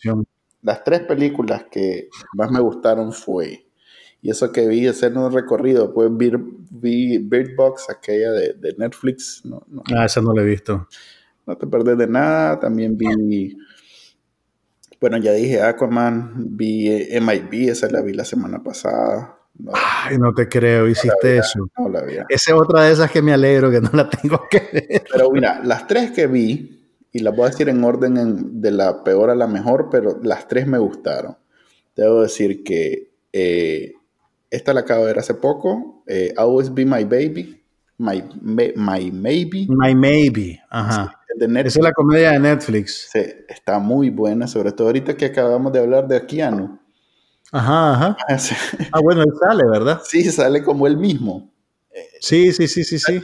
las 0.62 0.84
tres 0.84 1.00
películas 1.00 1.64
que 1.70 2.08
más 2.34 2.50
me 2.50 2.60
gustaron 2.60 3.12
fue 3.12 3.66
y 4.22 4.30
eso 4.30 4.52
que 4.52 4.68
vi 4.68 4.86
hacer 4.86 5.16
un 5.16 5.32
recorrido, 5.32 5.94
pues 5.94 6.10
vi, 6.12 6.30
vi 6.70 7.18
Bird 7.18 7.56
Box, 7.56 7.88
aquella 7.88 8.32
de, 8.32 8.52
de 8.52 8.74
Netflix. 8.76 9.42
No, 9.44 9.64
ah, 9.96 10.04
esa 10.04 10.20
no 10.20 10.34
la 10.34 10.42
he 10.42 10.44
visto. 10.44 10.86
No 11.46 11.56
te 11.56 11.66
perdés 11.66 11.96
de 11.96 12.06
nada. 12.06 12.60
También 12.60 12.98
vi 12.98 13.56
bueno, 15.00 15.16
ya 15.16 15.32
dije 15.32 15.62
Aquaman, 15.62 16.34
vi 16.36 16.90
MIB, 16.90 17.70
esa 17.70 17.90
la 17.90 18.02
vi 18.02 18.12
la 18.12 18.26
semana 18.26 18.62
pasada. 18.62 19.38
Ay, 19.72 20.18
no 20.18 20.34
te 20.34 20.46
creo, 20.46 20.86
hiciste 20.86 21.38
eso. 21.38 21.70
No. 21.78 21.88
Esa 22.28 22.50
es 22.50 22.52
otra 22.52 22.84
de 22.84 22.92
esas 22.92 23.10
que 23.10 23.22
me 23.22 23.32
alegro 23.32 23.70
que 23.70 23.80
no 23.80 23.88
la 23.94 24.10
tengo 24.10 24.46
que 24.50 24.68
ver. 24.70 25.04
Pero 25.10 25.30
mira, 25.30 25.60
las 25.64 25.86
tres 25.86 26.10
que 26.10 26.26
vi, 26.26 26.79
y 27.12 27.20
las 27.20 27.34
voy 27.34 27.46
a 27.46 27.50
decir 27.50 27.68
en 27.68 27.82
orden 27.82 28.60
de 28.60 28.70
la 28.70 29.02
peor 29.02 29.30
a 29.30 29.34
la 29.34 29.46
mejor, 29.46 29.88
pero 29.90 30.20
las 30.22 30.48
tres 30.48 30.66
me 30.66 30.78
gustaron. 30.78 31.36
Debo 31.96 32.22
decir 32.22 32.62
que 32.62 33.12
eh, 33.32 33.94
esta 34.50 34.72
la 34.72 34.80
acabo 34.80 35.02
de 35.02 35.06
ver 35.06 35.18
hace 35.18 35.34
poco, 35.34 36.02
eh, 36.06 36.32
Always 36.36 36.72
Be 36.72 36.84
My 36.84 37.04
Baby, 37.04 37.62
My, 37.98 38.22
my 38.40 39.10
Maybe. 39.10 39.66
My 39.68 39.94
Maybe, 39.94 40.62
ajá. 40.70 41.16
Esa 41.38 41.78
es 41.78 41.84
la 41.84 41.92
comedia 41.92 42.32
de 42.32 42.38
Netflix. 42.38 43.08
Sí, 43.12 43.20
está 43.48 43.78
muy 43.78 44.10
buena, 44.10 44.46
sobre 44.46 44.72
todo 44.72 44.88
ahorita 44.88 45.16
que 45.16 45.26
acabamos 45.26 45.72
de 45.72 45.78
hablar 45.78 46.08
de 46.08 46.26
Keanu. 46.26 46.78
Ajá, 47.52 47.94
ajá. 47.94 48.16
Ah, 48.28 48.36
ah, 48.92 49.00
bueno, 49.02 49.22
él 49.22 49.32
sale, 49.40 49.64
¿verdad? 49.68 50.00
Sí, 50.04 50.24
sale 50.30 50.62
como 50.62 50.86
él 50.86 50.96
mismo. 50.96 51.50
Sí, 52.20 52.52
sí, 52.52 52.68
sí, 52.68 52.84
sí, 52.84 52.98
sí. 52.98 53.20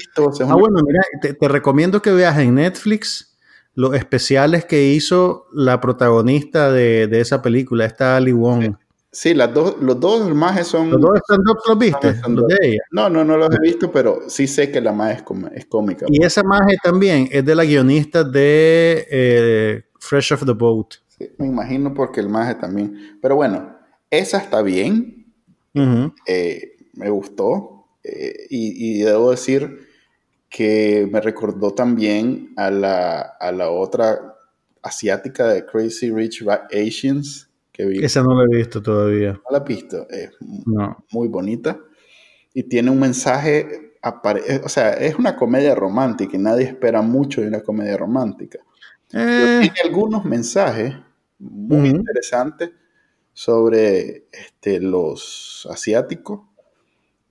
Ah, 0.49 0.55
bueno, 0.55 0.81
mira, 0.85 1.03
te, 1.21 1.49
recomiendo 1.49 2.01
que 2.01 2.11
veas 2.11 2.39
en 2.39 2.55
Netflix 2.55 3.36
los 3.77 3.95
especiales 3.95 4.65
que 4.65 4.89
hizo 4.89 5.47
la 5.53 5.81
protagonista 5.81 6.73
de, 6.73 7.09
esa 7.13 7.43
película, 7.43 7.85
esta 7.85 8.17
Ali 8.17 8.33
Wong. 8.33 8.75
Sí, 9.13 9.33
las 9.33 9.55
dos, 9.55 9.77
los 9.81 10.01
dos 10.01 10.35
majes 10.35 10.67
son. 10.67 10.91
¿Los 10.91 11.01
dos 11.01 11.17
están 11.17 11.39
los 11.45 11.79
viste? 11.79 12.21
No, 12.91 13.09
no, 13.09 13.25
no 13.25 13.37
los 13.37 13.49
he 13.55 13.61
visto, 13.61 13.93
pero 13.93 14.23
sí 14.29 14.47
sé 14.47 14.71
que 14.71 14.81
la 14.81 14.93
maje 14.93 15.23
es, 15.55 15.67
cómica. 15.67 16.07
Y 16.09 16.25
esa 16.25 16.43
maje 16.43 16.77
también 16.83 17.29
es 17.31 17.45
de 17.45 17.55
la 17.55 17.65
guionista 17.65 18.25
de 18.25 19.07
eh, 19.11 19.85
Fresh 20.01 20.33
of 20.33 20.45
the 20.45 20.53
Boat. 20.53 20.95
Sí, 21.09 21.31
me 21.39 21.47
imagino 21.47 21.95
porque 21.95 22.21
el 22.21 22.29
maje 22.29 22.57
también. 22.57 23.19
Pero 23.23 23.37
bueno, 23.37 23.77
esa 24.11 24.39
está 24.39 24.63
bien. 24.63 25.33
Eh, 26.27 26.77
me 26.95 27.11
gustó. 27.11 27.77
Eh, 28.03 28.47
y, 28.51 29.01
debo 29.01 29.33
decir 29.33 29.86
que 30.49 31.09
me 31.11 31.21
recordó 31.21 31.73
también 31.75 32.53
a 32.57 32.71
la, 32.71 33.21
a 33.21 33.53
la 33.53 33.71
otra 33.71 34.37
asiática 34.83 35.49
de 35.49 35.67
Crazy 35.67 36.11
Rich 36.11 36.45
Asians 36.73 37.47
esa 37.79 38.23
no 38.23 38.35
la 38.35 38.45
he 38.45 38.57
visto 38.57 38.83
todavía. 38.83 39.33
¿No 39.33 39.51
la 39.51 39.59
has 39.59 39.65
visto? 39.65 40.09
Es 40.09 40.31
muy 41.11 41.29
bonita. 41.29 41.79
Y 42.55 42.63
tiene 42.65 42.91
un 42.91 42.99
mensaje, 42.99 43.93
eh, 44.03 44.61
o 44.65 44.69
sea, 44.69 44.93
es 44.95 45.17
una 45.17 45.37
comedia 45.37 45.75
romántica 45.75 46.37
y 46.37 46.41
nadie 46.41 46.65
espera 46.65 47.03
mucho 47.03 47.43
de 47.43 47.49
una 47.49 47.61
comedia 47.61 47.97
romántica. 47.97 48.61
Eh. 49.13 49.59
tiene 49.61 49.77
algunos 49.85 50.25
mensajes 50.25 50.95
muy 51.39 51.91
interesantes 51.91 52.71
sobre 53.33 54.27
este, 54.33 54.81
los 54.81 55.69
asiáticos 55.71 56.41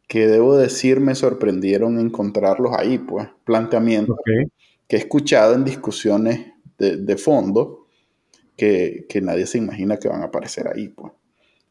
que 0.08 0.28
debo 0.28 0.56
decir 0.56 0.99
me 0.99 1.16
sorprendieron 1.16 1.99
encontrarlos 1.99 2.74
ahí, 2.78 2.97
pues, 2.97 3.28
planteamientos 3.43 4.18
que 4.88 4.95
he 4.95 4.99
escuchado 4.99 5.56
en 5.56 5.64
discusiones 5.66 6.47
de, 6.78 6.97
de 6.97 7.18
fondo 7.18 7.86
que, 8.56 9.22
nadie 9.22 9.45
se 9.45 9.58
imagina 9.58 9.97
que 9.97 10.08
van 10.08 10.22
a 10.22 10.26
aparecer 10.26 10.68
ahí, 10.68 10.89
pues. 10.89 11.12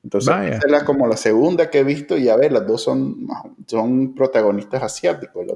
Entonces, 0.02 0.34
esa 0.62 0.76
es 0.76 0.82
como 0.84 1.06
la 1.06 1.16
segunda 1.16 1.70
que 1.70 1.78
he 1.78 1.84
visto 1.84 2.18
y 2.18 2.28
a 2.28 2.36
ver, 2.36 2.52
las 2.52 2.66
dos 2.66 2.82
son, 2.82 3.26
son 3.66 4.14
protagonistas 4.14 4.82
asiáticos. 4.82 5.46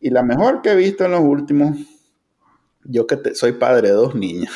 Y 0.00 0.10
la 0.10 0.22
mejor 0.22 0.60
que 0.60 0.72
he 0.72 0.76
visto 0.76 1.06
en 1.06 1.12
los 1.12 1.22
últimos, 1.22 1.78
yo 2.84 3.06
que 3.06 3.34
soy 3.34 3.52
padre 3.52 3.88
de 3.88 3.94
dos 3.94 4.14
niñas, 4.14 4.52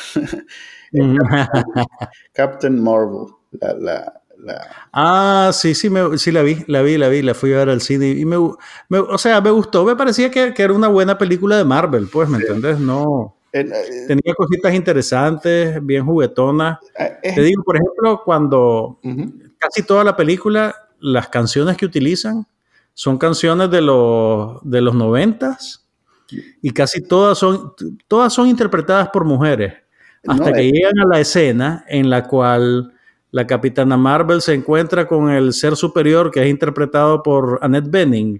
Captain, 2.33 2.79
Marvel, 2.79 3.33
la, 3.79 4.21
Ah, 4.91 5.51
sí, 5.53 5.73
sí, 5.73 5.89
sí 6.17 6.31
la 6.31 6.41
vi, 6.41 6.63
la 6.67 6.81
vi, 6.81 6.97
la 6.97 7.09
vi, 7.09 7.21
la 7.21 7.33
fui 7.33 7.53
a 7.53 7.57
ver 7.57 7.69
al 7.69 7.81
cine 7.81 8.09
y 8.09 8.25
me, 8.25 8.37
o 8.37 9.17
sea, 9.17 9.41
me 9.41 9.49
gustó, 9.51 9.85
me 9.85 9.95
parecía 9.95 10.29
que, 10.29 10.53
era 10.55 10.73
una 10.73 10.87
buena 10.87 11.17
película 11.17 11.57
de 11.57 11.63
Marvel, 11.63 12.07
pues, 12.11 12.29
¿me 12.29 12.37
entiendes? 12.37 12.79
No, 12.79 13.35
eh, 13.53 13.65
Tenía 14.07 14.33
cositas 14.35 14.73
interesantes, 14.73 15.85
bien 15.85 16.05
juguetonas. 16.05 16.79
Eh, 16.97 17.33
Te 17.35 17.41
digo, 17.41 17.63
por 17.63 17.75
ejemplo, 17.75 18.21
cuando 18.25 18.99
casi 19.59 19.83
toda 19.83 20.03
la 20.03 20.15
película, 20.15 20.75
las 20.99 21.27
canciones 21.27 21.77
que 21.77 21.85
utilizan 21.85 22.47
son 22.93 23.17
canciones 23.17 23.69
de 23.69 23.81
los, 23.81 24.59
de 24.63 24.81
los 24.81 24.95
noventas 24.95 25.87
y 26.61 26.71
casi 26.71 27.01
todas 27.01 27.37
son, 27.37 27.73
todas 28.07 28.33
son 28.33 28.47
interpretadas 28.47 29.09
por 29.09 29.25
mujeres. 29.25 29.73
Hasta 30.25 30.53
que 30.53 30.71
llegan 30.71 30.97
a 30.99 31.15
la 31.15 31.19
escena 31.19 31.83
en 31.87 32.09
la 32.09 32.27
cual 32.27 32.92
la 33.33 33.47
capitana 33.47 33.97
Marvel 33.97 34.43
se 34.43 34.53
encuentra 34.53 35.07
con 35.07 35.31
el 35.31 35.53
ser 35.53 35.75
superior 35.75 36.29
que 36.29 36.43
es 36.43 36.47
interpretado 36.47 37.23
por 37.23 37.57
Annette 37.63 37.89
Bening. 37.89 38.39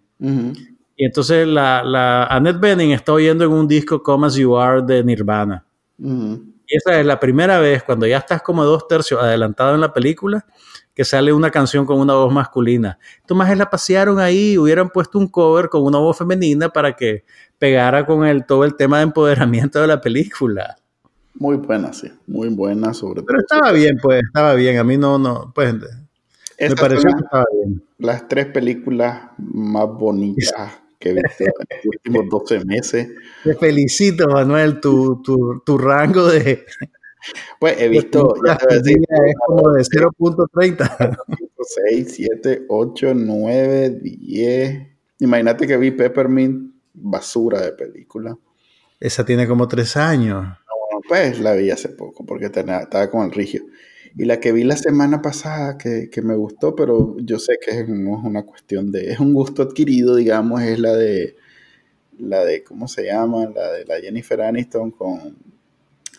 Y 0.95 1.05
entonces 1.05 1.47
la, 1.47 1.83
la 1.83 2.25
Annette 2.27 2.59
Bening 2.59 2.91
está 2.91 3.11
oyendo 3.11 3.43
en 3.43 3.51
un 3.51 3.67
disco 3.67 4.03
Come 4.03 4.27
As 4.27 4.35
You 4.35 4.55
Are 4.55 4.83
de 4.83 5.03
Nirvana. 5.03 5.65
Y 5.97 6.77
esa 6.77 6.99
es 6.99 7.07
la 7.07 7.19
primera 7.19 7.57
vez, 7.57 7.81
cuando 7.81 8.05
ya 8.05 8.19
estás 8.19 8.43
como 8.43 8.63
dos 8.65 8.87
tercios 8.87 9.19
adelantado 9.19 9.73
en 9.73 9.81
la 9.81 9.91
película, 9.91 10.45
que 10.93 11.03
sale 11.03 11.33
una 11.33 11.49
canción 11.49 11.87
con 11.87 11.99
una 11.99 12.13
voz 12.13 12.31
masculina. 12.31 12.99
Tomás 13.25 13.57
la 13.57 13.71
pasearon 13.71 14.19
ahí, 14.19 14.59
hubieran 14.59 14.91
puesto 14.91 15.17
un 15.17 15.27
cover 15.27 15.69
con 15.69 15.83
una 15.83 15.97
voz 15.97 16.19
femenina 16.19 16.69
para 16.69 16.95
que 16.95 17.25
pegara 17.57 18.05
con 18.05 18.27
el, 18.27 18.45
todo 18.45 18.63
el 18.63 18.75
tema 18.75 18.97
de 18.97 19.03
empoderamiento 19.05 19.81
de 19.81 19.87
la 19.87 19.99
película. 19.99 20.75
Muy 21.35 21.57
buena, 21.57 21.93
sí, 21.93 22.11
muy 22.27 22.49
buena 22.49 22.93
sobre 22.93 23.21
todo. 23.21 23.25
Pero 23.27 23.39
estaba 23.39 23.71
bien, 23.71 23.97
pues, 24.01 24.21
estaba 24.23 24.53
bien. 24.55 24.77
A 24.77 24.83
mí 24.83 24.97
no, 24.97 25.17
no, 25.17 25.51
pues, 25.53 25.73
me 25.73 26.75
pareció 26.75 27.09
que 27.11 27.23
estaba 27.23 27.45
bien. 27.51 27.83
Las 27.97 28.27
tres 28.27 28.47
películas 28.47 29.31
más 29.37 29.87
bonitas 29.87 30.71
que 30.99 31.09
he 31.09 31.13
visto 31.13 31.43
en 31.43 31.51
los 31.69 31.85
últimos 31.85 32.29
12 32.29 32.65
meses. 32.65 33.09
Te 33.43 33.55
felicito, 33.55 34.27
Manuel, 34.27 34.79
tu, 34.79 35.21
tu, 35.21 35.61
tu 35.65 35.77
rango 35.77 36.27
de... 36.27 36.65
Pues 37.59 37.79
he 37.79 37.87
visto... 37.87 38.33
Ya 38.45 38.57
es 38.69 39.35
como 39.45 39.71
de 39.71 39.81
0.30. 39.81 41.17
6, 41.89 42.13
7, 42.15 42.65
8, 42.67 43.13
9, 43.15 43.89
10. 44.01 44.87
Imagínate 45.19 45.65
que 45.65 45.77
vi 45.77 45.91
Peppermint, 45.91 46.73
basura 46.93 47.61
de 47.61 47.71
película. 47.71 48.37
Esa 48.99 49.25
tiene 49.25 49.47
como 49.47 49.67
tres 49.67 49.97
años. 49.97 50.57
Pues 51.07 51.39
la 51.39 51.53
vi 51.53 51.71
hace 51.71 51.89
poco 51.89 52.25
porque 52.25 52.45
estaba 52.45 53.09
con 53.09 53.25
el 53.25 53.31
rigio. 53.31 53.65
Y 54.15 54.25
la 54.25 54.39
que 54.39 54.51
vi 54.51 54.63
la 54.63 54.77
semana 54.77 55.21
pasada, 55.21 55.77
que, 55.77 56.09
que, 56.11 56.21
me 56.21 56.35
gustó, 56.35 56.75
pero 56.75 57.17
yo 57.19 57.39
sé 57.39 57.57
que 57.65 57.83
no 57.85 58.19
es 58.19 58.23
una 58.23 58.43
cuestión 58.43 58.91
de, 58.91 59.11
es 59.11 59.19
un 59.19 59.33
gusto 59.33 59.63
adquirido, 59.63 60.15
digamos, 60.15 60.61
es 60.61 60.77
la 60.77 60.93
de, 60.95 61.35
la 62.19 62.45
de, 62.45 62.63
¿cómo 62.63 62.87
se 62.87 63.05
llama? 63.05 63.49
La 63.53 63.71
de 63.71 63.85
la 63.85 63.99
Jennifer 63.99 64.41
Aniston 64.41 64.91
con 64.91 65.52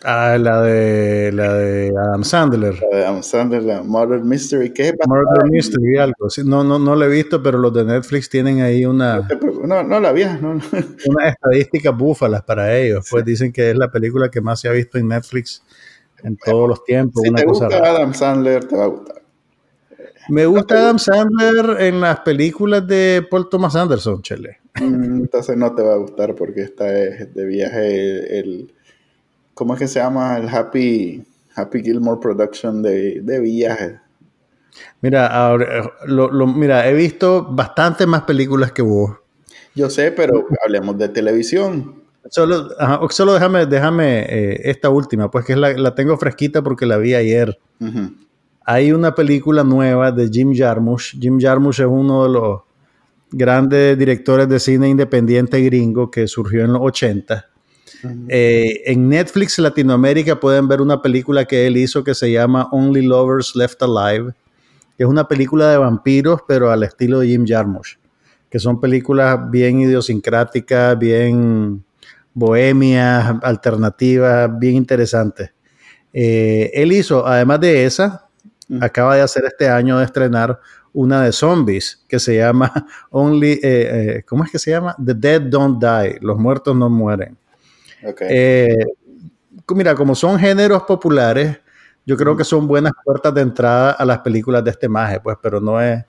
Ah, 0.03 0.37
la 0.39 0.61
de, 0.61 1.31
la 1.31 1.53
de 1.53 1.89
Adam 1.89 2.23
Sandler. 2.23 2.79
La 2.91 2.97
de 2.97 3.05
Adam 3.05 3.23
Sandler, 3.23 3.63
la 3.63 3.81
Murder 3.81 4.21
Mystery. 4.21 4.71
¿Qué 4.73 4.89
es 4.89 4.93
Murder 5.07 5.49
Mystery, 5.49 5.97
algo. 5.97 6.27
no, 6.43 6.63
no, 6.63 6.77
no 6.77 6.95
lo 6.95 7.05
he 7.05 7.07
visto, 7.07 7.41
pero 7.41 7.57
los 7.57 7.73
de 7.73 7.85
Netflix 7.85 8.29
tienen 8.29 8.61
ahí 8.61 8.85
una. 8.85 9.27
No, 9.63 9.83
no 9.83 9.99
la 9.99 10.11
vi. 10.11 10.25
No, 10.41 10.51
Una 11.07 11.29
estadística 11.29 11.91
búfalas 11.91 12.43
para 12.43 12.75
ellos. 12.77 13.07
Pues 13.09 13.25
dicen 13.25 13.51
que 13.51 13.71
es 13.71 13.77
la 13.77 13.89
película 13.89 14.29
que 14.29 14.41
más 14.41 14.59
se 14.59 14.67
ha 14.67 14.71
visto 14.71 14.97
en 14.97 15.07
Netflix 15.07 15.63
en 16.23 16.37
todos 16.37 16.67
los 16.67 16.83
tiempos. 16.83 17.23
Si 17.23 17.33
te 17.33 17.45
gusta 17.45 17.67
Adam 17.67 18.13
Sandler, 18.13 18.65
te 18.65 18.75
va 18.75 18.83
a 18.85 18.87
gustar. 18.87 19.21
Me 20.27 20.45
gusta 20.45 20.75
Adam 20.75 20.99
Sandler 20.99 21.81
en 21.81 22.01
las 22.01 22.19
películas 22.21 22.85
de 22.87 23.25
Paul 23.29 23.47
Thomas 23.47 23.75
Anderson, 23.75 24.21
Chele. 24.21 24.57
Mm, 24.81 25.21
entonces 25.21 25.55
no 25.55 25.73
te 25.73 25.83
va 25.83 25.93
a 25.93 25.97
gustar 25.97 26.35
porque 26.35 26.61
esta 26.61 26.91
es 26.99 27.33
de 27.33 27.45
viaje 27.45 28.39
el 28.39 28.74
¿Cómo 29.55 29.73
es 29.73 29.79
que 29.79 29.87
se 29.87 29.99
llama? 29.99 30.37
El 30.37 30.49
Happy, 30.49 31.23
Happy 31.55 31.81
Gilmore 31.81 32.19
Production 32.19 32.83
de, 32.83 33.21
de 33.21 33.39
viajes. 33.39 33.93
Mira, 35.01 35.27
ahora, 35.27 35.93
lo, 36.05 36.29
mira, 36.45 36.87
he 36.89 36.93
visto 36.93 37.47
bastante 37.49 38.05
más 38.05 38.23
películas 38.23 38.73
que 38.73 38.81
vos. 38.81 39.11
Yo 39.73 39.89
sé, 39.89 40.11
pero 40.11 40.45
hablemos 40.63 40.97
de 40.97 41.07
televisión. 41.07 42.03
Solo, 42.29 42.67
solo 43.09 43.33
déjame, 43.33 43.65
déjame 43.65 44.25
eh, 44.27 44.61
esta 44.65 44.89
última, 44.89 45.31
pues 45.31 45.45
que 45.45 45.55
la, 45.55 45.71
la, 45.71 45.95
tengo 45.95 46.17
fresquita 46.17 46.61
porque 46.61 46.85
la 46.85 46.97
vi 46.97 47.15
ayer. 47.15 47.57
Hay 48.65 48.91
una 48.91 49.15
película 49.15 49.63
nueva 49.63 50.11
de 50.11 50.27
Jim 50.27 50.53
Jarmusch. 50.53 51.17
Jim 51.17 51.39
Jarmusch 51.39 51.79
es 51.79 51.87
uno 51.87 52.23
de 52.23 52.29
los 52.29 52.61
grandes 53.31 53.97
directores 53.97 54.49
de 54.49 54.59
cine 54.59 54.89
independiente 54.89 55.61
gringo 55.61 56.11
que 56.11 56.27
surgió 56.27 56.65
en 56.65 56.73
los 56.73 56.81
80 56.81 57.54
eh, 58.29 58.81
en 58.85 59.09
Netflix 59.09 59.59
Latinoamérica 59.59 60.39
pueden 60.39 60.67
ver 60.67 60.81
una 60.81 61.01
película 61.01 61.45
que 61.45 61.67
él 61.67 61.77
hizo 61.77 62.03
que 62.03 62.15
se 62.15 62.31
llama 62.31 62.67
Only 62.71 63.03
Lovers 63.03 63.55
Left 63.55 63.81
Alive, 63.83 64.33
que 64.97 65.03
es 65.03 65.09
una 65.09 65.27
película 65.27 65.69
de 65.69 65.77
vampiros, 65.77 66.41
pero 66.47 66.71
al 66.71 66.83
estilo 66.83 67.19
de 67.19 67.27
Jim 67.27 67.45
Jarmusch, 67.47 67.97
que 68.49 68.59
son 68.59 68.79
películas 68.79 69.39
bien 69.49 69.81
idiosincráticas, 69.81 70.97
bien 70.97 71.83
bohemias, 72.33 73.35
alternativas, 73.41 74.49
bien 74.59 74.75
interesantes. 74.75 75.51
Eh, 76.11 76.71
él 76.73 76.91
hizo, 76.91 77.25
además 77.25 77.59
de 77.59 77.85
esa, 77.85 78.27
acaba 78.81 79.15
de 79.15 79.21
hacer 79.21 79.45
este 79.45 79.69
año 79.69 79.97
de 79.99 80.05
estrenar 80.05 80.59
una 80.91 81.23
de 81.23 81.33
zombies 81.33 82.03
que 82.07 82.19
se 82.19 82.37
llama 82.37 82.71
Only, 83.11 83.59
eh, 83.61 84.23
¿cómo 84.27 84.43
es 84.43 84.51
que 84.51 84.59
se 84.59 84.71
llama? 84.71 84.95
The 85.03 85.13
Dead 85.13 85.41
Don't 85.41 85.83
Die, 85.83 86.17
los 86.21 86.37
muertos 86.37 86.75
no 86.75 86.89
mueren. 86.89 87.37
Eh, 88.21 88.75
mira, 89.73 89.95
como 89.95 90.15
son 90.15 90.37
géneros 90.39 90.83
populares, 90.83 91.57
yo 92.05 92.15
creo 92.17 92.37
que 92.37 92.43
son 92.43 92.67
buenas 92.67 92.93
puertas 93.03 93.33
de 93.33 93.41
entrada 93.41 93.91
a 93.91 94.05
las 94.05 94.19
películas 94.19 94.63
de 94.63 94.71
este 94.71 94.87
maje, 94.87 95.19
pues, 95.19 95.37
pero 95.41 95.59
no 95.59 95.81
es, 95.81 96.03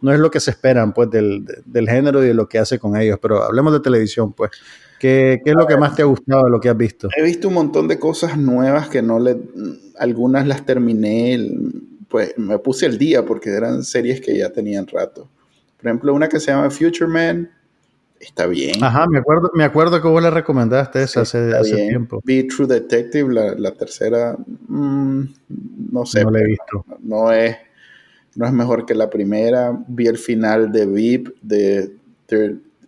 no 0.00 0.12
es 0.12 0.18
lo 0.18 0.30
que 0.30 0.40
se 0.40 0.50
esperan, 0.50 0.92
pues, 0.94 1.10
del, 1.10 1.44
género 1.88 2.22
y 2.22 2.28
de 2.28 2.34
lo 2.34 2.48
que 2.48 2.58
hace 2.58 2.78
con 2.78 2.96
ellos. 2.96 3.18
Pero 3.20 3.42
hablemos 3.42 3.72
de 3.72 3.80
televisión, 3.80 4.32
pues. 4.32 4.50
¿Qué, 4.98 5.42
es 5.44 5.54
lo 5.54 5.66
que 5.66 5.76
más 5.76 5.96
te 5.96 6.02
ha 6.02 6.04
gustado 6.04 6.44
de 6.44 6.50
lo 6.50 6.60
que 6.60 6.68
has 6.68 6.76
visto? 6.76 7.08
He 7.16 7.22
visto 7.22 7.48
un 7.48 7.54
montón 7.54 7.88
de 7.88 7.98
cosas 7.98 8.38
nuevas 8.38 8.88
que 8.88 9.02
no 9.02 9.18
le... 9.18 9.36
Algunas 9.98 10.46
las 10.46 10.64
terminé, 10.64 11.38
pues 12.08 12.34
me 12.38 12.58
puse 12.58 12.86
el 12.86 12.98
día 12.98 13.24
porque 13.24 13.50
eran 13.50 13.82
series 13.82 14.20
que 14.20 14.36
ya 14.38 14.50
tenían 14.50 14.86
rato. 14.86 15.28
Por 15.76 15.86
ejemplo, 15.88 16.14
una 16.14 16.28
que 16.28 16.38
se 16.38 16.52
llama 16.52 16.70
Future 16.70 17.08
Man, 17.08 17.50
está 18.22 18.46
bien. 18.46 18.82
Ajá, 18.82 19.06
me 19.06 19.18
acuerdo, 19.18 19.50
me 19.54 19.64
acuerdo 19.64 20.00
que 20.00 20.08
vos 20.08 20.22
le 20.22 20.30
recomendaste 20.30 21.02
esa 21.02 21.22
hace, 21.22 21.54
hace 21.54 21.88
tiempo. 21.88 22.20
Vi 22.24 22.46
True 22.46 22.66
Detective, 22.66 23.32
la, 23.32 23.72
tercera, 23.72 24.36
mm, 24.68 25.22
no 25.90 26.06
sé. 26.06 26.22
No 26.24 26.30
la 26.30 26.40
he 26.40 26.46
visto. 26.46 26.84
No, 27.00 27.32
es, 27.32 27.56
no 28.36 28.46
es 28.46 28.52
mejor 28.52 28.86
que 28.86 28.94
la 28.94 29.10
primera. 29.10 29.76
Vi 29.88 30.06
el 30.06 30.18
final 30.18 30.70
de 30.70 30.86
VIP, 30.86 31.28
de, 31.42 31.96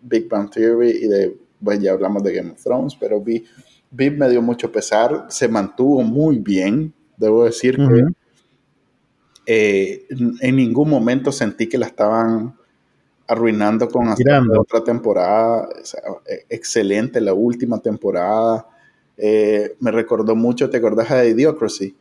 Big 0.02 0.28
Bang 0.28 0.50
Theory 0.50 0.90
y 0.90 1.08
de, 1.08 1.36
pues 1.62 1.80
ya 1.80 1.92
hablamos 1.92 2.22
de 2.22 2.32
Game 2.32 2.52
of 2.52 2.62
Thrones, 2.62 2.96
pero 2.98 3.20
vi, 3.20 3.44
VIP 3.90 4.18
me 4.18 4.28
dio 4.28 4.40
mucho 4.40 4.70
pesar, 4.70 5.26
se 5.28 5.48
mantuvo 5.48 6.02
muy 6.02 6.38
bien, 6.38 6.92
debo 7.16 7.44
decir 7.44 7.76
que 7.76 8.04
eh, 9.46 10.06
en 10.40 10.56
ningún 10.56 10.88
momento 10.88 11.30
sentí 11.32 11.68
que 11.68 11.78
la 11.78 11.86
estaban 11.86 12.54
arruinando 13.26 13.88
con 13.88 14.08
otra 14.08 14.84
temporada. 14.84 15.68
E, 16.26 16.46
excelente 16.48 17.20
la 17.20 17.34
última 17.34 17.78
temporada. 17.80 18.66
Eh, 19.16 19.76
me 19.80 19.90
recordó 19.90 20.34
mucho, 20.34 20.68
¿te 20.70 20.78
acordás 20.78 21.10
de 21.10 21.30
Idiocracy? 21.30 21.96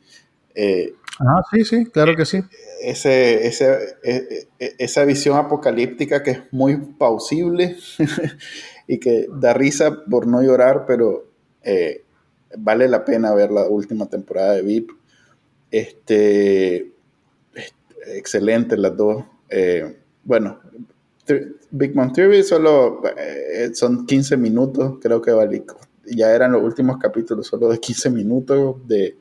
Eh, 0.56 0.94
ah, 1.20 1.42
sí, 1.52 1.64
sí, 1.64 1.86
claro 1.86 2.16
que 2.16 2.26
sí. 2.26 2.42
Ese, 2.82 3.48
ese, 3.48 3.98
e, 4.04 4.48
e, 4.60 4.76
esa 4.78 5.06
visión 5.06 5.38
apocalíptica 5.38 6.24
que 6.24 6.32
es 6.32 6.40
muy 6.52 6.76
pausible 6.78 7.78
y 8.88 9.00
que 9.00 9.28
da 9.32 9.54
risa 9.54 10.04
por 10.10 10.28
no 10.28 10.42
llorar, 10.42 10.86
pero 10.86 11.26
eh, 11.64 12.04
vale 12.58 12.88
la 12.88 13.06
pena 13.06 13.34
ver 13.34 13.52
la 13.52 13.68
última 13.68 14.08
temporada 14.08 14.54
de 14.54 14.62
VIP. 14.64 14.92
Este, 15.72 16.92
excelente 18.08 18.78
las 18.78 18.96
dos. 18.96 19.24
bueno, 20.24 20.60
Big 21.72 21.96
Mount 21.96 22.14
Theory 22.14 22.44
solo 22.44 23.02
eh, 23.18 23.72
son 23.74 24.06
15 24.06 24.38
minutos, 24.38 24.96
creo 25.02 25.22
que 25.22 25.32
vale. 25.32 25.66
Ya 26.06 26.32
eran 26.34 26.52
los 26.52 26.64
últimos 26.64 26.98
capítulos, 26.98 27.48
solo 27.48 27.70
de 27.70 27.80
15 27.80 28.10
minutos 28.10 28.76
de, 28.86 29.18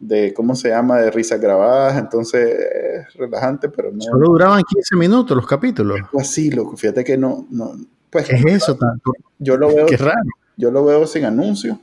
de 0.00 0.34
¿cómo 0.34 0.56
se 0.56 0.70
llama? 0.70 0.98
De 0.98 1.10
risas 1.10 1.40
grabadas, 1.40 1.98
entonces 1.98 2.50
es 2.50 3.14
relajante, 3.14 3.68
pero 3.68 3.92
no. 3.92 4.00
Solo 4.00 4.30
duraban 4.30 4.62
15 4.62 4.96
minutos 4.96 5.36
los 5.36 5.46
capítulos. 5.46 6.00
así, 6.18 6.50
loco, 6.50 6.76
fíjate 6.76 7.04
que 7.04 7.16
no, 7.16 7.46
no 7.50 7.74
pues, 8.10 8.26
¿Qué 8.26 8.36
es 8.36 8.44
eso 8.44 8.76
tanto? 8.76 9.12
Yo 9.38 9.56
lo 9.56 9.68
veo. 9.68 9.86
Qué 9.86 9.96
raro. 9.96 10.18
Yo 10.56 10.70
lo 10.70 10.84
veo 10.84 11.06
sin 11.06 11.24
anuncio. 11.24 11.80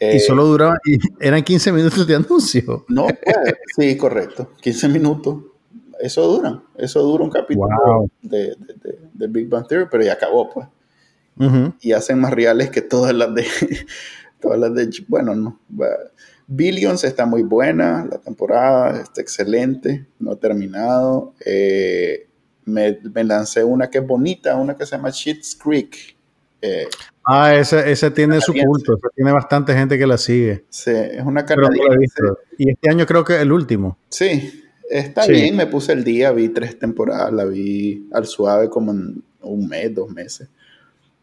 y 0.00 0.04
eh, 0.06 0.20
solo 0.20 0.46
duraban, 0.46 0.78
eran 1.20 1.42
15 1.42 1.70
minutos 1.70 2.06
de 2.06 2.16
anuncio. 2.16 2.86
No, 2.88 3.06
pues, 3.06 3.36
sí, 3.76 3.96
correcto, 3.96 4.52
15 4.62 4.88
minutos 4.88 5.36
eso 6.00 6.26
dura, 6.26 6.62
eso 6.76 7.02
dura 7.02 7.24
un 7.24 7.30
capítulo 7.30 8.08
de, 8.22 8.56
Big 9.28 9.48
Bang 9.48 9.66
Theory, 9.66 9.88
pero 9.90 10.04
ya 10.04 10.14
acabó, 10.14 10.50
pues. 10.50 10.66
Y 11.80 11.92
hacen 11.92 12.20
más 12.20 12.32
reales 12.32 12.70
que 12.70 12.80
todas 12.80 13.12
las 13.14 13.34
de, 13.34 13.44
todas 14.40 14.58
las 14.58 14.74
de, 14.74 14.90
bueno, 15.08 15.34
no. 15.34 15.60
Billions 16.46 17.04
está 17.04 17.26
muy 17.26 17.42
buena, 17.42 18.06
la 18.10 18.18
temporada 18.18 19.00
está 19.00 19.20
excelente, 19.20 20.06
no 20.18 20.32
ha 20.32 20.36
terminado. 20.36 21.32
Eh, 21.44 22.28
me, 22.66 22.98
lancé 23.24 23.64
una 23.64 23.88
que 23.88 23.98
es 23.98 24.06
bonita, 24.06 24.56
una 24.56 24.76
que 24.76 24.86
se 24.86 24.96
llama 24.96 25.10
Shit's 25.10 25.56
Creek. 25.56 26.16
Eh, 26.60 26.86
ah, 27.24 27.54
esa, 27.54 28.12
tiene 28.12 28.40
su 28.40 28.52
culto, 28.52 28.98
tiene 29.14 29.32
bastante 29.32 29.74
gente 29.74 29.98
que 29.98 30.06
la 30.06 30.18
sigue. 30.18 30.64
Sí, 30.68 30.90
es 30.90 31.24
una 31.24 31.44
canadiense. 31.44 32.22
y 32.58 32.70
este 32.70 32.90
año 32.90 33.06
creo 33.06 33.24
que 33.24 33.36
es 33.36 33.42
el 33.42 33.52
último. 33.52 33.98
Sí, 34.08 34.63
Está 34.90 35.26
bien, 35.26 35.56
me 35.56 35.66
puse 35.66 35.92
el 35.92 36.04
día, 36.04 36.30
vi 36.32 36.50
tres 36.50 36.78
temporadas, 36.78 37.32
la 37.32 37.44
vi 37.44 38.08
al 38.12 38.26
suave 38.26 38.68
como 38.68 38.92
en 38.92 39.22
un 39.40 39.68
mes, 39.68 39.94
dos 39.94 40.10
meses. 40.10 40.48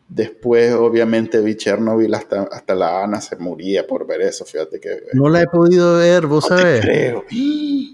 Después, 0.07 0.74
obviamente, 0.74 1.39
vi 1.39 1.55
Chernobyl 1.55 2.14
hasta, 2.14 2.43
hasta 2.43 2.76
la 2.76 3.01
Ana 3.01 3.22
se 3.22 3.38
moría 3.38 3.88
por 3.88 4.05
ver 4.05 4.22
eso, 4.22 4.43
fíjate 4.43 4.78
que... 4.78 4.89
No 5.14 5.30
la 5.30 5.41
he 5.41 5.47
podido 5.47 5.99
ver, 5.99 6.28
vos 6.28 6.49
no 6.49 6.57
sabés. 6.57 6.82
creo. 6.82 7.26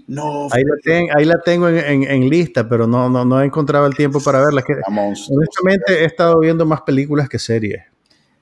No. 0.08 0.48
Ahí 0.52 0.62
la, 0.64 1.14
ahí 1.18 1.24
la 1.26 1.38
tengo 1.44 1.68
en, 1.68 2.30
lista, 2.30 2.66
pero 2.66 2.86
no, 2.86 3.10
no, 3.10 3.26
no 3.26 3.42
he 3.42 3.44
encontrado 3.44 3.86
el 3.86 3.94
tiempo 3.94 4.20
para 4.24 4.42
verla. 4.42 4.62
Que, 4.62 4.72
honestamente, 4.72 6.00
he 6.00 6.06
estado 6.06 6.40
viendo 6.40 6.64
más 6.64 6.80
películas 6.80 7.28
que 7.28 7.38
series. 7.38 7.82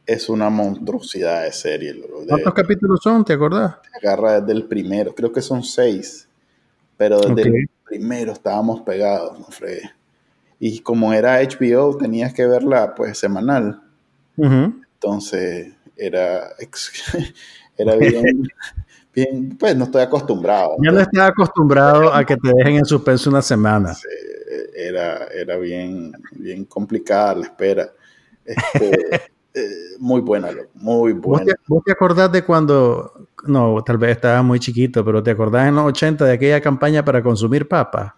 Es 0.06 0.28
una 0.28 0.48
monstruosidad 0.48 1.42
de 1.42 1.50
serie. 1.50 2.00
¿Cuántos 2.28 2.54
capítulos 2.54 3.00
son? 3.02 3.24
¿Te 3.24 3.32
acordás? 3.32 3.78
Agarra 4.00 4.40
desde 4.40 4.52
el 4.52 4.66
primero, 4.66 5.12
creo 5.12 5.32
que 5.32 5.42
son 5.42 5.64
seis. 5.64 6.25
Pero 6.96 7.20
desde 7.20 7.48
el 7.48 7.70
primero 7.84 8.32
estábamos 8.32 8.80
pegados, 8.82 9.38
no 9.38 9.46
Y 10.58 10.80
como 10.80 11.12
era 11.12 11.40
HBO, 11.40 11.96
tenías 11.96 12.32
que 12.32 12.46
verla 12.46 12.94
pues 12.94 13.18
semanal. 13.18 13.82
Entonces 14.36 15.74
era, 15.96 16.48
era 17.76 17.96
bien, 17.96 18.48
bien, 19.14 19.56
pues 19.58 19.76
no 19.76 19.84
estoy 19.84 20.02
acostumbrado. 20.02 20.76
Ya 20.82 20.92
no 20.92 21.00
estaba 21.00 21.28
acostumbrado 21.28 22.12
a 22.12 22.24
que 22.24 22.36
te 22.36 22.52
dejen 22.54 22.76
en 22.76 22.84
suspenso 22.84 23.30
una 23.30 23.42
semana. 23.42 23.96
Era, 24.74 25.26
era 25.28 25.56
bien, 25.56 26.12
bien 26.32 26.64
complicada 26.64 27.36
la 27.36 27.46
espera. 27.46 27.92
Este, 28.44 29.22
eh, 29.56 29.96
muy 29.98 30.20
buena, 30.20 30.50
muy 30.74 31.14
buena. 31.14 31.54
¿Vos 31.66 31.82
te, 31.82 31.92
acordás 31.92 32.30
de 32.30 32.44
cuando, 32.44 33.26
no, 33.44 33.82
tal 33.82 33.96
vez 33.96 34.10
estabas 34.10 34.44
muy 34.44 34.60
chiquito, 34.60 35.02
pero 35.02 35.22
te 35.22 35.30
acordás 35.30 35.66
en 35.66 35.76
los 35.76 35.86
80 35.86 36.26
de 36.26 36.32
aquella 36.32 36.60
campaña 36.60 37.02
para 37.02 37.22
consumir 37.22 37.66
papas? 37.66 38.12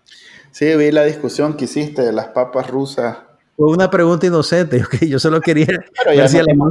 Sí, 0.51 0.74
vi 0.74 0.91
la 0.91 1.05
discusión 1.05 1.55
que 1.55 1.66
hiciste 1.66 2.03
de 2.03 2.12
las 2.12 2.26
papas 2.28 2.68
rusas. 2.68 3.18
Fue 3.57 3.68
una 3.68 3.89
pregunta 3.89 4.26
inocente, 4.26 4.82
yo 5.09 5.20
solo 5.20 5.41
quería 5.41 5.66
pero 5.66 6.12
ya 6.12 6.22
ver 6.22 6.45
no 6.57 6.70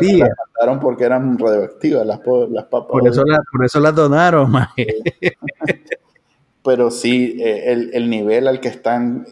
si 0.00 0.18
las 0.18 0.30
mataron 0.48 0.80
porque 0.80 1.04
eran 1.04 1.38
radioactivas 1.38 2.04
las, 2.04 2.18
las 2.50 2.64
papas. 2.64 2.90
Por 2.90 3.06
eso, 3.06 3.22
por 3.52 3.64
eso 3.64 3.78
las 3.78 3.94
donaron, 3.94 4.52
pero 6.64 6.90
sí, 6.90 7.40
eh, 7.40 7.72
el, 7.72 7.90
el, 7.94 8.10
nivel 8.10 8.48
al 8.48 8.60
que 8.60 8.68
están 8.68 9.26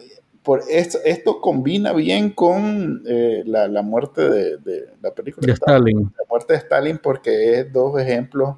por 0.47 0.63
esto, 0.69 0.99
esto 1.03 1.41
combina 1.41 1.91
bien 1.91 2.29
con 2.29 3.03
eh, 3.05 3.43
la, 3.45 3.67
la, 3.67 3.81
muerte 3.81 4.29
de, 4.29 4.57
de, 4.59 4.93
la 5.01 5.13
película 5.13 5.45
de 5.45 5.51
Stalin. 5.51 6.03
La 6.17 6.23
muerte 6.29 6.53
de 6.53 6.59
Stalin 6.59 6.99
porque 6.99 7.59
es 7.59 7.73
dos 7.73 7.99
ejemplos. 7.99 8.55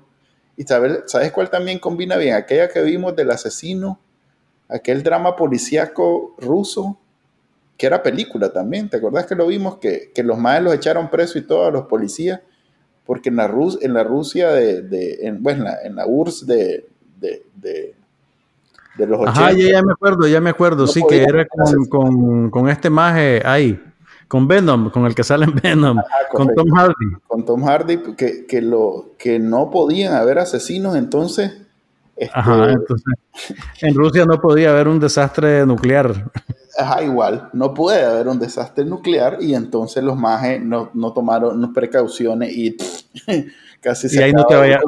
Y 0.56 0.62
sabes, 0.66 1.00
¿sabes 1.08 1.32
cuál 1.32 1.50
también 1.50 1.80
combina 1.80 2.16
bien? 2.18 2.36
Aquella 2.36 2.70
que 2.70 2.84
vimos 2.84 3.16
del 3.16 3.32
asesino, 3.32 4.00
aquel 4.68 5.02
drama 5.02 5.36
policíaco 5.36 6.36
ruso, 6.38 7.00
que 7.76 7.88
era 7.88 8.04
película 8.04 8.54
también. 8.54 8.88
¿Te 8.88 8.98
acordás 8.98 9.26
que 9.26 9.34
lo 9.34 9.48
vimos? 9.48 9.80
Que, 9.80 10.12
que 10.14 10.22
los 10.22 10.38
maes 10.38 10.62
los 10.62 10.76
echaron 10.76 11.10
preso 11.10 11.40
y 11.40 11.48
todo 11.48 11.66
a 11.66 11.72
los 11.72 11.88
policías, 11.88 12.42
porque 13.04 13.30
en 13.30 13.38
la, 13.38 13.48
Rus 13.48 13.80
en 13.82 13.96
la 13.96 14.04
Rusia 14.04 14.52
de, 14.52 14.84
de 14.84 15.22
en, 15.24 15.42
bueno, 15.42 15.62
en 15.62 15.64
la, 15.64 15.82
en 15.82 15.96
la 15.96 16.06
URSS 16.06 16.46
de, 16.46 16.88
de 17.20 17.46
de 17.56 17.96
los 19.08 19.20
80. 19.22 19.32
Ajá, 19.32 19.52
ya, 19.54 19.82
me 19.82 19.92
acuerdo, 19.94 20.28
ya 20.28 20.42
me 20.42 20.50
acuerdo, 20.50 20.88
sí, 20.88 21.02
que 21.08 21.24
era 21.24 21.48
con, 21.48 21.86
con, 21.86 22.50
con, 22.50 22.70
este 22.70 22.90
maje 22.90 23.42
ahí, 23.46 23.80
con 24.28 24.48
Venom, 24.48 24.90
con 24.90 25.06
el 25.06 25.16
que 25.16 25.24
sale 25.24 25.46
en 25.46 25.56
Venom, 25.56 26.00
con 26.32 26.54
Tom 26.54 26.70
Hardy. 26.76 27.06
Con 27.28 27.46
Tom 27.46 27.64
Hardy, 27.64 27.98
que, 28.18 28.46
que, 28.46 28.62
lo, 28.62 29.12
que 29.18 29.40
no 29.40 29.70
podían 29.70 30.14
haber 30.14 30.40
asesinos, 30.40 30.96
entonces... 30.96 31.62
Este, 32.16 32.38
Ajá, 32.38 32.72
entonces, 32.72 33.14
en 33.82 33.96
Rusia 33.96 34.26
no 34.26 34.42
podía 34.42 34.72
haber 34.72 34.90
un 34.90 35.00
desastre 35.00 35.66
nuclear. 35.66 36.30
Ajá, 36.78 37.02
igual, 37.02 37.50
no 37.54 37.74
puede 37.74 38.06
haber 38.06 38.28
un 38.28 38.40
desastre 38.40 38.86
nuclear 38.86 39.38
y 39.42 39.54
entonces 39.54 40.04
los 40.04 40.18
majes 40.18 40.62
no, 40.62 40.90
no 40.94 41.14
tomaron 41.14 41.74
precauciones 41.74 42.56
y 42.56 42.78
Casi 43.82 44.08
y 44.14 44.22
ahí 44.22 44.34
no 44.34 44.46
te 44.46 44.56
vaya. 44.56 44.80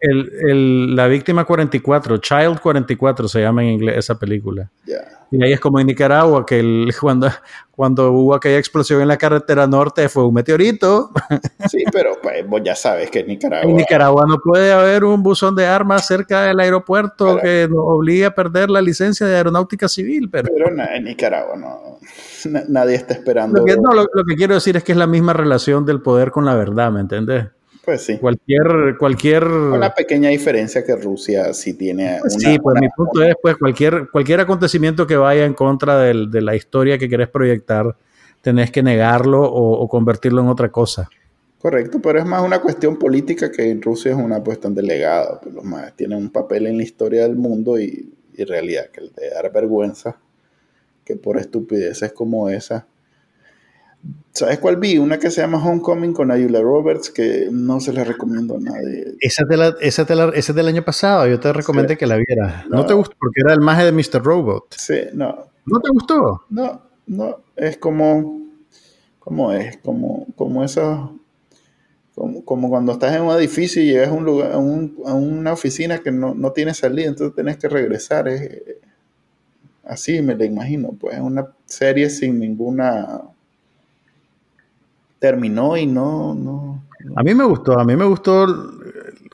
el, 0.00 0.32
el, 0.48 0.96
la 0.96 1.06
víctima 1.06 1.44
44, 1.44 2.18
Child 2.18 2.60
44 2.60 3.26
se 3.26 3.40
llama 3.40 3.62
en 3.62 3.70
inglés 3.70 3.96
esa 3.98 4.18
película. 4.18 4.70
Y 5.30 5.42
ahí 5.42 5.52
es 5.52 5.60
como 5.60 5.80
en 5.80 5.86
Nicaragua, 5.86 6.44
que 6.46 6.60
el, 6.60 6.92
cuando, 7.00 7.28
cuando 7.70 8.12
hubo 8.12 8.34
aquella 8.34 8.58
explosión 8.58 9.00
en 9.00 9.08
la 9.08 9.16
carretera 9.16 9.66
norte 9.66 10.08
fue 10.08 10.26
un 10.26 10.34
meteorito. 10.34 11.10
Sí, 11.68 11.82
pero 11.90 12.18
pues, 12.22 12.46
vos 12.46 12.60
ya 12.62 12.76
sabes 12.76 13.10
que 13.10 13.20
en 13.20 13.28
Nicaragua. 13.28 13.68
En 13.68 13.76
Nicaragua 13.76 14.26
no 14.28 14.36
puede 14.38 14.70
haber 14.70 15.02
un 15.02 15.22
buzón 15.22 15.56
de 15.56 15.66
armas 15.66 16.06
cerca 16.06 16.42
del 16.42 16.60
aeropuerto 16.60 17.38
que 17.42 17.66
nos 17.68 17.80
obligue 17.80 18.26
a 18.26 18.34
perder 18.34 18.70
la 18.70 18.82
licencia 18.82 19.26
de 19.26 19.34
aeronáutica 19.34 19.88
civil. 19.88 20.28
Pero, 20.30 20.50
pero 20.54 20.84
en 20.94 21.04
Nicaragua 21.04 21.56
no. 21.56 21.98
Nadie 22.68 22.96
está 22.96 23.14
esperando. 23.14 23.58
Lo 23.60 23.64
que, 23.64 23.76
no, 23.76 23.92
lo, 23.92 24.06
lo 24.12 24.24
que 24.24 24.34
quiero 24.36 24.54
decir 24.54 24.76
es 24.76 24.84
que 24.84 24.92
es 24.92 24.98
la 24.98 25.06
misma 25.06 25.32
relación 25.32 25.86
del 25.86 26.02
poder 26.02 26.30
con 26.30 26.44
la 26.44 26.54
verdad, 26.54 26.92
¿me 26.92 27.00
entiendes? 27.00 27.46
Pues 27.84 28.02
sí. 28.02 28.18
Cualquier, 28.18 28.96
cualquier... 28.98 29.44
Una 29.44 29.94
pequeña 29.94 30.30
diferencia 30.30 30.84
que 30.84 30.96
Rusia 30.96 31.52
sí 31.52 31.74
tiene. 31.74 32.18
Pues 32.20 32.34
sí, 32.34 32.58
pues 32.58 32.80
mi 32.80 32.88
punto 32.88 33.22
es, 33.22 33.34
pues 33.40 33.56
cualquier, 33.56 34.08
cualquier 34.10 34.40
acontecimiento 34.40 35.06
que 35.06 35.16
vaya 35.16 35.44
en 35.44 35.54
contra 35.54 35.98
de, 35.98 36.26
de 36.30 36.40
la 36.40 36.56
historia 36.56 36.98
que 36.98 37.08
querés 37.08 37.28
proyectar, 37.28 37.96
tenés 38.40 38.70
que 38.70 38.82
negarlo 38.82 39.42
o, 39.42 39.86
convertirlo 39.88 40.42
en 40.42 40.48
otra 40.48 40.70
cosa. 40.70 41.08
Correcto, 41.58 41.98
pero 42.02 42.18
es 42.18 42.26
más 42.26 42.42
una 42.42 42.60
cuestión 42.60 42.98
política 42.98 43.50
que 43.50 43.70
en 43.70 43.80
Rusia 43.80 44.12
es 44.12 44.18
una 44.18 44.42
cuestión 44.42 44.74
de 44.74 44.82
legado. 44.82 45.40
Pues 45.42 45.54
los 45.54 45.64
más 45.64 45.94
tienen 45.96 46.18
un 46.18 46.30
papel 46.30 46.66
en 46.66 46.76
la 46.76 46.82
historia 46.82 47.22
del 47.22 47.36
mundo 47.36 47.78
y, 47.78 48.12
y 48.34 48.44
realidad 48.44 48.90
que 48.90 49.00
el 49.00 49.12
de 49.12 49.30
dar 49.30 49.50
vergüenza 49.52 50.18
que 51.04 51.16
por 51.16 51.38
estupideces 51.38 52.12
como 52.12 52.48
esa 52.48 52.86
¿Sabes 54.34 54.58
cuál 54.58 54.78
vi? 54.78 54.98
Una 54.98 55.16
que 55.20 55.30
se 55.30 55.42
llama 55.42 55.64
Homecoming 55.64 56.12
con 56.12 56.32
Ayula 56.32 56.60
Roberts, 56.60 57.08
que 57.08 57.46
no 57.52 57.78
se 57.78 57.92
la 57.92 58.02
recomiendo 58.02 58.56
a 58.56 58.58
nadie. 58.58 59.14
Esa, 59.20 59.44
de 59.44 59.56
la, 59.56 59.76
esa, 59.80 60.02
de 60.02 60.16
la, 60.16 60.28
esa 60.30 60.52
del 60.52 60.66
año 60.66 60.84
pasado, 60.84 61.28
yo 61.28 61.38
te 61.38 61.52
recomendé 61.52 61.96
que 61.96 62.04
la 62.04 62.16
vieras. 62.16 62.66
No. 62.68 62.84
te 62.84 62.94
gustó 62.94 63.14
porque 63.16 63.42
era 63.44 63.52
el 63.54 63.60
maje 63.60 63.84
de 63.84 63.92
Mr. 63.92 64.24
Robot. 64.24 64.74
Sí, 64.76 65.02
no. 65.12 65.46
¿No 65.66 65.80
te 65.80 65.88
gustó? 65.88 66.46
No, 66.50 66.82
no. 67.06 67.44
Es 67.54 67.78
como. 67.78 68.40
¿Cómo 69.20 69.52
es? 69.52 69.76
Como, 69.76 70.26
como 70.34 70.64
eso. 70.64 71.16
Como, 72.16 72.44
como, 72.44 72.68
cuando 72.68 72.90
estás 72.90 73.14
en 73.14 73.22
un 73.22 73.36
edificio 73.36 73.82
y 73.82 73.86
llegas 73.86 74.08
a, 74.08 74.12
un 74.12 74.24
lugar, 74.24 74.50
a, 74.50 74.58
un, 74.58 74.96
a 75.06 75.14
una 75.14 75.52
oficina 75.52 75.98
que 75.98 76.10
no, 76.10 76.34
no, 76.34 76.50
tiene 76.50 76.74
salida, 76.74 77.06
entonces 77.06 77.36
tenés 77.36 77.56
que 77.56 77.68
regresar. 77.68 78.26
Es, 78.26 78.50
así 79.84 80.20
me 80.22 80.34
lo 80.34 80.44
imagino. 80.44 80.90
Pues 80.98 81.14
es 81.14 81.20
una 81.20 81.54
serie 81.66 82.10
sin 82.10 82.40
ninguna 82.40 83.22
terminó 85.24 85.74
y 85.74 85.86
no, 85.86 86.34
no, 86.34 86.84
A 87.16 87.22
mí 87.22 87.34
me 87.34 87.44
gustó, 87.44 87.80
a 87.80 87.82
mí 87.82 87.96
me 87.96 88.04
gustó 88.04 88.46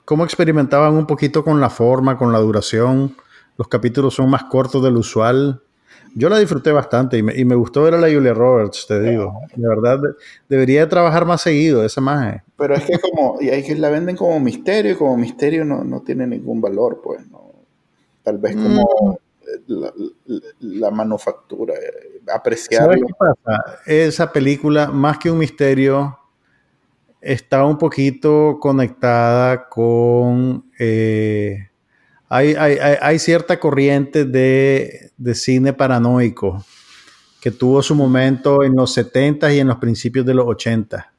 cómo 0.05 0.22
experimentaban 0.22 0.95
un 0.95 1.05
poquito 1.05 1.43
con 1.43 1.61
la 1.61 1.68
forma, 1.68 2.16
con 2.16 2.32
la 2.32 2.38
duración. 2.38 3.16
Los 3.59 3.66
capítulos 3.66 4.14
son 4.14 4.30
más 4.30 4.45
cortos 4.45 4.84
del 4.84 4.97
usual. 4.97 5.61
Yo 6.14 6.28
la 6.28 6.38
disfruté 6.38 6.70
bastante 6.70 7.18
y 7.18 7.24
me, 7.24 7.36
y 7.36 7.45
me 7.45 7.57
gustó 7.57 7.82
ver 7.82 7.95
a 7.95 7.99
la 7.99 8.07
Julia 8.07 8.32
Roberts, 8.32 8.86
te 8.86 9.01
digo. 9.01 9.34
De 9.57 9.66
verdad, 9.66 9.99
debería 10.49 10.88
trabajar 10.88 11.26
más 11.26 11.41
seguido 11.41 11.84
esa 11.84 12.01
magia. 12.01 12.45
Pero 12.57 12.76
es 12.76 12.84
que 12.84 13.01
como, 13.01 13.38
y 13.41 13.49
hay 13.49 13.64
que 13.64 13.74
la 13.74 13.91
venden 13.91 14.14
como 14.14 14.38
misterio 14.38 14.93
y 14.93 14.95
como 14.95 15.16
misterio 15.16 15.64
no, 15.64 15.82
no 15.82 16.03
tiene 16.03 16.24
ningún 16.24 16.61
valor, 16.61 17.01
pues. 17.03 17.28
No. 17.28 17.51
Tal 18.22 18.38
vez 18.38 18.55
como 18.55 18.82
mm. 18.82 19.16
La, 19.67 19.93
la, 20.61 20.91
manufactura, 20.91 21.75
apreciarlo. 22.33 22.93
¿Sabes 22.93 23.05
qué 23.07 23.15
pasa? 23.19 23.81
Esa 23.87 24.33
película, 24.33 24.89
más 24.89 25.19
que 25.19 25.31
un 25.31 25.39
misterio, 25.39 26.19
está 27.21 27.65
un 27.65 27.79
poquito 27.79 28.59
conectada 28.61 29.69
con... 29.69 30.71
Eh, 30.79 31.69
hay, 32.33 33.19
cierta 33.19 33.59
corriente 33.59 34.25
de, 34.25 35.11
de, 35.17 35.35
cine 35.35 35.73
paranoico 35.73 36.65
que 37.41 37.51
tuvo 37.51 37.83
su 37.83 37.97
momento 37.97 38.63
en 38.63 38.77
los 38.77 38.93
70 38.95 39.53
y 39.53 39.59
en 39.59 39.67
los 39.67 39.79
principios 39.79 40.25
de 40.25 40.35
los 40.35 40.47
80. 40.47 41.13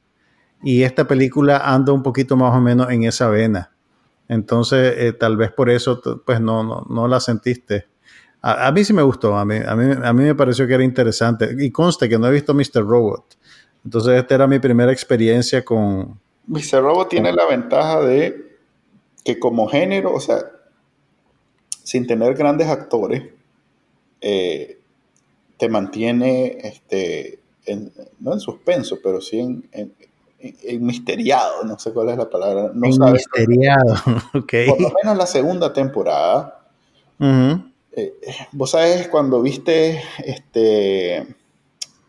Y 0.63 0.83
esta 0.83 1.07
película 1.07 1.57
anda 1.57 1.91
un 1.91 2.03
poquito 2.03 2.37
más 2.37 2.55
o 2.55 2.61
menos 2.61 2.89
en 2.91 3.03
esa 3.03 3.27
vena. 3.29 3.71
Entonces, 4.29 4.93
eh, 4.97 5.11
tal 5.11 5.35
vez 5.35 5.51
por 5.51 5.69
eso, 5.69 6.01
pues 6.25 6.39
no, 6.39 6.63
no, 6.63 6.85
no 6.89 7.07
la 7.09 7.19
sentiste. 7.19 7.87
A, 8.43 8.71
mí 8.71 8.83
sí 8.83 8.91
me 8.91 9.03
gustó, 9.03 9.37
a 9.37 9.45
mí, 9.45 9.57
a, 9.63 9.75
mí, 9.75 9.93
a 10.03 10.13
mí 10.13 10.23
me 10.23 10.33
pareció 10.33 10.65
que 10.67 10.73
era 10.73 10.83
interesante. 10.83 11.55
Y 11.59 11.69
conste 11.69 12.09
que 12.09 12.17
no 12.17 12.27
he 12.27 12.31
visto 12.31 12.53
Mr. 12.53 12.83
Robot. 12.83 13.37
Entonces 13.85 14.19
esta 14.19 14.35
era 14.35 14.47
mi 14.47 14.59
primera 14.59 14.91
experiencia 14.91 15.63
con... 15.63 16.19
Mr. 16.47 16.81
Robot 16.81 17.09
tiene 17.09 17.31
la 17.33 17.45
ventaja 17.45 18.01
de 18.01 18.57
que 19.23 19.39
como 19.39 19.67
género, 19.67 20.13
o 20.13 20.19
sea, 20.19 20.39
sin 21.83 22.07
tener 22.07 22.33
grandes 22.35 22.67
actores, 22.67 23.23
eh, 24.21 24.79
te 25.57 25.69
mantiene, 25.69 26.57
este, 26.63 27.39
no 28.19 28.33
en 28.33 28.39
suspenso, 28.39 28.97
pero 29.03 29.21
sí 29.21 29.39
en, 29.39 29.69
en, 30.39 30.85
misteriado, 30.85 31.63
no 31.63 31.77
sé 31.77 31.93
cuál 31.93 32.09
es 32.09 32.17
la 32.17 32.29
palabra. 32.29 32.71
No 32.73 32.87
misteriado, 32.87 33.93
ok. 34.33 34.53
Por 34.67 34.81
lo 34.81 34.91
menos 35.03 35.17
la 35.17 35.27
segunda 35.27 35.71
temporada. 35.71 36.57
Eh, 37.93 38.13
vos 38.53 38.71
sabes 38.71 39.07
cuando 39.09 39.41
viste 39.41 40.01
este 40.23 41.27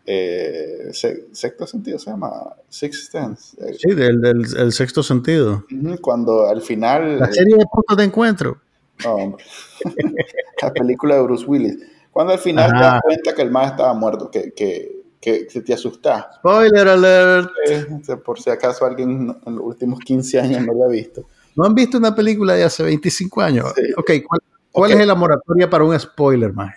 eh, 0.05 0.89
sexto 0.91 1.67
sentido 1.67 1.99
se 1.99 2.09
llama 2.09 2.55
Sixth 2.69 3.11
Sense. 3.11 3.57
Eh, 3.65 3.75
sí 3.79 3.93
del, 3.93 4.21
del 4.21 4.71
sexto 4.71 5.03
sentido. 5.03 5.65
Cuando 6.01 6.47
al 6.47 6.61
final 6.61 7.19
la 7.19 7.31
serie 7.31 7.55
de 7.57 7.65
puntos 7.71 7.97
de 7.97 8.03
encuentro. 8.03 8.61
No, 9.03 9.37
la 10.61 10.73
película 10.73 11.15
de 11.15 11.21
Bruce 11.23 11.45
Willis. 11.45 11.77
Cuando 12.11 12.33
al 12.33 12.39
final 12.39 12.71
te 12.71 12.77
das 12.77 13.01
cuenta 13.01 13.33
que 13.33 13.41
el 13.41 13.51
más 13.51 13.71
estaba 13.71 13.93
muerto 13.93 14.29
que, 14.29 14.53
que, 14.53 15.03
que, 15.19 15.45
te 15.45 15.73
asusta. 15.73 16.29
Spoiler 16.35 16.87
alert. 16.87 17.49
Por 18.23 18.39
si 18.39 18.51
acaso 18.51 18.85
alguien 18.85 19.35
en 19.45 19.55
los 19.55 19.65
últimos 19.65 19.99
15 19.99 20.39
años 20.39 20.61
no 20.61 20.73
lo 20.73 20.85
ha 20.85 20.89
visto. 20.89 21.25
¿No 21.55 21.65
han 21.65 21.73
visto 21.73 21.97
una 21.97 22.13
película 22.13 22.53
de 22.53 22.63
hace 22.63 22.83
25 22.83 23.41
años? 23.41 23.65
Ok, 23.97 24.11
¿cuál, 24.27 24.41
¿Cuál 24.73 24.91
es 24.91 25.07
la 25.07 25.15
moratoria 25.15 25.69
para 25.69 25.83
un 25.83 25.97
spoiler, 25.97 26.51
más? 26.51 26.75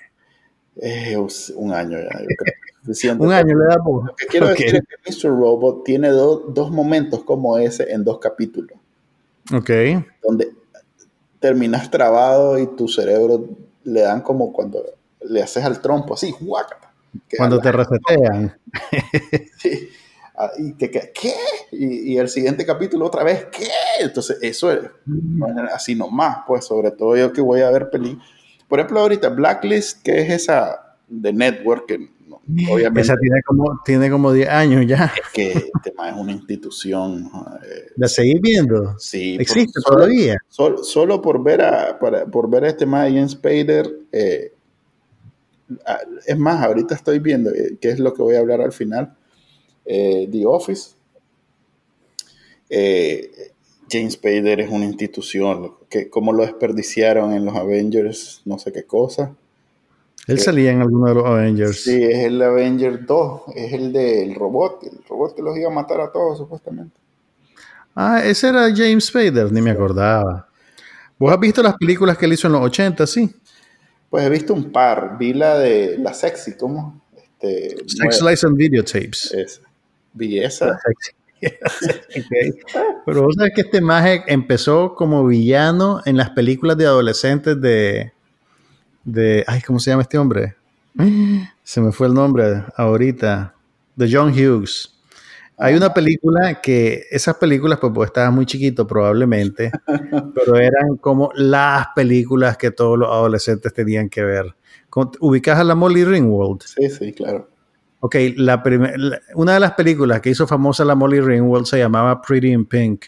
Eh, 0.77 1.17
un 1.17 1.73
año 1.73 1.99
ya, 1.99 2.21
yo 2.21 2.27
creo. 2.37 2.55
un 3.19 3.33
año 3.33 3.59
le 3.59 3.65
da 3.67 3.77
por. 3.83 4.07
Lo 4.07 4.15
que 4.15 4.27
quiero 4.27 4.49
decir 4.49 4.77
es 4.77 4.83
que 4.83 5.29
Mr. 5.29 5.31
Robot 5.37 5.83
tiene 5.85 6.11
dos 6.11 6.71
momentos 6.71 7.25
como 7.25 7.59
ese 7.59 7.91
en 7.91 8.05
dos 8.05 8.19
capítulos. 8.19 8.79
Ok. 9.53 9.71
Donde 10.23 10.53
terminas 11.41 11.91
trabado 11.91 12.59
y 12.59 12.67
tu 12.77 12.87
cerebro 12.87 13.49
le 13.85 14.03
dan 14.03 14.21
como 14.21 14.53
cuando 14.53 14.85
le 15.23 15.43
haces 15.43 15.65
al 15.65 15.81
trompo 15.81 16.15
así, 16.15 16.35
guácata. 16.39 16.93
Cuando 17.37 17.59
te 17.61 17.73
resetean. 17.73 18.59
Sí. 19.59 19.89
Ah, 20.39 20.51
y 20.59 20.72
te 20.74 20.91
queda, 20.91 21.07
¿qué? 21.14 21.32
Y, 21.72 22.12
y, 22.12 22.18
el 22.18 22.28
siguiente 22.28 22.66
capítulo 22.66 23.07
otra 23.07 23.24
vez, 23.24 23.47
¿qué? 23.51 23.68
Entonces, 24.01 24.39
eso 24.43 24.70
es 24.70 24.80
así 25.72 25.95
nomás, 25.95 26.39
pues, 26.47 26.66
sobre 26.66 26.91
todo 26.91 27.16
yo 27.16 27.32
que 27.32 27.41
voy 27.41 27.62
a 27.62 27.70
ver 27.70 27.89
peli. 27.89 28.18
Por 28.68 28.78
ejemplo, 28.78 29.01
ahorita 29.01 29.30
Blacklist, 29.30 30.03
que 30.03 30.20
es 30.20 30.30
esa 30.30 30.97
de 31.09 31.32
Network, 31.32 31.87
que 31.87 32.11
obviamente. 32.70 33.01
Esa 33.01 33.16
tiene 33.16 33.43
como, 33.43 33.80
tiene 33.84 34.11
como 34.11 34.32
10 34.32 34.49
años 34.49 34.87
ya. 34.87 35.12
Es 35.16 35.32
que 35.32 35.53
el 35.53 35.82
tema 35.82 36.11
es 36.11 36.16
una 36.16 36.32
institución. 36.32 37.30
Eh, 37.64 37.93
¿La 37.97 38.09
seguís 38.09 38.41
viendo? 38.41 38.99
Sí. 38.99 39.37
¿Existe 39.41 39.80
todavía? 39.84 40.37
Solo, 40.49 40.84
solo, 40.84 41.22
por 41.22 41.43
ver 41.43 41.62
a, 41.62 41.99
para, 41.99 42.26
por 42.26 42.51
ver 42.51 42.64
a 42.64 42.68
este 42.68 42.87
más 42.87 43.11
Jens 43.11 43.32
Spader, 43.32 43.91
eh, 44.12 44.53
es 46.26 46.39
más, 46.39 46.62
ahorita 46.62 46.95
estoy 46.95 47.18
viendo, 47.18 47.51
eh, 47.51 47.78
que 47.80 47.89
es 47.89 47.99
lo 47.99 48.14
que 48.14 48.22
voy 48.22 48.37
a 48.37 48.41
hablar 48.41 48.61
al 48.61 48.72
final, 48.72 49.16
eh, 49.87 50.28
The 50.30 50.47
Office. 50.47 50.91
Eh, 52.68 53.53
James 53.91 54.14
Spader 54.14 54.61
es 54.61 54.70
una 54.70 54.84
institución, 54.84 55.72
que 55.89 56.11
como 56.11 56.32
lo 56.32 56.43
desperdiciaron 56.43 57.32
en 57.32 57.45
los 57.45 57.55
Avengers, 57.55 58.43
no 58.45 58.59
sé 58.59 58.72
qué 58.72 58.84
cosa. 58.84 59.34
Él 60.26 60.41
salía 60.41 60.72
en 60.72 60.80
alguno 60.80 61.07
de 61.07 61.14
los 61.14 61.24
Avengers. 61.24 61.84
Sí, 61.84 62.03
es 62.03 62.24
el 62.24 62.43
Avenger 62.43 63.07
2, 63.07 63.43
es 63.55 63.72
el 63.72 63.93
del 63.93 64.34
robot, 64.34 64.82
el 64.82 65.05
robot 65.09 65.37
que 65.37 65.43
los 65.43 65.57
iba 65.57 65.68
a 65.68 65.74
matar 65.74 66.01
a 66.01 66.11
todos 66.11 66.39
supuestamente. 66.39 66.99
Ah, 67.95 68.20
ese 68.24 68.49
era 68.49 68.68
James 68.74 69.05
Spader, 69.07 69.53
ni 69.53 69.62
me 69.62 69.70
acordaba. 69.70 70.49
¿Vos 71.18 71.32
has 71.32 71.41
visto 71.41 71.62
las 71.62 71.76
películas 71.76 72.18
que 72.18 72.26
él 72.26 72.32
hizo 72.32 72.49
en 72.49 72.55
los 72.55 72.62
80, 72.62 73.07
sí? 73.07 73.32
Pues 74.11 74.26
he 74.26 74.30
visto 74.30 74.53
un 74.53 74.70
par. 74.72 75.16
Vi 75.18 75.32
la 75.32 75.59
de 75.59 75.97
La 75.99 76.12
Sexy, 76.12 76.57
¿cómo? 76.57 77.03
Este, 77.16 77.76
Sex 77.87 78.20
Lies 78.20 78.45
and 78.45 78.57
Videotapes. 78.57 79.32
Esa. 79.32 79.66
Esa. 80.19 80.79
Pero 83.07 83.23
vos 83.23 83.35
sabes 83.37 83.53
que 83.55 83.61
este 83.61 83.81
maje 83.81 84.25
empezó 84.27 84.95
como 84.95 85.27
villano 85.27 86.01
en 86.05 86.17
las 86.17 86.31
películas 86.31 86.77
de 86.77 86.87
adolescentes 86.87 87.61
de, 87.61 88.12
de. 89.05 89.45
Ay, 89.47 89.61
¿cómo 89.61 89.79
se 89.79 89.91
llama 89.91 90.03
este 90.03 90.19
hombre? 90.19 90.57
Se 91.62 91.81
me 91.81 91.93
fue 91.93 92.07
el 92.07 92.14
nombre 92.14 92.64
ahorita. 92.77 93.53
De 93.97 94.09
John 94.12 94.31
Hughes. 94.31 94.97
Hay 95.59 95.75
una 95.75 95.95
película 95.95 96.61
que, 96.61 97.05
esas 97.11 97.37
películas, 97.37 97.79
pues, 97.81 97.93
pues 97.95 98.09
estaba 98.09 98.31
muy 98.31 98.45
chiquito 98.45 98.87
probablemente, 98.87 99.71
pero 100.35 100.57
eran 100.57 100.97
como 101.01 101.31
las 101.35 101.87
películas 101.95 102.59
que 102.59 102.71
todos 102.71 102.99
los 102.99 103.09
adolescentes 103.09 103.73
tenían 103.73 104.11
que 104.11 104.23
ver. 104.23 104.55
¿Ubicas 105.21 105.59
a 105.59 105.64
la 105.64 105.75
Molly 105.75 106.05
Ringwald? 106.05 106.62
Sí, 106.62 106.91
sí, 106.91 107.12
claro. 107.12 107.49
Ok, 108.01 108.17
la 108.37 108.63
una 109.35 109.55
de 109.55 109.61
las 109.61 109.73
películas 109.73 110.21
que 110.21 110.31
hizo 110.31 110.47
famosa 110.47 110.85
la 110.85 110.95
Molly 110.95 111.21
Ringwald 111.21 111.67
se 111.67 111.79
llamaba 111.79 112.21
Pretty 112.21 112.53
in 112.53 112.67
Pink. 112.67 113.07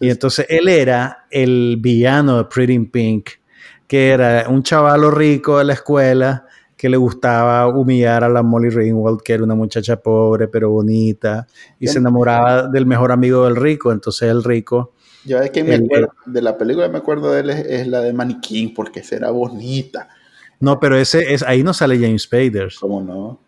Y 0.00 0.08
entonces 0.08 0.46
él 0.48 0.68
era 0.68 1.26
el 1.30 1.76
villano 1.78 2.38
de 2.38 2.44
Pretty 2.44 2.72
in 2.72 2.90
Pink, 2.90 3.30
que 3.86 4.10
era 4.10 4.48
un 4.48 4.62
chavalo 4.62 5.10
rico 5.10 5.58
de 5.58 5.64
la 5.64 5.74
escuela 5.74 6.46
que 6.76 6.88
le 6.88 6.96
gustaba 6.96 7.66
humillar 7.68 8.24
a 8.24 8.28
la 8.30 8.42
Molly 8.42 8.70
Ringwald, 8.70 9.20
que 9.20 9.34
era 9.34 9.44
una 9.44 9.54
muchacha 9.54 9.96
pobre 9.96 10.48
pero 10.48 10.70
bonita, 10.70 11.46
y 11.78 11.86
se 11.86 11.98
enamoraba 11.98 12.68
del 12.68 12.86
mejor 12.86 13.12
amigo 13.12 13.44
del 13.44 13.56
rico, 13.56 13.92
entonces 13.92 14.30
el 14.30 14.42
rico... 14.42 14.94
Yo 15.26 15.38
es 15.40 15.50
que 15.50 15.62
me 15.62 15.74
acuerdo, 15.74 16.14
de 16.24 16.40
la 16.40 16.56
película 16.56 16.88
me 16.88 16.96
acuerdo 16.96 17.32
de 17.32 17.40
él 17.40 17.50
es, 17.50 17.86
la 17.86 18.00
de 18.00 18.14
Maniquín, 18.14 18.72
porque 18.72 19.02
será 19.02 19.30
bonita. 19.30 20.08
No, 20.60 20.80
pero 20.80 20.96
ese 20.96 21.34
es 21.34 21.42
ahí 21.42 21.62
no 21.62 21.74
sale 21.74 21.98
James 21.98 22.22
Spader. 22.22 22.72
¿Cómo 22.80 23.02
no? 23.02 23.38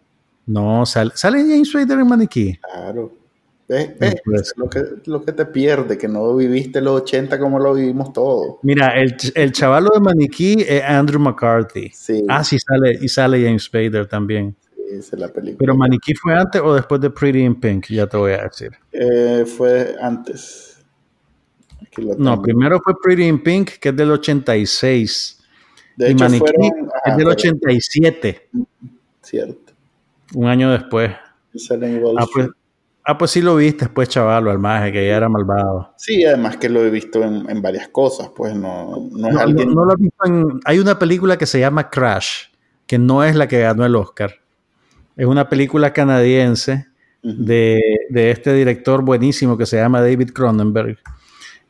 No, 0.46 0.84
sale, 0.86 1.12
sale 1.14 1.38
James 1.40 1.68
Spader 1.68 1.98
en 2.00 2.08
Maniquí. 2.08 2.58
Claro. 2.58 3.22
¿Ves? 3.68 4.52
lo, 4.56 4.68
que, 4.68 4.80
lo 5.06 5.24
que 5.24 5.32
te 5.32 5.46
pierde, 5.46 5.96
que 5.96 6.08
no 6.08 6.36
viviste 6.36 6.80
los 6.80 7.02
80 7.02 7.38
como 7.38 7.58
lo 7.58 7.74
vivimos 7.74 8.12
todos. 8.12 8.56
Mira, 8.62 9.00
el, 9.00 9.16
el 9.34 9.52
chavalo 9.52 9.90
de 9.94 10.00
Maniquí 10.00 10.56
es 10.66 10.82
Andrew 10.82 11.20
McCarthy. 11.20 11.90
Sí. 11.94 12.22
Ah, 12.28 12.44
sí, 12.44 12.58
sale, 12.58 12.98
y 13.00 13.08
sale 13.08 13.42
James 13.42 13.64
Spader 13.64 14.06
también. 14.06 14.54
Sí, 14.76 14.82
es 14.98 15.12
la 15.12 15.28
película. 15.28 15.58
Pero 15.58 15.74
Maniquí 15.74 16.14
fue 16.14 16.34
antes 16.34 16.60
o 16.62 16.74
después 16.74 17.00
de 17.00 17.10
Pretty 17.10 17.42
in 17.42 17.58
Pink, 17.58 17.86
ya 17.88 18.06
te 18.06 18.16
voy 18.16 18.32
a 18.32 18.42
decir. 18.42 18.72
Eh, 18.92 19.44
fue 19.46 19.96
antes. 20.00 20.84
No, 22.18 22.40
primero 22.40 22.80
fue 22.82 22.94
Pretty 23.02 23.26
in 23.26 23.42
Pink, 23.42 23.70
que 23.80 23.90
es 23.90 23.96
del 23.96 24.10
86. 24.10 25.38
De 25.96 26.08
y 26.08 26.12
hecho, 26.12 26.24
Maniquí 26.24 26.38
fueron, 26.40 26.90
es 27.06 27.16
del 27.16 27.28
87. 27.28 28.50
Cierto. 29.22 29.61
Un 30.34 30.46
año 30.46 30.70
después. 30.70 31.12
Ah 32.18 32.26
pues, 32.32 32.48
ah, 33.04 33.18
pues 33.18 33.30
sí 33.30 33.42
lo 33.42 33.56
viste 33.56 33.84
después, 33.84 34.08
chavalo, 34.08 34.50
al 34.50 34.58
maje, 34.58 34.92
que 34.92 35.06
ya 35.06 35.16
era 35.16 35.28
malvado. 35.28 35.92
Sí, 35.98 36.24
además 36.24 36.56
que 36.56 36.68
lo 36.68 36.82
he 36.84 36.90
visto 36.90 37.22
en, 37.22 37.48
en 37.50 37.60
varias 37.60 37.88
cosas, 37.88 38.30
pues 38.34 38.54
no, 38.54 39.08
no 39.12 39.28
es 39.28 39.34
No, 39.34 39.40
alguien... 39.40 39.74
no 39.74 39.84
lo 39.84 39.92
he 39.92 39.96
visto 39.96 40.24
en- 40.24 40.60
hay 40.64 40.78
una 40.78 40.98
película 40.98 41.36
que 41.36 41.46
se 41.46 41.60
llama 41.60 41.90
Crash, 41.90 42.44
que 42.86 42.98
no 42.98 43.22
es 43.24 43.36
la 43.36 43.46
que 43.48 43.60
ganó 43.60 43.84
el 43.84 43.94
Oscar. 43.96 44.32
Es 45.16 45.26
una 45.26 45.48
película 45.48 45.92
canadiense 45.92 46.86
de, 47.22 47.80
de 48.08 48.30
este 48.30 48.52
director 48.54 49.02
buenísimo 49.02 49.56
que 49.58 49.66
se 49.66 49.76
llama 49.76 50.00
David 50.00 50.30
Cronenberg. 50.32 50.98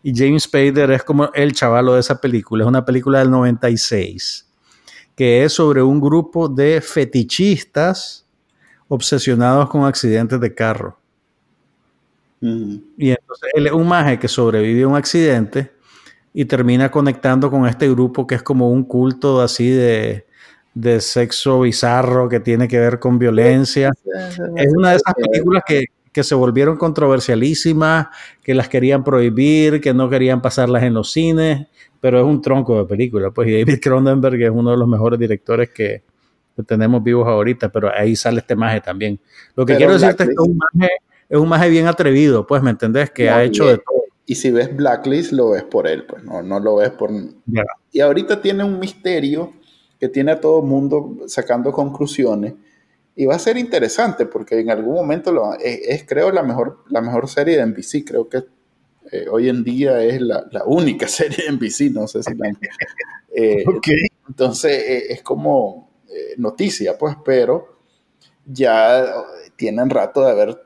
Y 0.05 0.13
James 0.17 0.45
Spader 0.45 0.91
es 0.93 1.03
como 1.03 1.31
el 1.35 1.53
chavalo 1.53 1.95
de 1.95 2.01
esa 2.01 2.21
película. 2.21 2.65
Es 2.65 2.69
una 2.69 2.85
película 2.85 3.19
del 3.19 3.31
96, 3.31 4.49
que 5.17 5.45
es 5.45 5.53
sobre 5.53 5.83
un 5.83 6.01
grupo 6.01 6.49
de 6.49 6.81
fetichistas 6.81 8.22
obsesionados 8.93 9.71
con 9.71 9.87
accidentes 9.87 10.39
de 10.39 10.55
carro. 10.55 10.99
Y 12.43 13.11
entonces 13.11 13.51
él 13.55 13.67
es 13.67 13.73
un 13.73 13.89
maje 13.89 14.19
que 14.19 14.29
sobrevive 14.29 14.83
a 14.83 14.89
un 14.89 14.97
accidente 14.97 15.73
y 16.35 16.45
termina 16.45 16.91
conectando 16.91 17.51
con 17.51 17.67
este 17.67 17.89
grupo 17.89 18.27
que 18.27 18.35
es 18.35 18.43
como 18.43 18.71
un 18.71 18.85
culto 18.85 19.41
así 19.41 19.71
de, 19.71 20.27
de 20.75 21.01
sexo 21.01 21.61
bizarro 21.61 22.29
que 22.29 22.41
tiene 22.41 22.69
que 22.69 22.79
ver 22.79 22.99
con 22.99 23.19
violencia. 23.19 23.93
Es 24.57 24.73
una 24.77 24.91
de 24.91 24.97
esas 24.97 25.15
películas 25.15 25.63
que, 25.67 25.87
que 26.13 26.23
se 26.23 26.35
volvieron 26.35 26.77
controversialísimas, 26.77 28.09
que 28.43 28.55
las 28.55 28.69
querían 28.69 29.05
prohibir, 29.05 29.81
que 29.81 29.95
no 29.95 30.11
querían 30.11 30.43
pasarlas 30.43 30.83
en 30.83 30.93
los 30.93 31.11
cines, 31.13 31.67
pero 31.99 32.19
es 32.19 32.27
un 32.27 32.43
tronco 32.43 32.77
de 32.77 32.85
película. 32.85 33.31
Pues 33.31 33.49
y 33.49 33.53
David 33.53 33.81
Cronenberg 33.81 34.43
es 34.43 34.51
uno 34.51 34.73
de 34.73 34.77
los 34.77 34.89
mejores 34.89 35.19
directores 35.19 35.71
que, 35.71 36.03
que 36.57 36.63
tenemos 36.63 37.03
vivos 37.03 37.27
ahorita, 37.27 37.71
pero 37.71 37.91
ahí 37.95 38.15
sale 38.17 38.41
este 38.41 38.55
maje 38.57 38.81
también. 38.81 39.19
Lo 39.57 39.65
que 39.65 39.75
Pero 39.75 39.79
quiero 39.79 39.93
decirte 39.95 40.25
es 40.25 40.29
que 40.29 40.35
es 40.35 40.39
Blacklist- 40.39 40.49
un 40.51 40.59
maje, 40.79 40.93
es 41.29 41.39
un 41.39 41.49
maje 41.49 41.71
bien 41.71 41.87
atrevido, 41.87 42.47
pues, 42.47 42.63
¿me 42.63 42.71
entendés? 42.71 43.11
Que 43.11 43.31
ha 43.31 43.43
hecho 43.43 43.65
bien. 43.65 43.77
de 43.77 43.83
todo. 43.85 44.03
Y 44.25 44.35
si 44.37 44.51
ves 44.51 44.75
Blacklist, 44.75 45.33
lo 45.33 45.51
ves 45.51 45.65
por 45.65 45.87
él, 45.89 46.05
pues 46.07 46.23
no, 46.25 46.43
no 46.43 46.61
lo 46.61 46.77
ves 46.77 46.91
por... 46.91 47.11
Ya. 47.47 47.65
Y 47.91 48.01
ahorita 48.01 48.41
tiene 48.41 48.63
un 48.65 48.79
misterio 48.79 49.53
que 49.99 50.09
tiene 50.09 50.33
a 50.33 50.41
todo 50.41 50.61
el 50.61 50.67
mundo 50.67 51.19
sacando 51.27 51.73
conclusiones. 51.73 52.55
Y 53.15 53.27
va 53.27 53.35
a 53.35 53.39
ser 53.39 53.59
interesante 53.59 54.25
porque 54.27 54.59
en 54.61 54.71
algún 54.71 54.95
momento 54.95 55.33
lo, 55.33 55.53
es, 55.55 55.81
es, 55.87 56.05
creo, 56.07 56.31
la 56.31 56.43
mejor, 56.43 56.85
la 56.89 57.01
mejor 57.03 57.29
serie 57.29 57.57
de 57.59 57.67
NBC. 57.67 58.05
Creo 58.07 58.29
que 58.29 58.39
eh, 59.11 59.27
hoy 59.31 59.49
en 59.49 59.63
día 59.65 60.03
es 60.03 60.21
la, 60.23 60.47
la, 60.51 60.65
única 60.65 61.07
serie 61.09 61.45
de 61.45 61.53
NBC. 61.53 61.93
No 61.93 62.07
sé 62.07 62.23
si 62.23 62.35
la... 62.35 62.49
Eh, 63.35 63.65
Okay. 63.67 64.07
Entonces 64.29 64.73
eh, 64.73 65.05
es 65.13 65.23
como 65.23 65.91
eh, 66.13 66.35
noticia, 66.39 66.97
pues, 66.99 67.17
pero 67.25 67.79
ya 68.45 69.05
tienen 69.57 69.91
rato 69.91 70.25
de 70.25 70.31
haber 70.31 70.63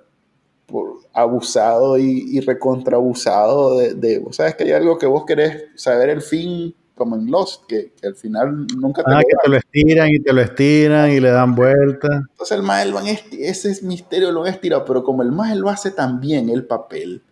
por, 0.67 1.01
abusado 1.13 1.99
y, 1.99 2.37
y 2.37 2.41
recontraabusado 2.41 3.79
de, 3.79 3.95
de, 3.95 4.25
sabes 4.31 4.55
que 4.55 4.65
hay 4.65 4.73
algo 4.73 4.99
que 4.99 5.07
vos 5.07 5.25
querés 5.25 5.67
saber 5.77 6.11
el 6.11 6.23
fin 6.23 6.75
como 6.97 7.15
en 7.15 7.31
Lost, 7.31 7.67
que, 7.69 7.93
que 8.01 8.07
al 8.07 8.15
final 8.17 8.67
nunca 8.79 9.05
te 9.05 9.13
ah, 9.13 9.17
lo 9.17 9.21
que 9.21 9.37
te 9.43 9.51
lo 9.51 9.57
estiran 9.57 10.09
y 10.09 10.19
te 10.19 10.33
lo 10.33 10.41
estiran 10.41 11.11
y 11.13 11.21
le 11.21 11.31
dan 11.31 11.55
vuelta. 11.55 12.09
Entonces 12.31 12.57
el 12.57 12.63
Mael 12.63 12.95
ese 13.39 13.71
es 13.71 13.83
misterio 13.83 14.33
lo 14.33 14.45
han 14.45 14.55
estirado, 14.55 14.85
pero 14.87 15.05
como 15.05 15.23
el 15.23 15.31
Mael 15.31 15.59
lo 15.59 15.69
hace 15.69 15.91
tan 15.91 16.21
bien 16.21 16.49
el 16.49 16.65
papel, 16.65 17.23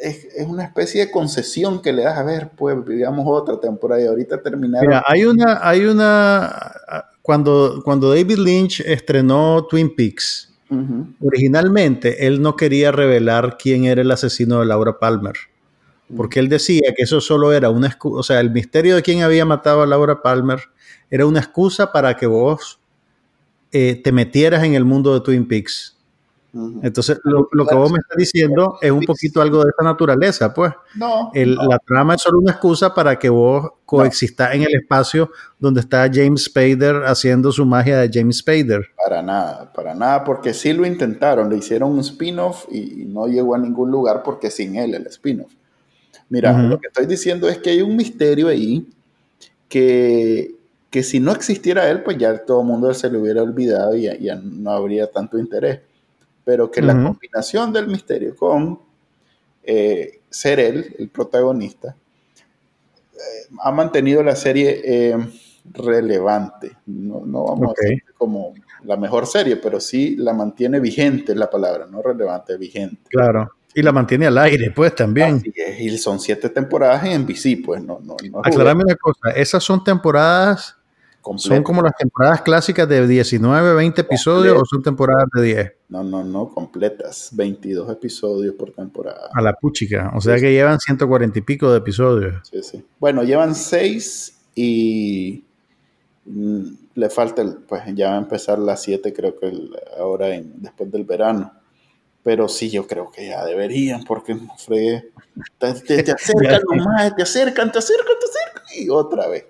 es, 0.00 0.24
es, 0.36 0.46
una 0.46 0.64
especie 0.64 1.06
de 1.06 1.10
concesión 1.10 1.82
que 1.82 1.92
le 1.92 2.02
das 2.02 2.18
a 2.18 2.22
ver, 2.22 2.50
pues 2.56 2.76
vivíamos 2.84 3.24
otra 3.26 3.60
temporada 3.60 4.02
y 4.02 4.06
ahorita 4.06 4.42
terminaron. 4.42 4.88
Mira, 4.88 5.02
hay 5.06 5.24
una, 5.24 5.60
hay 5.62 5.84
una, 5.84 6.72
cuando, 7.22 7.80
cuando 7.84 8.10
David 8.10 8.38
Lynch 8.38 8.80
estrenó 8.80 9.66
Twin 9.68 9.94
Peaks, 9.94 10.52
uh 10.70 10.74
-huh. 10.74 11.14
originalmente 11.20 12.26
él 12.26 12.40
no 12.42 12.56
quería 12.56 12.92
revelar 12.92 13.56
quién 13.58 13.84
era 13.84 14.02
el 14.02 14.10
asesino 14.10 14.60
de 14.60 14.66
Laura 14.66 14.98
Palmer, 14.98 15.34
porque 16.16 16.40
él 16.40 16.48
decía 16.48 16.92
que 16.96 17.04
eso 17.04 17.20
solo 17.20 17.52
era 17.52 17.70
una 17.70 17.86
excusa, 17.86 18.18
o 18.18 18.22
sea, 18.22 18.40
el 18.40 18.50
misterio 18.50 18.96
de 18.96 19.02
quién 19.02 19.22
había 19.22 19.44
matado 19.44 19.82
a 19.82 19.86
Laura 19.86 20.22
Palmer 20.22 20.60
era 21.10 21.26
una 21.26 21.40
excusa 21.40 21.92
para 21.92 22.16
que 22.16 22.26
vos 22.26 22.80
eh, 23.72 24.00
te 24.02 24.10
metieras 24.10 24.64
en 24.64 24.74
el 24.74 24.84
mundo 24.84 25.14
de 25.14 25.20
Twin 25.20 25.46
Peaks. 25.46 25.96
Entonces, 26.52 27.20
lo, 27.22 27.46
que 27.66 27.74
vos 27.74 27.92
me 27.92 27.98
estás 27.98 28.16
diciendo 28.16 28.78
es 28.80 28.90
un 28.90 29.04
poquito 29.04 29.40
algo 29.40 29.62
de 29.62 29.70
esa 29.70 29.84
naturaleza, 29.84 30.52
pues. 30.52 30.72
No, 30.96 31.30
La 31.34 31.78
trama 31.78 32.14
es 32.14 32.22
solo 32.22 32.40
una 32.40 32.52
excusa 32.52 32.92
para 32.92 33.18
que 33.18 33.28
vos 33.28 33.70
coexistas 33.86 34.54
en 34.54 34.62
el 34.62 34.74
espacio 34.74 35.30
donde 35.58 35.80
está 35.80 36.10
James 36.12 36.44
Spader 36.44 37.04
haciendo 37.04 37.52
su 37.52 37.64
magia 37.64 37.98
de 37.98 38.10
James 38.12 38.38
Spader. 38.38 38.88
Para 38.96 39.22
nada, 39.22 39.72
para 39.72 39.94
nada, 39.94 40.24
porque 40.24 40.52
sí 40.52 40.72
lo 40.72 40.84
intentaron, 40.84 41.48
le 41.48 41.56
hicieron 41.56 41.92
un 41.92 42.00
spin-off 42.00 42.66
y, 42.70 43.04
no 43.06 43.26
llegó 43.26 43.54
a 43.54 43.58
ningún 43.58 43.90
lugar 43.90 44.22
porque 44.22 44.50
sin 44.50 44.76
él 44.76 44.94
el 44.94 45.06
spin-off. 45.06 45.52
Mira, 46.28 46.52
lo 46.52 46.78
que 46.78 46.86
estoy 46.86 47.06
diciendo 47.06 47.48
es 47.48 47.58
que 47.58 47.70
hay 47.70 47.82
un 47.82 47.96
misterio 47.96 48.46
ahí 48.46 48.88
que, 49.68 50.54
que 50.88 51.02
si 51.02 51.18
no 51.18 51.32
existiera 51.32 51.90
él, 51.90 52.04
pues 52.04 52.18
ya 52.18 52.44
todo 52.44 52.60
el 52.60 52.68
mundo 52.68 52.94
se 52.94 53.10
le 53.10 53.18
hubiera 53.18 53.42
olvidado 53.42 53.96
y 53.96 54.02
ya 54.02 54.36
no 54.36 54.70
habría 54.70 55.10
tanto 55.10 55.38
interés 55.38 55.80
pero 56.50 56.68
que 56.68 56.82
la 56.82 57.00
combinación 57.00 57.72
del 57.72 57.86
misterio 57.86 58.34
con 58.34 58.80
eh, 59.62 60.18
ser 60.28 60.58
él, 60.58 60.96
el 60.98 61.08
protagonista, 61.08 61.94
eh, 63.14 63.46
ha 63.60 63.70
mantenido 63.70 64.20
la 64.24 64.34
serie 64.34 64.80
eh, 64.84 65.16
relevante. 65.72 66.76
No, 66.86 67.44
vamos 67.44 67.68
a 67.68 67.80
decir 67.80 68.02
como 68.18 68.52
la 68.82 68.96
mejor 68.96 69.28
serie, 69.28 69.58
pero 69.58 69.78
sí 69.78 70.16
la 70.16 70.32
mantiene 70.32 70.80
vigente 70.80 71.36
la 71.36 71.48
palabra, 71.48 71.86
no 71.86 72.02
relevante, 72.02 72.56
vigente. 72.56 73.02
Claro. 73.08 73.52
Y 73.72 73.82
la 73.82 73.92
mantiene 73.92 74.26
al 74.26 74.38
aire, 74.38 74.72
pues 74.74 74.92
también. 74.96 75.40
y 75.78 75.96
son 75.98 76.18
siete 76.18 76.48
temporadas 76.48 77.04
en 77.04 77.22
NBC, 77.22 77.64
pues 77.64 77.80
no. 77.80 78.00
no, 78.02 78.16
Aclarame 78.42 78.82
una 78.82 78.96
cosa, 78.96 79.30
esas 79.36 79.62
son 79.62 79.84
temporadas 79.84 80.79
¿Son 81.36 81.62
como 81.62 81.82
las 81.82 81.94
temporadas 81.96 82.40
clásicas 82.42 82.88
de 82.88 83.06
19, 83.06 83.74
20 83.74 84.00
episodios 84.00 84.56
o 84.60 84.64
son 84.64 84.82
temporadas 84.82 85.26
de 85.34 85.42
10? 85.42 85.72
No, 85.90 86.02
no, 86.02 86.24
no, 86.24 86.48
completas. 86.48 87.30
22 87.32 87.90
episodios 87.90 88.54
por 88.54 88.72
temporada. 88.72 89.28
A 89.32 89.42
la 89.42 89.52
puchica. 89.52 90.12
O 90.14 90.20
sea 90.20 90.36
que 90.36 90.52
llevan 90.52 90.78
140 90.78 91.38
y 91.38 91.42
pico 91.42 91.70
de 91.70 91.78
episodios. 91.78 92.48
Sí, 92.50 92.62
sí. 92.62 92.84
Bueno, 92.98 93.22
llevan 93.22 93.54
6 93.54 94.38
y 94.54 95.44
mm, 96.24 96.62
le 96.94 97.10
falta, 97.10 97.44
pues 97.68 97.82
ya 97.94 98.10
va 98.10 98.14
a 98.16 98.18
empezar 98.18 98.58
las 98.58 98.82
7 98.82 99.12
creo 99.12 99.38
que 99.38 99.52
ahora 99.98 100.34
en, 100.34 100.62
después 100.62 100.90
del 100.90 101.04
verano. 101.04 101.52
Pero 102.22 102.48
sí, 102.48 102.70
yo 102.70 102.86
creo 102.86 103.10
que 103.10 103.28
ya 103.28 103.44
deberían, 103.44 104.04
porque 104.04 104.36
te, 105.58 105.74
te, 106.02 106.12
acercan 106.12 106.60
nomás, 106.70 107.16
te 107.16 107.22
acercan, 107.22 107.72
te 107.72 107.78
acercan, 107.78 108.16
te 108.20 108.26
acercan 108.26 108.64
y 108.78 108.88
otra 108.88 109.26
vez. 109.28 109.46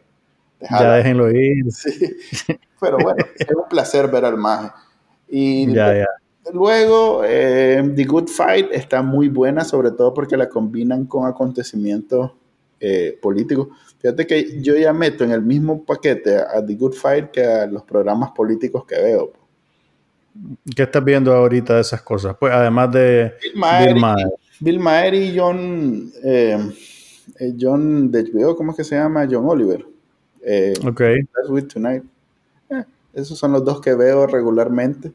Ya 0.68 0.94
déjenlo 0.94 1.30
ir. 1.30 1.64
Pero 2.80 2.98
bueno, 2.98 3.24
es 3.38 3.48
un 3.48 3.68
placer 3.68 4.08
ver 4.08 4.24
al 4.24 4.36
maje. 4.36 4.70
Y 5.28 5.66
luego, 6.52 7.22
eh, 7.24 7.92
The 7.94 8.04
Good 8.04 8.28
Fight 8.28 8.68
está 8.72 9.02
muy 9.02 9.28
buena, 9.28 9.64
sobre 9.64 9.92
todo 9.92 10.12
porque 10.12 10.36
la 10.36 10.48
combinan 10.48 11.06
con 11.06 11.26
acontecimientos 11.26 12.32
eh, 12.80 13.18
políticos. 13.20 13.68
Fíjate 13.98 14.26
que 14.26 14.60
yo 14.62 14.74
ya 14.76 14.92
meto 14.92 15.24
en 15.24 15.30
el 15.30 15.42
mismo 15.42 15.84
paquete 15.84 16.36
a 16.36 16.64
The 16.64 16.74
Good 16.74 16.94
Fight 16.94 17.30
que 17.30 17.44
a 17.44 17.66
los 17.66 17.82
programas 17.84 18.30
políticos 18.30 18.84
que 18.86 18.96
veo. 18.96 19.32
¿Qué 20.74 20.84
estás 20.84 21.04
viendo 21.04 21.34
ahorita 21.34 21.74
de 21.74 21.80
esas 21.82 22.02
cosas? 22.02 22.36
Pues 22.38 22.52
además 22.52 22.90
de 22.92 23.34
Bill 24.60 24.78
Maher, 24.78 25.14
y 25.14 25.38
John, 25.38 26.12
eh, 26.22 26.58
John 27.58 28.10
de 28.10 28.30
¿cómo 28.56 28.72
es 28.72 28.76
que 28.76 28.84
se 28.84 28.96
llama? 28.96 29.26
John 29.30 29.44
Oliver. 29.46 29.89
Eh, 30.42 30.74
ok. 30.86 31.00
With 31.48 31.68
Tonight. 31.68 32.04
Eh, 32.70 32.84
esos 33.14 33.38
son 33.38 33.52
los 33.52 33.64
dos 33.64 33.80
que 33.80 33.94
veo 33.94 34.26
regularmente. 34.26 35.12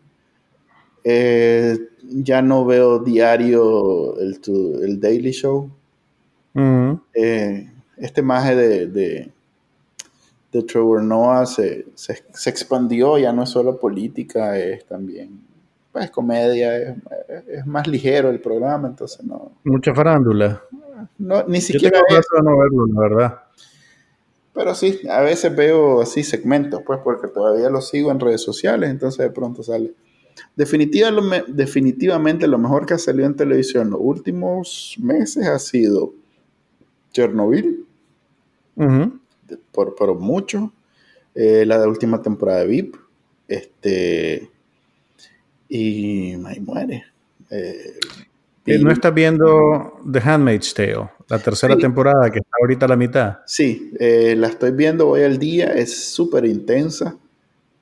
Eh, 1.03 1.77
ya 2.03 2.41
no 2.41 2.65
veo 2.65 2.99
diario 2.99 4.17
el, 4.19 4.39
el 4.83 4.99
Daily 4.99 5.31
Show. 5.31 5.69
Mm-hmm. 6.53 7.01
Eh, 7.13 7.71
este 7.97 8.21
maje 8.21 8.55
de, 8.55 8.87
de, 8.87 9.31
de 10.51 10.63
Trevor 10.63 11.03
Noah 11.03 11.45
se, 11.45 11.85
se, 11.95 12.49
expandió, 12.49 13.17
ya 13.17 13.31
no 13.31 13.43
es 13.43 13.49
solo 13.49 13.79
política, 13.79 14.57
es 14.57 14.85
también 14.85 15.41
pues 15.91 16.11
comedia, 16.11 16.75
es, 16.77 16.97
es, 17.47 17.65
más 17.65 17.87
ligero 17.87 18.29
el 18.29 18.41
programa, 18.41 18.89
entonces 18.89 19.23
no. 19.23 19.53
Mucha 19.63 19.93
farándula. 19.95 20.61
No, 21.17 21.43
ni 21.47 21.61
siquiera. 21.61 21.99
Yo 22.09 22.19
tengo 22.19 22.51
no 22.51 22.57
verlo, 22.57 22.87
la 22.87 23.01
verdad. 23.01 23.44
Pero 24.55 24.73
sí, 24.73 25.01
a 25.09 25.19
veces 25.19 25.53
veo 25.53 26.01
así 26.01 26.23
segmentos, 26.23 26.81
pues 26.85 27.01
porque 27.03 27.27
todavía 27.27 27.69
lo 27.69 27.81
sigo 27.81 28.09
en 28.09 28.21
redes 28.21 28.41
sociales, 28.41 28.89
entonces 28.89 29.19
de 29.19 29.29
pronto 29.29 29.61
sale. 29.61 29.93
definitivamente 30.55 32.47
lo 32.47 32.57
mejor 32.57 32.85
que 32.85 32.93
ha 32.93 32.97
salido 32.97 33.27
en 33.27 33.35
televisión 33.35 33.89
los 33.89 33.99
últimos 34.01 34.95
meses 34.97 35.45
ha 35.47 35.59
sido 35.59 36.13
Chernobyl, 37.11 37.85
por, 39.73 40.17
mucho, 40.17 40.71
eh, 41.33 41.65
la 41.65 41.77
de 41.79 41.87
última 41.87 42.21
temporada 42.21 42.61
de 42.61 42.67
VIP, 42.67 42.95
este, 43.49 44.49
y 45.67 46.33
ahí 46.45 46.61
muere. 46.61 47.03
Eh, 47.51 47.99
¿No 48.65 48.91
estás 48.91 49.13
viendo 49.13 49.99
The 50.11 50.19
Handmaid's 50.19 50.73
Tale? 50.73 51.09
La 51.27 51.39
tercera 51.39 51.77
temporada 51.77 52.29
que 52.31 52.39
está 52.39 52.51
ahorita 52.61 52.85
a 52.85 52.89
la 52.89 52.95
mitad. 52.95 53.37
Sí, 53.45 53.91
eh, 53.99 54.35
la 54.37 54.47
estoy 54.47 54.71
viendo 54.71 55.07
hoy 55.07 55.23
al 55.23 55.37
día, 55.37 55.67
es 55.73 56.13
súper 56.13 56.45
intensa, 56.45 57.15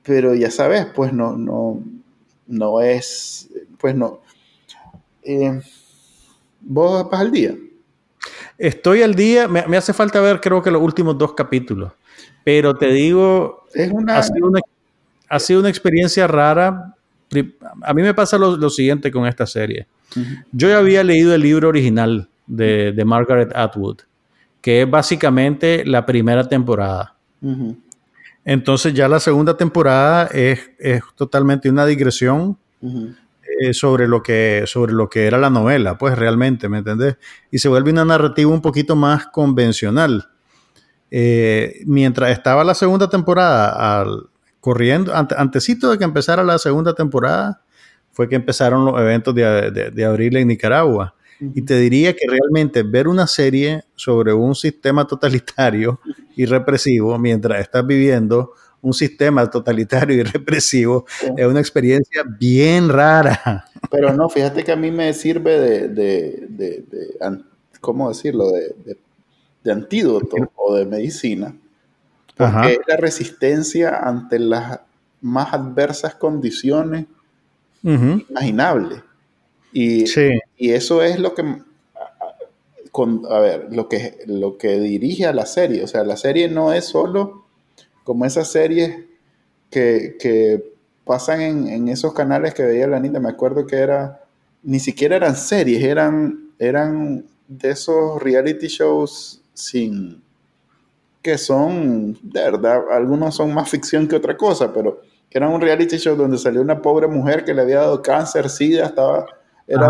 pero 0.02 0.34
ya 0.34 0.50
sabes, 0.50 0.86
pues 0.94 1.12
no, 1.12 1.36
no, 1.36 1.82
no 2.46 2.80
es, 2.80 3.50
pues 3.78 3.94
no. 3.94 4.20
Eh, 5.22 5.60
¿Vos 6.60 7.10
vas 7.10 7.20
al 7.20 7.32
día? 7.32 7.54
Estoy 8.56 9.02
al 9.02 9.14
día, 9.14 9.48
me, 9.48 9.76
hace 9.76 9.92
falta 9.92 10.20
ver 10.20 10.40
creo 10.40 10.62
que 10.62 10.70
los 10.70 10.80
últimos 10.80 11.18
dos 11.18 11.34
capítulos, 11.34 11.92
pero 12.44 12.76
te 12.76 12.88
digo, 12.88 13.64
es 13.74 13.90
una... 13.90 14.18
ha, 14.18 14.22
sido 15.40 15.60
una, 15.60 15.68
experiencia 15.68 16.26
rara. 16.26 16.94
A 17.82 17.92
mí 17.92 18.02
me 18.02 18.14
pasa 18.14 18.38
lo, 18.38 18.70
siguiente 18.70 19.10
con 19.10 19.26
esta 19.26 19.46
serie. 19.46 19.86
Yo 20.52 20.68
ya 20.68 20.78
había 20.78 21.02
leído 21.02 21.34
el 21.34 21.42
libro 21.42 21.68
original 21.68 22.28
de, 22.46 23.02
Margaret 23.04 23.50
Atwood, 23.54 23.98
que 24.60 24.82
es 24.82 24.90
básicamente 24.90 25.84
la 25.84 26.06
primera 26.06 26.48
temporada. 26.48 27.16
Entonces 28.44 28.94
ya 28.94 29.08
la 29.08 29.20
segunda 29.20 29.56
temporada 29.56 30.26
es, 30.26 30.60
totalmente 31.16 31.68
una 31.68 31.86
digresión 31.86 32.58
eh, 32.82 33.72
sobre, 33.72 34.06
lo 34.06 34.22
que, 34.22 34.64
sobre 34.66 34.92
lo 34.92 35.08
que 35.08 35.26
era 35.26 35.38
la 35.38 35.50
novela, 35.50 35.96
pues 35.98 36.16
realmente, 36.16 36.68
¿me 36.68 36.78
entendés? 36.78 37.16
Y 37.50 37.58
se 37.58 37.68
vuelve 37.68 37.90
una 37.90 38.04
narrativa 38.04 38.50
un 38.50 38.60
poquito 38.62 38.96
más 38.96 39.26
convencional. 39.26 40.28
Eh, 41.10 41.82
mientras 41.86 42.30
estaba 42.30 42.64
la 42.64 42.74
segunda 42.74 43.08
temporada 43.08 44.00
al, 44.00 44.28
corriendo, 44.64 45.12
antesito 45.14 45.90
de 45.90 45.98
que 45.98 46.04
empezara 46.04 46.42
la 46.42 46.58
segunda 46.58 46.94
temporada, 46.94 47.63
fue 48.14 48.28
que 48.28 48.36
empezaron 48.36 48.86
los 48.86 48.98
eventos 48.98 49.34
de, 49.34 49.90
de 49.92 50.04
abril 50.04 50.36
en 50.36 50.48
Nicaragua. 50.48 51.14
Y 51.40 51.62
te 51.62 51.76
diría 51.78 52.14
que 52.14 52.26
realmente 52.26 52.82
ver 52.82 53.08
una 53.08 53.26
serie 53.26 53.84
sobre 53.96 54.32
un 54.32 54.54
sistema 54.54 55.06
totalitario 55.06 56.00
y 56.36 56.46
represivo 56.46 57.18
mientras 57.18 57.60
estás 57.60 57.86
viviendo 57.86 58.52
un 58.84 58.92
sistema 58.92 59.48
totalitario 59.50 60.16
y 60.16 60.22
represivo 60.22 61.06
es 61.36 61.46
una 61.46 61.60
experiencia 61.60 62.22
bien 62.38 62.88
rara. 62.88 63.64
Pero 63.90 64.12
no, 64.12 64.28
fíjate 64.28 64.62
que 64.62 64.72
a 64.72 64.76
mí 64.76 64.90
me 64.90 65.12
sirve 65.14 65.58
de, 65.58 65.88
de, 65.88 66.46
de, 66.48 66.84
¿cómo 67.80 68.10
decirlo?, 68.10 68.50
de, 68.50 69.72
antídoto 69.72 70.36
o 70.56 70.74
de 70.74 70.84
medicina. 70.84 71.56
Porque 72.36 72.74
es 72.74 72.80
la 72.86 72.96
resistencia 72.96 73.96
ante 73.96 74.38
las 74.38 74.80
más 75.22 75.54
adversas 75.54 76.14
condiciones 76.14 77.06
imaginables. 77.84 79.02
Y, 79.72 80.04
y 80.56 80.70
eso 80.70 81.02
es 81.02 81.18
lo 81.18 81.34
que, 81.34 81.44
con, 82.90 83.22
a 83.28 83.40
ver, 83.40 83.68
lo 83.70 83.88
que, 83.88 84.18
lo 84.26 84.56
que 84.56 84.78
dirige 84.78 85.26
a 85.26 85.32
la 85.32 85.46
serie. 85.46 85.82
O 85.82 85.86
sea, 85.88 86.04
la 86.04 86.16
serie 86.16 86.48
no 86.48 86.72
es 86.72 86.86
solo 86.86 87.44
como 88.04 88.24
esas 88.24 88.50
series 88.50 89.04
que, 89.70 90.72
pasan 91.04 91.40
en, 91.40 91.88
esos 91.88 92.14
canales 92.14 92.54
que 92.54 92.62
veía 92.62 92.86
la 92.86 93.00
niña. 93.00 93.20
Me 93.20 93.28
acuerdo 93.28 93.66
que 93.66 93.76
era, 93.76 94.22
ni 94.62 94.78
siquiera 94.78 95.16
eran 95.16 95.36
series, 95.36 95.82
eran, 95.82 96.50
eran 96.58 97.26
de 97.48 97.70
esos 97.70 98.22
reality 98.22 98.68
shows 98.68 99.42
sin 99.52 100.22
que 101.20 101.38
son, 101.38 102.18
de 102.22 102.40
verdad, 102.40 102.84
algunos 102.90 103.34
son 103.34 103.52
más 103.52 103.68
ficción 103.70 104.06
que 104.06 104.16
otra 104.16 104.36
cosa, 104.36 104.72
pero 104.72 105.00
que 105.34 105.38
eran 105.38 105.50
un 105.50 105.60
reality 105.60 105.96
show 105.96 106.14
donde 106.14 106.38
salió 106.38 106.60
una 106.60 106.80
pobre 106.80 107.08
mujer 107.08 107.44
que 107.44 107.52
le 107.52 107.62
había 107.62 107.78
dado 107.78 108.00
cáncer, 108.00 108.48
sida, 108.48 108.86
estaba 108.86 109.26
era 109.66 109.88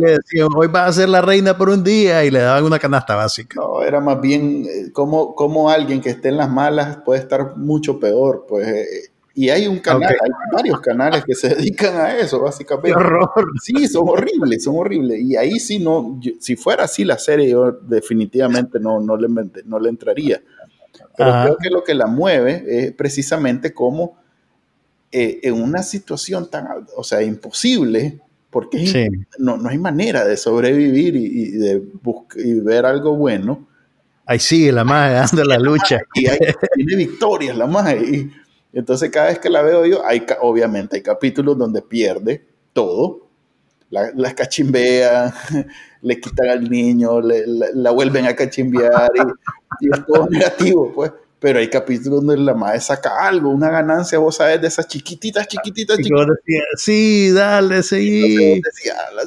le 0.00 0.10
decían, 0.10 0.48
hoy 0.56 0.66
vas 0.66 0.88
a 0.88 0.92
ser 0.92 1.08
la 1.08 1.20
reina 1.20 1.56
por 1.56 1.68
un 1.68 1.84
día 1.84 2.24
y 2.24 2.32
le 2.32 2.40
daban 2.40 2.64
una 2.64 2.80
canasta 2.80 3.14
básica. 3.14 3.54
No, 3.54 3.82
era 3.82 4.00
más 4.00 4.20
bien 4.20 4.64
eh, 4.64 4.90
como, 4.92 5.36
como 5.36 5.70
alguien 5.70 6.00
que 6.00 6.10
esté 6.10 6.30
en 6.30 6.38
las 6.38 6.50
malas 6.50 6.96
puede 7.04 7.20
estar 7.20 7.56
mucho 7.56 8.00
peor. 8.00 8.44
Pues 8.48 8.66
eh, 8.66 9.10
Y 9.34 9.50
hay 9.50 9.68
un 9.68 9.78
canal, 9.78 10.16
hay 10.20 10.30
varios 10.50 10.80
canales 10.80 11.22
que 11.24 11.36
se 11.36 11.48
dedican 11.54 11.94
a 11.94 12.16
eso, 12.16 12.40
básicamente. 12.40 12.98
horror! 12.98 13.52
Sí, 13.62 13.86
son 13.86 14.08
horribles, 14.08 14.64
son 14.64 14.78
horribles. 14.78 15.20
Y 15.20 15.36
ahí 15.36 15.60
sí 15.60 15.78
no, 15.78 16.18
si 16.40 16.56
fuera 16.56 16.84
así 16.84 17.04
la 17.04 17.18
serie, 17.18 17.50
yo 17.50 17.70
definitivamente 17.70 18.80
no, 18.80 18.98
no, 18.98 19.16
le, 19.16 19.28
no 19.64 19.78
le 19.78 19.88
entraría. 19.90 20.42
Pero 21.16 21.32
creo 21.42 21.56
que 21.56 21.70
lo 21.70 21.84
que 21.84 21.94
la 21.94 22.06
mueve 22.06 22.64
es 22.66 22.92
precisamente 22.92 23.72
como 23.72 24.16
eh, 25.12 25.40
en 25.44 25.54
una 25.54 25.82
situación 25.82 26.50
tan, 26.50 26.66
o 26.96 27.04
sea, 27.04 27.22
imposible, 27.22 28.20
porque 28.50 29.08
no, 29.38 29.56
no, 29.56 29.68
hay 29.68 29.78
manera 29.78 30.24
de 30.24 30.36
sobrevivir 30.36 31.14
y, 31.16 31.50
de 31.52 31.82
y 32.36 32.54
ver 32.60 32.86
algo 32.86 33.16
bueno. 33.16 33.66
Ahí 34.24 34.38
sigue 34.38 34.72
la 34.72 34.84
magia 34.84 35.20
dando 35.26 35.44
la 35.44 35.58
lucha. 35.58 36.00
y 36.14 36.26
hay, 36.26 36.38
tiene 36.74 36.96
victorias 36.96 37.56
la 37.56 37.66
magia. 37.66 37.96
Y, 37.96 38.30
entonces 38.72 39.10
cada 39.10 39.28
vez 39.28 39.38
que 39.38 39.48
la 39.48 39.62
veo 39.62 39.86
yo, 39.86 40.04
hay, 40.04 40.26
obviamente 40.40 40.96
hay 40.96 41.02
capítulos 41.02 41.56
donde 41.56 41.82
pierde 41.82 42.46
todo. 42.72 43.25
La, 43.90 44.10
la 44.14 44.34
cachimbea, 44.34 45.32
le 46.02 46.20
quitan 46.20 46.48
al 46.48 46.68
niño, 46.68 47.20
le, 47.20 47.44
la, 47.46 47.90
vuelven 47.90 48.26
a 48.26 48.34
cachimbear 48.34 49.10
y, 49.14 49.86
y, 49.86 49.90
es 49.92 50.06
todo 50.06 50.28
negativo, 50.28 50.92
pues 50.94 51.12
pero 51.38 51.58
hay 51.58 51.68
capítulos 51.68 52.24
donde 52.24 52.42
la 52.42 52.54
madre 52.54 52.80
saca 52.80 53.26
algo, 53.26 53.50
una 53.50 53.70
ganancia, 53.70 54.18
vos 54.18 54.36
sabes, 54.36 54.60
de 54.60 54.68
esas 54.68 54.88
chiquititas, 54.88 55.46
chiquititas, 55.46 55.96
chiquititas. 55.98 56.36
sí, 56.76 57.30
dale, 57.30 57.76
decía, 57.76 58.62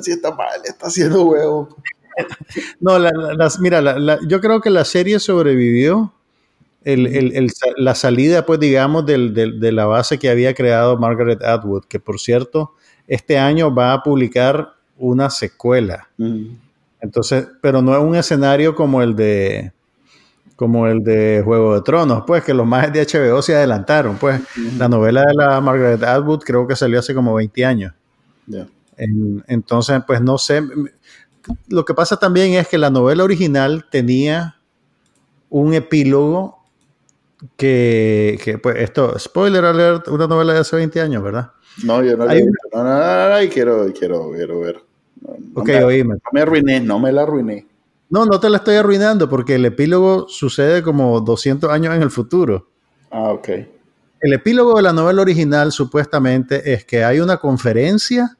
si 0.01 0.11
está 0.11 0.31
mal, 0.31 0.59
está 0.65 0.87
haciendo 0.87 1.23
huevo. 1.25 1.77
no, 2.79 2.97
las, 2.99 3.59
mira, 3.59 3.95
yo 4.27 4.41
creo 4.41 4.59
que 4.59 4.69
la 4.69 4.85
serie 4.85 5.19
sobrevivió. 5.19 6.13
El, 6.83 7.07
el, 7.07 7.51
la 7.77 7.93
salida, 7.93 8.45
pues, 8.45 8.59
digamos, 8.59 9.05
del, 9.05 9.33
de 9.33 9.71
la 9.71 9.85
base 9.85 10.17
que 10.17 10.29
había 10.29 10.53
creado 10.53 10.97
Margaret 10.97 11.43
Atwood, 11.43 11.83
que 11.85 11.99
por 11.99 12.19
cierto, 12.19 12.73
este 13.09 13.39
año 13.39 13.73
va 13.73 13.91
a 13.91 14.03
publicar 14.03 14.75
una 14.97 15.29
secuela. 15.31 16.07
Entonces, 17.01 17.47
pero 17.59 17.81
no 17.81 17.93
es 17.97 18.01
un 18.01 18.15
escenario 18.15 18.75
como 18.75 19.01
el 19.01 19.15
de 19.15 19.73
como 20.55 20.87
el 20.87 21.03
de 21.03 21.41
Juego 21.43 21.75
de 21.75 21.81
Tronos, 21.81 22.23
pues 22.27 22.43
que 22.43 22.53
los 22.53 22.67
más 22.67 22.91
de 22.91 23.01
HBO 23.05 23.41
se 23.41 23.55
adelantaron, 23.55 24.17
pues 24.17 24.41
la 24.77 24.89
novela 24.89 25.21
de 25.21 25.33
la 25.33 25.61
Margaret 25.61 26.03
Atwood 26.03 26.41
creo 26.41 26.67
que 26.67 26.75
salió 26.75 26.99
hace 26.99 27.15
como 27.15 27.33
20 27.33 27.65
años. 27.65 27.93
entonces, 29.47 30.01
pues 30.05 30.21
no 30.21 30.37
sé, 30.37 30.61
lo 31.69 31.85
que 31.85 31.93
pasa 31.93 32.17
también 32.17 32.53
es 32.53 32.67
que 32.67 32.77
la 32.77 32.89
novela 32.89 33.23
original 33.23 33.85
tenía 33.89 34.57
un 35.49 35.73
epílogo 35.73 36.59
que, 37.55 38.37
que 38.43 38.57
pues 38.57 38.75
esto, 38.79 39.17
spoiler 39.17 39.63
alert, 39.63 40.09
una 40.09 40.27
novela 40.27 40.53
de 40.53 40.59
hace 40.59 40.75
20 40.75 40.99
años, 40.99 41.23
¿verdad? 41.23 41.51
No, 41.83 42.03
yo 42.03 42.17
no, 42.17 42.25
no, 42.25 42.33
no, 42.83 43.29
no, 43.29 43.49
quiero, 43.51 43.91
quiero, 43.93 44.31
quiero 44.31 44.59
ver. 44.59 44.81
ok, 45.53 45.69
oíme. 45.85 46.15
No 46.15 46.29
me 46.31 46.41
arruiné, 46.41 46.79
no 46.79 46.99
me 46.99 47.11
la 47.11 47.23
arruiné. 47.23 47.65
No, 48.09 48.25
no 48.25 48.39
te 48.39 48.49
la 48.49 48.57
estoy 48.57 48.75
arruinando 48.75 49.29
porque 49.29 49.55
el 49.55 49.65
epílogo 49.65 50.27
sucede 50.27 50.81
como 50.81 51.21
200 51.21 51.69
años 51.69 51.95
en 51.95 52.01
el 52.01 52.09
futuro. 52.09 52.67
Ah, 53.11 53.31
ok. 53.31 53.49
El 54.21 54.33
epílogo 54.33 54.75
de 54.75 54.81
la 54.81 54.93
novela 54.93 55.21
original 55.21 55.71
supuestamente 55.71 56.73
es 56.73 56.83
que 56.83 57.03
hay 57.03 57.19
una 57.19 57.37
conferencia 57.37 58.35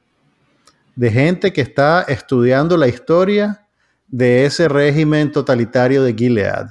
de 0.95 1.11
gente 1.11 1.53
que 1.53 1.61
está 1.61 2.01
estudiando 2.01 2.75
la 2.75 2.87
historia 2.87 3.65
de 4.07 4.45
ese 4.45 4.67
régimen 4.67 5.31
totalitario 5.31 6.03
de 6.03 6.13
Gilead. 6.13 6.67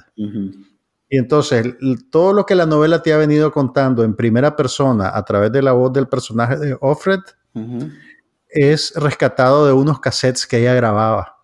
Y 1.09 1.17
entonces 1.17 1.75
todo 2.11 2.33
lo 2.33 2.45
que 2.45 2.55
la 2.55 2.65
novela 2.65 3.01
te 3.01 3.11
ha 3.13 3.17
venido 3.17 3.51
contando 3.51 4.03
en 4.03 4.15
primera 4.15 4.55
persona 4.55 5.11
a 5.15 5.25
través 5.25 5.51
de 5.51 5.63
la 5.63 5.71
voz 5.71 5.91
del 5.91 6.07
personaje 6.07 6.57
de 6.57 6.77
Offred 6.79 7.21
es 8.47 8.93
rescatado 8.95 9.65
de 9.65 9.73
unos 9.73 9.99
cassettes 9.99 10.45
que 10.45 10.59
ella 10.59 10.73
grababa. 10.73 11.37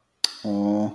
Oh. 0.44 0.94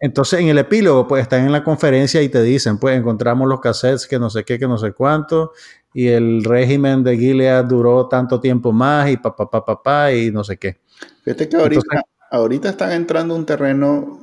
Entonces, 0.00 0.40
en 0.40 0.48
el 0.48 0.58
epílogo, 0.58 1.08
pues 1.08 1.22
están 1.22 1.44
en 1.44 1.52
la 1.52 1.64
conferencia 1.64 2.22
y 2.22 2.28
te 2.28 2.42
dicen, 2.42 2.78
pues 2.78 2.96
encontramos 2.96 3.48
los 3.48 3.60
cassettes 3.60 4.06
que 4.06 4.18
no 4.18 4.30
sé 4.30 4.44
qué, 4.44 4.58
que 4.58 4.68
no 4.68 4.78
sé 4.78 4.92
cuánto, 4.92 5.52
y 5.92 6.06
el 6.08 6.44
régimen 6.44 7.02
de 7.02 7.16
Gilead 7.16 7.64
duró 7.64 8.08
tanto 8.08 8.40
tiempo 8.40 8.72
más, 8.72 9.10
y 9.10 9.16
papá, 9.16 9.50
papá, 9.50 9.64
papá, 9.64 10.12
y 10.12 10.30
no 10.30 10.44
sé 10.44 10.56
qué. 10.56 10.78
Fíjate 11.24 11.48
que 11.48 11.56
ahorita, 11.56 12.02
ahorita 12.30 12.68
están 12.68 12.92
entrando 12.92 13.34
un 13.34 13.44
terreno 13.44 14.20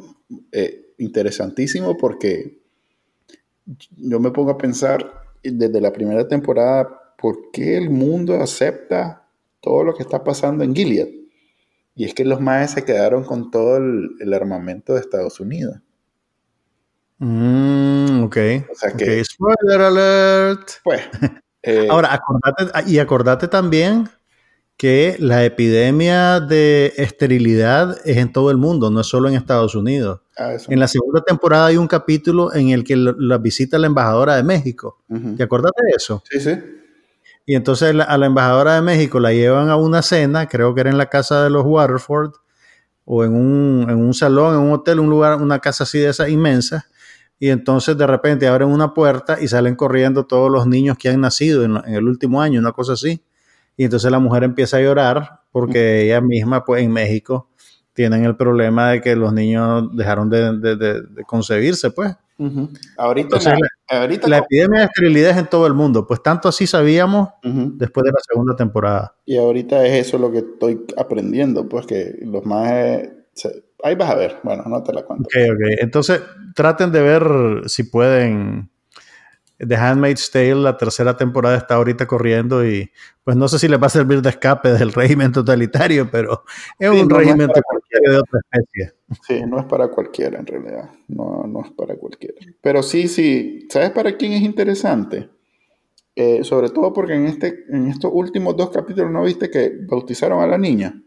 eh, 0.53 0.93
interesantísimo 0.97 1.97
porque 1.97 2.64
yo 3.97 4.19
me 4.19 4.31
pongo 4.31 4.51
a 4.51 4.57
pensar 4.57 5.23
desde 5.43 5.81
la 5.81 5.91
primera 5.91 6.27
temporada, 6.27 7.13
¿por 7.17 7.51
qué 7.51 7.77
el 7.77 7.89
mundo 7.89 8.41
acepta 8.41 9.27
todo 9.61 9.83
lo 9.83 9.93
que 9.93 10.03
está 10.03 10.23
pasando 10.23 10.63
en 10.63 10.75
Gilead? 10.75 11.07
Y 11.95 12.05
es 12.05 12.13
que 12.13 12.25
los 12.25 12.41
maes 12.41 12.71
se 12.71 12.83
quedaron 12.83 13.23
con 13.23 13.51
todo 13.51 13.77
el, 13.77 14.33
armamento 14.33 14.93
de 14.93 14.99
Estados 14.99 15.39
Unidos. 15.39 15.77
Mm, 17.19 18.23
ok. 18.23 18.37
O 18.69 18.75
sea 18.75 18.91
que. 18.91 19.23
Spoiler 19.23 19.81
alert. 19.81 20.69
Pues. 20.83 21.01
Eh, 21.67 21.87
Ahora, 21.89 22.13
acordate, 22.13 22.91
y 22.91 22.99
acordate 22.99 23.47
también 23.47 24.07
que 24.77 25.15
la 25.19 25.45
epidemia 25.45 26.39
de 26.39 26.93
esterilidad 26.97 27.97
es 28.05 28.17
en 28.17 28.31
todo 28.31 28.51
el 28.51 28.57
mundo, 28.57 28.91
no 28.91 29.01
es 29.01 29.07
solo 29.07 29.29
en 29.29 29.35
Estados 29.35 29.75
Unidos. 29.75 30.21
Ah, 30.37 30.57
en 30.67 30.79
la 30.79 30.87
segunda 30.87 31.21
temporada 31.21 31.67
hay 31.67 31.77
un 31.77 31.87
capítulo 31.87 32.53
en 32.53 32.69
el 32.69 32.83
que 32.83 32.95
la 32.97 33.37
visita 33.37 33.77
la 33.77 33.87
embajadora 33.87 34.35
de 34.35 34.43
México. 34.43 35.01
¿Te 35.37 35.43
acordate 35.43 35.81
de 35.85 35.93
eso? 35.95 36.21
Sí, 36.29 36.39
sí. 36.39 36.59
Y 37.45 37.55
entonces 37.55 37.95
a 37.95 38.17
la 38.17 38.25
embajadora 38.25 38.75
de 38.75 38.81
México 38.81 39.19
la 39.19 39.31
llevan 39.31 39.69
a 39.69 39.75
una 39.75 40.01
cena, 40.01 40.47
creo 40.47 40.73
que 40.73 40.81
era 40.81 40.89
en 40.89 40.97
la 40.97 41.05
casa 41.05 41.43
de 41.43 41.49
los 41.49 41.63
Waterford, 41.63 42.33
o 43.05 43.23
en 43.23 43.33
un, 43.33 43.87
en 43.89 43.97
un 43.97 44.13
salón, 44.13 44.55
en 44.55 44.61
un 44.61 44.73
hotel, 44.73 44.99
un 44.99 45.09
lugar, 45.09 45.39
una 45.41 45.59
casa 45.59 45.83
así 45.83 45.99
de 45.99 46.09
esa 46.09 46.27
inmensa. 46.27 46.87
Y 47.37 47.49
entonces 47.49 47.95
de 47.97 48.07
repente 48.07 48.47
abren 48.47 48.69
una 48.69 48.93
puerta 48.93 49.37
y 49.39 49.47
salen 49.47 49.75
corriendo 49.75 50.25
todos 50.25 50.51
los 50.51 50.65
niños 50.65 50.97
que 50.97 51.09
han 51.09 51.21
nacido 51.21 51.63
en, 51.63 51.77
el 51.85 52.07
último 52.07 52.41
año, 52.41 52.59
una 52.59 52.71
cosa 52.71 52.93
así. 52.93 53.21
Y 53.77 53.85
entonces 53.85 54.11
la 54.11 54.19
mujer 54.19 54.43
empieza 54.43 54.77
a 54.77 54.81
llorar 54.81 55.41
porque 55.51 56.03
ella 56.03 56.21
misma, 56.21 56.63
pues 56.63 56.83
en 56.83 56.91
México, 56.91 57.49
tienen 57.93 58.25
el 58.25 58.35
problema 58.35 58.91
de 58.91 59.01
que 59.01 59.15
los 59.15 59.33
niños 59.33 59.95
dejaron 59.95 60.29
de, 60.29 60.75
de 60.75 61.23
concebirse, 61.25 61.91
pues. 61.91 62.15
Ahorita, 62.97 63.39
la, 64.27 64.37
epidemia 64.39 64.81
de 64.81 64.85
esterilidad 64.85 65.31
es 65.31 65.37
en 65.37 65.47
todo 65.47 65.67
el 65.67 65.73
mundo, 65.73 66.05
pues 66.05 66.21
tanto 66.21 66.49
así 66.49 66.67
sabíamos 66.67 67.29
después 67.43 68.03
de 68.03 68.11
la 68.11 68.19
segunda 68.27 68.55
temporada. 68.55 69.15
Y 69.25 69.37
ahorita 69.37 69.85
es 69.85 70.07
eso 70.07 70.17
lo 70.17 70.31
que 70.31 70.39
estoy 70.39 70.85
aprendiendo, 70.97 71.69
pues 71.69 71.85
que 71.85 72.17
los 72.23 72.45
más... 72.45 72.69
ahí 73.83 73.95
vas 73.95 74.09
a 74.09 74.15
ver, 74.15 74.37
bueno, 74.43 74.63
no 74.67 74.83
te 74.83 74.91
la 74.91 75.03
cuento. 75.03 75.23
Ok, 75.23 75.49
ok, 75.49 75.61
entonces 75.79 76.21
traten 76.53 76.91
de 76.91 77.01
ver 77.01 77.23
si 77.67 77.83
pueden 77.83 78.69
The 79.57 79.75
Handmaid's 79.75 80.31
Tale, 80.31 80.55
la 80.55 80.77
tercera 80.77 81.15
temporada 81.15 81.57
está 81.57 81.75
ahorita 81.75 82.05
corriendo 82.07 82.65
y 82.65 82.91
pues 83.23 83.37
no 83.37 83.47
sé 83.47 83.57
si 83.57 83.67
le 83.67 83.77
va 83.77 83.87
a 83.87 83.89
servir 83.89 84.21
de 84.21 84.29
escape 84.29 84.73
del 84.73 84.91
régimen 84.91 85.31
totalitario, 85.31 86.09
pero 86.11 86.43
es 86.77 86.89
un 86.89 87.09
régimen 87.09 87.47
totalitario 87.47 88.11
de 88.11 88.17
otra 88.17 88.39
especie. 88.43 88.93
Sí, 89.25 89.43
no 89.47 89.59
es 89.59 89.65
para 89.65 89.87
cualquiera 89.87 90.39
en 90.39 90.45
realidad, 90.45 90.89
no, 91.07 91.45
no 91.47 91.63
es 91.63 91.71
para 91.71 91.95
cualquiera. 91.95 92.35
Pero 92.61 92.83
sí, 92.83 93.07
sí, 93.07 93.67
¿sabes 93.69 93.91
para 93.91 94.17
quién 94.17 94.33
es 94.33 94.41
interesante? 94.41 95.29
Eh, 96.17 96.43
sobre 96.43 96.69
todo 96.69 96.93
porque 96.93 97.13
en, 97.13 97.25
este, 97.25 97.65
en 97.69 97.87
estos 97.87 98.11
últimos 98.13 98.55
dos 98.55 98.69
capítulos 98.69 99.11
no 99.11 99.23
viste 99.23 99.49
que 99.49 99.71
bautizaron 99.87 100.41
a 100.41 100.47
la 100.47 100.57
niña. 100.57 101.01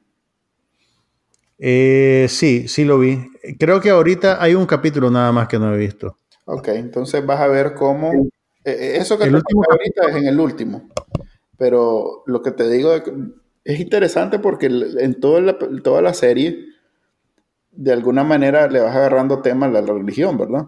Eh, 1.58 2.26
sí, 2.28 2.68
sí 2.68 2.84
lo 2.84 2.98
vi. 2.98 3.30
Creo 3.58 3.80
que 3.80 3.90
ahorita 3.90 4.42
hay 4.42 4.54
un 4.54 4.66
capítulo 4.66 5.10
nada 5.10 5.32
más 5.32 5.48
que 5.48 5.58
no 5.58 5.74
he 5.74 5.78
visto. 5.78 6.16
Ok, 6.44 6.68
entonces 6.68 7.24
vas 7.26 7.40
a 7.40 7.46
ver 7.46 7.74
cómo 7.74 8.28
eh, 8.64 8.70
eh, 8.70 8.96
eso 8.96 9.18
que 9.18 9.24
te 9.24 9.34
último 9.34 9.62
ahorita 9.68 10.08
es 10.08 10.16
en 10.16 10.26
el 10.26 10.40
último. 10.40 10.88
Pero 11.56 12.22
lo 12.26 12.42
que 12.42 12.52
te 12.52 12.68
digo 12.68 12.92
es 13.64 13.80
interesante 13.80 14.38
porque 14.38 14.66
en 14.66 15.18
toda 15.20 15.40
la, 15.40 15.58
toda 15.82 16.02
la 16.02 16.14
serie, 16.14 16.66
de 17.72 17.92
alguna 17.92 18.24
manera 18.24 18.68
le 18.68 18.80
vas 18.80 18.94
agarrando 18.94 19.42
temas 19.42 19.74
a 19.74 19.80
la 19.80 19.92
religión, 19.92 20.38
¿verdad? 20.38 20.66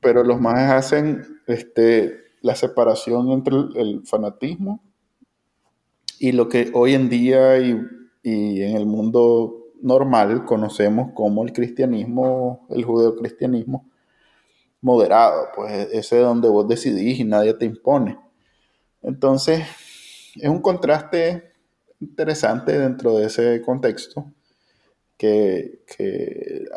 Pero 0.00 0.22
los 0.22 0.40
más 0.40 0.70
hacen 0.70 1.24
este, 1.48 2.20
la 2.40 2.54
separación 2.54 3.30
entre 3.30 3.56
el, 3.74 4.02
fanatismo 4.04 4.80
y 6.20 6.30
lo 6.30 6.48
que 6.48 6.70
hoy 6.72 6.94
en 6.94 7.08
día 7.08 7.58
y, 7.58 7.76
y 8.22 8.62
en 8.62 8.76
el 8.76 8.86
mundo 8.86 9.72
normal 9.82 10.44
conocemos 10.44 11.12
como 11.14 11.42
el 11.42 11.52
cristianismo, 11.52 12.64
el 12.70 12.84
judeocristianismo, 12.84 13.89
moderado, 14.80 15.48
pues 15.54 15.88
ese 15.92 16.18
es 16.18 16.22
donde 16.22 16.48
vos 16.48 16.66
decidís 16.66 17.20
y 17.20 17.24
nadie 17.24 17.54
te 17.54 17.66
impone. 17.66 18.18
Entonces, 19.02 19.66
es 20.36 20.48
un 20.48 20.60
contraste 20.60 21.52
interesante 22.00 22.78
dentro 22.78 23.18
de 23.18 23.26
ese 23.26 23.60
contexto 23.62 24.32
que, 25.16 25.82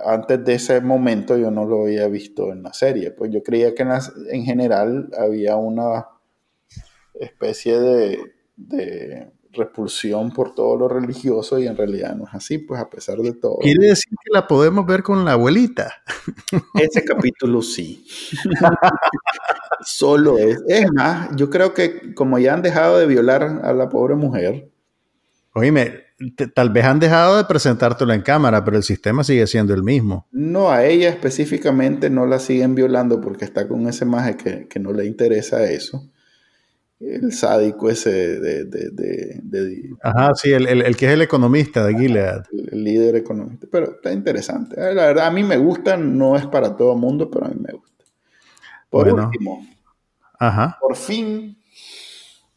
antes 0.06 0.43
de 0.43 0.56
ese 0.56 0.82
momento 0.82 1.38
yo 1.38 1.49
no 1.49 1.66
lo 1.66 1.84
había 1.84 2.08
visto 2.08 2.51
en 2.51 2.64
la 2.64 2.74
serie. 2.74 3.12
Pues 3.12 3.32
yo 3.32 3.41
creía 3.41 3.74
que 3.74 3.84
en, 4.32 4.43
general 4.43 5.10
había 5.18 5.56
una, 5.56 6.08
especie 7.14 7.80
de, 7.80 8.20
de 8.58 9.32
repulsión 9.54 10.32
por 10.32 10.54
todo 10.54 10.78
lo 10.78 10.88
religioso 10.88 11.60
y 11.60 11.68
en 11.68 11.78
realidad 11.78 12.16
no 12.16 12.26
es 12.26 12.34
así, 12.34 12.58
pues 12.58 12.82
a 12.82 12.89
pesar 12.89 13.18
de 13.20 13.34
todo. 13.34 13.60
Quiere 13.62 13.88
decir 13.88 14.12
que 14.24 14.32
la 14.32 14.47
podemos 14.47 14.86
ver 14.86 15.04
con 15.04 15.24
la 15.24 15.34
abuelita. 15.34 15.93
Ese 16.74 17.04
capítulo 17.04 17.62
sí. 17.62 18.06
Solo 19.86 20.38
es. 20.38 20.62
Es 20.68 20.91
más, 20.91 21.30
yo 21.36 21.49
creo 21.49 21.74
que 21.74 22.14
como 22.14 22.39
ya 22.39 22.54
han 22.54 22.62
dejado 22.62 22.97
de 22.97 23.06
violar 23.06 23.62
a 23.64 23.74
la 23.74 23.89
pobre 23.89 24.16
mujer. 24.16 24.70
Oíme, 25.54 26.01
tal 26.56 26.72
vez 26.72 26.86
han 26.86 26.99
dejado 26.99 27.38
de 27.38 27.45
presentártelo 27.45 28.14
en 28.14 28.22
cámara, 28.22 28.64
pero 28.66 28.78
el 28.78 28.84
sistema 28.84 29.24
sigue 29.24 29.45
siendo 29.45 29.74
el 29.74 29.84
mismo. 29.84 30.28
No, 30.32 30.72
a 30.72 30.86
ella 30.86 31.10
específicamente 31.10 32.10
no 32.10 32.26
la 32.26 32.39
siguen 32.39 32.74
violando 32.74 33.22
porque 33.22 33.45
está 33.45 33.68
con 33.68 33.88
ese 33.88 34.06
maje 34.06 34.36
que, 34.36 34.68
que 34.68 34.80
no 34.80 34.93
le 34.93 35.06
interesa 35.06 35.64
eso 35.64 36.10
el 37.04 37.32
sádico 37.34 37.89
ese 37.89 38.39
de... 38.39 38.66
de, 38.66 39.95
Ajá, 40.01 40.34
sí, 40.36 40.51
el, 40.51 40.68
el, 40.68 40.95
que 40.95 41.08
es 41.08 41.12
el 41.12 41.22
economista 41.22 41.86
de 41.86 41.95
Gilead. 41.95 42.43
El, 42.51 42.84
líder 42.84 43.16
economista, 43.16 43.68
pero 43.72 43.91
está 43.91 44.12
interesante. 44.12 44.76
La 44.78 45.08
verdad, 45.08 45.28
a 45.28 45.32
mí 45.32 45.43
me 45.43 45.58
gusta, 45.58 45.97
no 45.97 46.36
es 46.36 46.45
para 46.47 46.76
todo 46.76 46.93
el 46.93 46.99
mundo, 46.99 47.30
pero 47.30 47.45
a 47.45 47.49
mí 47.49 47.60
me 47.60 47.74
gusta. 47.74 48.04
Por 48.89 49.12
último, 49.12 49.66
Ajá. 50.39 50.78
por 50.80 50.95
fin, 50.95 51.58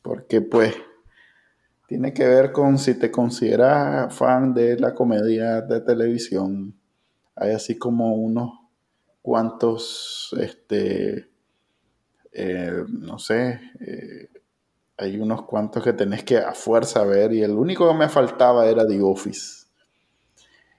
porque 0.03 0.43
pues 0.43 0.75
tiene 1.87 2.13
que 2.13 2.27
ver 2.27 2.53
con 2.53 2.79
si 2.79 2.95
te 2.95 3.11
consideras 3.11 4.15
fan 4.15 4.53
de 4.53 4.79
la 4.79 4.95
comedia 4.95 5.63
de 5.63 5.81
televisión, 5.81 6.75
hay 7.35 7.53
así 7.53 7.79
como 7.79 8.15
unos 8.15 8.51
cuantos, 9.23 10.35
este, 10.39 11.29
eh, 12.33 12.85
no 12.89 13.19
sé, 13.19 13.61
eh, 13.81 14.29
hay 14.99 15.19
unos 15.19 15.43
cuantos 15.43 15.83
que 15.83 15.93
tenés 15.93 16.25
que 16.25 16.39
a 16.39 16.53
fuerza 16.53 17.05
ver 17.05 17.33
y 17.33 17.43
el 17.43 17.53
único 17.53 17.89
que 17.89 17.95
me 17.95 18.09
faltaba 18.09 18.67
era 18.67 18.87
The 18.87 19.01
Office. 19.03 19.67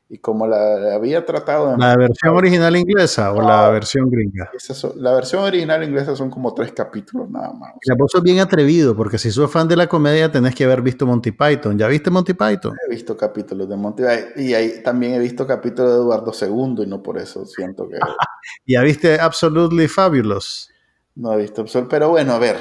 Y 0.10 0.20
como 0.20 0.48
la 0.48 0.96
había 0.96 1.26
tratado... 1.26 1.76
¿La 1.76 1.98
versión 1.98 2.34
original 2.34 2.78
inglesa 2.78 3.34
o 3.34 3.42
la 3.42 3.70
versión 3.70 4.10
gringa? 4.10 4.50
la 4.96 5.12
versión 5.14 5.44
original 5.44 5.84
inglesa 5.84 6.16
son 6.16 6.30
como 6.30 6.54
tres 6.54 6.72
capítulos 6.72 7.30
nada 7.30 7.52
más. 7.52 7.74
La 7.84 7.96
voz 7.96 8.16
es 8.16 8.22
bien 8.22 8.40
atrevido, 8.40 8.96
porque 8.96 9.18
si 9.18 9.32
sos 9.32 9.52
fan 9.52 9.68
de 9.68 9.76
la 9.76 9.88
comedia 9.88 10.32
tenés 10.32 10.56
que 10.56 10.64
haber 10.64 10.82
visto 10.82 11.06
Monty 11.06 11.32
Python. 11.32 11.78
¿Ya 11.78 11.90
viste 11.90 12.10
Monty 12.10 12.34
Python? 12.34 12.74
He 12.88 12.90
visto 12.90 13.18
capítulos 13.18 13.68
de 13.68 13.76
Monty 13.76 14.04
Python. 14.04 14.32
Y 14.38 14.54
ahí 14.54 14.82
también 14.82 15.14
he 15.16 15.20
visto 15.20 15.46
capítulos 15.46 15.92
de 15.92 15.98
Eduardo 15.98 16.32
II 16.42 16.86
y 16.86 16.88
no 16.88 17.04
por 17.04 17.18
eso 17.18 17.46
siento 17.46 17.90
que... 17.90 18.00
¿Ya 18.66 18.82
viste 18.84 19.20
Absolutely 19.20 19.90
Fabulous? 19.90 20.70
No 21.16 21.34
he 21.34 21.38
visto, 21.38 21.66
pero 21.90 22.12
bueno, 22.12 22.32
a 22.32 22.40
ver. 22.40 22.56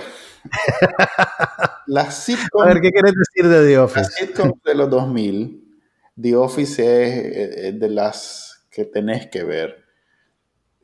Las 1.86 2.24
sitcoms, 2.24 2.64
a 2.64 2.68
ver, 2.68 2.80
¿qué 2.80 2.90
quieres 2.90 3.12
decir 3.14 3.48
de 3.50 3.66
The 3.66 3.78
Office? 3.78 4.00
Las 4.00 4.14
sitcoms 4.14 4.62
de 4.64 4.74
los 4.74 4.90
2000, 4.90 5.78
The 6.20 6.36
Office 6.36 7.68
es 7.68 7.78
de 7.78 7.88
las 7.88 8.66
que 8.70 8.84
tenés 8.84 9.28
que 9.28 9.44
ver. 9.44 9.86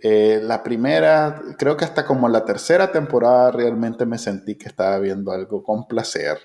Eh, 0.04 0.40
la 0.42 0.64
primera, 0.64 1.40
creo 1.56 1.76
que 1.76 1.84
hasta 1.84 2.04
como 2.04 2.28
la 2.28 2.44
tercera 2.44 2.90
temporada 2.90 3.52
realmente 3.52 4.04
me 4.04 4.18
sentí 4.18 4.56
que 4.56 4.66
estaba 4.66 4.98
viendo 4.98 5.30
algo 5.30 5.62
con 5.62 5.86
placer. 5.86 6.38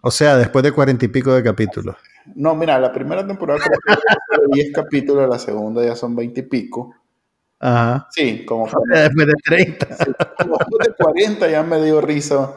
O 0.00 0.10
sea, 0.10 0.36
después 0.38 0.62
de 0.62 0.72
cuarenta 0.72 1.04
y 1.04 1.08
pico 1.08 1.34
de 1.34 1.42
capítulos. 1.42 1.96
No, 2.34 2.54
mira, 2.54 2.78
la 2.78 2.92
primera 2.92 3.26
temporada 3.26 3.60
creo 3.60 3.78
que 3.78 4.46
10 4.52 4.72
capítulos, 4.72 5.28
la 5.28 5.38
segunda 5.38 5.84
ya 5.84 5.94
son 5.94 6.16
20 6.16 6.40
y 6.40 6.42
pico. 6.44 6.94
Ajá. 7.58 8.06
Sí, 8.10 8.44
como 8.44 8.66
después 8.66 9.26
de 9.26 9.32
30. 9.44 9.86
como 10.38 10.58
después 10.58 10.88
de 10.88 10.94
40 11.02 11.48
ya 11.48 11.62
me 11.62 11.82
dio 11.82 12.00
risa. 12.00 12.54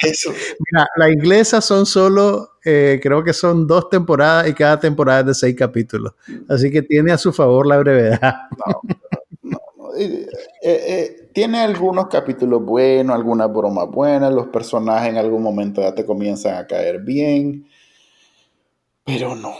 Eso. 0.00 0.30
Mira, 0.30 0.86
la 0.96 1.10
inglesa 1.10 1.60
son 1.60 1.86
solo, 1.86 2.58
eh, 2.64 3.00
creo 3.02 3.24
que 3.24 3.32
son 3.32 3.66
dos 3.66 3.90
temporadas 3.90 4.48
y 4.48 4.54
cada 4.54 4.78
temporada 4.78 5.20
es 5.20 5.26
de 5.26 5.34
seis 5.34 5.56
capítulos. 5.56 6.12
Así 6.48 6.70
que 6.70 6.82
tiene 6.82 7.12
a 7.12 7.18
su 7.18 7.32
favor 7.32 7.66
la 7.66 7.78
brevedad. 7.78 8.20
No, 8.56 8.80
no, 9.42 9.58
no. 9.76 9.96
Eh, 9.96 10.28
eh, 10.62 11.30
tiene 11.32 11.60
algunos 11.60 12.06
capítulos 12.06 12.64
buenos, 12.64 13.16
algunas 13.16 13.52
bromas 13.52 13.88
buenas, 13.88 14.32
los 14.32 14.48
personajes 14.48 15.10
en 15.10 15.16
algún 15.18 15.42
momento 15.42 15.80
ya 15.80 15.94
te 15.94 16.06
comienzan 16.06 16.56
a 16.56 16.66
caer 16.66 17.00
bien, 17.00 17.66
pero 19.04 19.34
no 19.34 19.54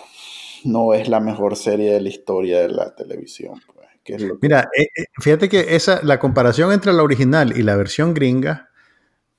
no 0.67 0.95
es 0.95 1.09
la 1.09 1.21
mejor 1.21 1.57
serie 1.57 1.93
de 1.93 2.01
la 2.01 2.09
historia 2.09 2.61
de 2.61 2.69
la 2.69 2.95
televisión. 2.95 3.61
Pues, 3.67 3.87
Mira, 4.41 4.69
eh, 4.77 4.89
eh, 4.97 5.05
fíjate 5.21 5.49
que 5.49 5.75
esa, 5.75 6.01
la 6.03 6.19
comparación 6.19 6.73
entre 6.73 6.93
la 6.93 7.03
original 7.03 7.57
y 7.57 7.63
la 7.63 7.77
versión 7.77 8.15
gringa 8.15 8.71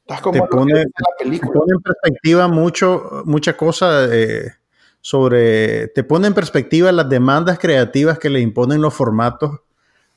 te 0.06 0.42
pone, 0.50 0.82
en 0.82 1.82
perspectiva 1.84 2.48
mucho, 2.48 3.24
muchas 3.26 3.56
cosas 3.56 4.10
eh, 4.12 4.54
sobre, 5.02 5.90
te 5.90 6.04
pone 6.04 6.28
en 6.28 6.34
perspectiva 6.34 6.92
las 6.92 7.10
demandas 7.10 7.60
creativas 7.60 8.18
que 8.18 8.30
le 8.30 8.40
imponen 8.40 8.82
los 8.82 8.94
formatos 8.94 9.60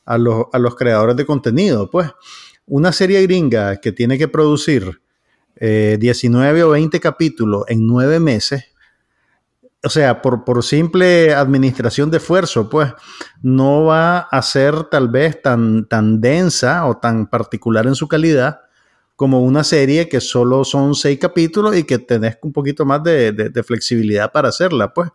a 0.04 0.16
los, 0.16 0.46
a 0.52 0.58
los 0.58 0.76
creadores 0.76 1.16
de 1.16 1.26
contenido. 1.26 1.90
Pues 1.90 2.10
una 2.66 2.92
serie 2.92 3.22
gringa 3.22 3.76
que 3.80 3.90
tiene 3.92 4.16
que 4.16 4.28
producir 4.28 5.00
19 5.56 6.62
o 6.62 6.70
20 6.70 7.00
capítulos 7.00 7.64
en 7.68 7.86
9 7.86 8.18
meses, 8.18 8.69
o 9.82 9.88
sea, 9.88 10.20
por, 10.20 10.44
por, 10.44 10.62
simple 10.62 11.34
administración 11.34 12.10
de 12.10 12.18
esfuerzo, 12.18 12.68
pues 12.68 12.92
no 13.42 13.84
va 13.84 14.18
a 14.18 14.42
ser 14.42 14.84
tal 14.84 15.08
vez 15.08 15.40
tan, 15.40 15.86
tan 15.86 16.20
densa 16.20 16.86
o 16.86 16.98
tan 16.98 17.26
particular 17.26 17.86
en 17.86 17.94
su 17.94 18.06
calidad 18.06 18.60
como 19.16 19.42
una 19.42 19.64
serie 19.64 20.08
que 20.08 20.20
solo 20.20 20.64
son 20.64 20.94
seis 20.94 21.18
capítulos 21.18 21.76
y 21.76 21.84
que 21.84 21.98
tenés 21.98 22.38
un 22.42 22.52
poquito 22.52 22.84
más 22.84 23.02
de, 23.02 23.32
de, 23.32 23.62
flexibilidad 23.62 24.32
para 24.32 24.48
hacerla, 24.48 24.92
pues. 24.92 25.10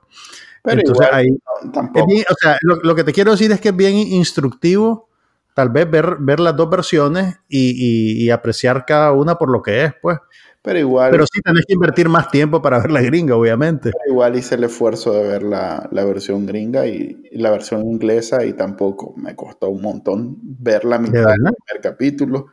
Pero 0.64 0.80
Entonces, 0.80 1.08
ahí, 1.12 1.28
o 1.28 2.36
sea, 2.40 2.58
lo, 2.62 2.76
lo, 2.78 2.96
que 2.96 3.04
te 3.04 3.14
quiero 3.14 3.32
decir 3.32 3.52
es 3.52 3.62
que 3.62 3.70
es 3.70 3.76
bien 3.76 3.96
instructivo 3.96 5.10
tal 5.56 5.70
vez 5.70 5.90
ver, 5.90 6.18
ver 6.20 6.40
las 6.42 6.56
dos 6.56 6.70
versiones 6.70 7.38
y, 7.48 7.72
y, 7.72 8.26
y 8.26 8.30
apreciar 8.30 8.86
cada 8.86 9.14
una 9.14 9.36
por 9.36 9.50
lo 9.50 9.64
que 9.64 9.86
es, 9.86 9.94
pues. 10.02 10.20
Pero 10.66 10.80
igual. 10.80 11.12
Pero 11.12 11.26
sí 11.32 11.42
tenés 11.42 11.64
que 11.68 11.74
invertir 11.74 12.10
más 12.10 12.32
tiempo 12.32 12.60
para 12.60 12.80
ver 12.80 12.90
la 12.90 13.02
gringa, 13.02 13.36
obviamente. 13.36 13.92
igual 14.08 14.36
hice 14.36 14.56
el 14.56 14.64
esfuerzo 14.64 15.14
de 15.14 15.28
ver 15.28 15.44
la, 15.44 15.88
versión 15.92 16.48
gringa 16.48 16.88
y, 16.88 17.22
la 17.34 17.52
versión 17.52 17.86
inglesa 17.86 18.44
y 18.44 18.54
tampoco 18.54 19.14
me 19.16 19.36
costó 19.36 19.70
un 19.70 19.84
montón 19.84 20.38
ver 20.42 20.84
la 20.84 20.98
mitad 20.98 21.26
del 21.28 21.54
primer 21.54 21.82
capítulo. 21.82 22.48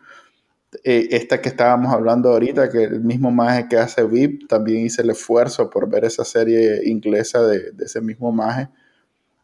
Eh, 0.84 1.08
esta 1.12 1.40
que 1.40 1.48
estábamos 1.48 1.92
hablando 1.92 2.30
ahorita, 2.30 2.68
que 2.68 2.84
el 2.84 3.00
mismo 3.00 3.30
maje 3.30 3.66
que 3.68 3.78
hace 3.78 4.04
VIP, 4.04 4.46
también 4.46 4.84
hice 4.84 5.00
el 5.00 5.10
esfuerzo 5.10 5.70
por 5.70 5.88
ver 5.88 6.04
esa 6.04 6.24
serie 6.24 6.82
inglesa 6.84 7.42
de, 7.42 7.72
de 7.72 7.84
ese 7.86 8.02
mismo 8.02 8.30
maje 8.30 8.68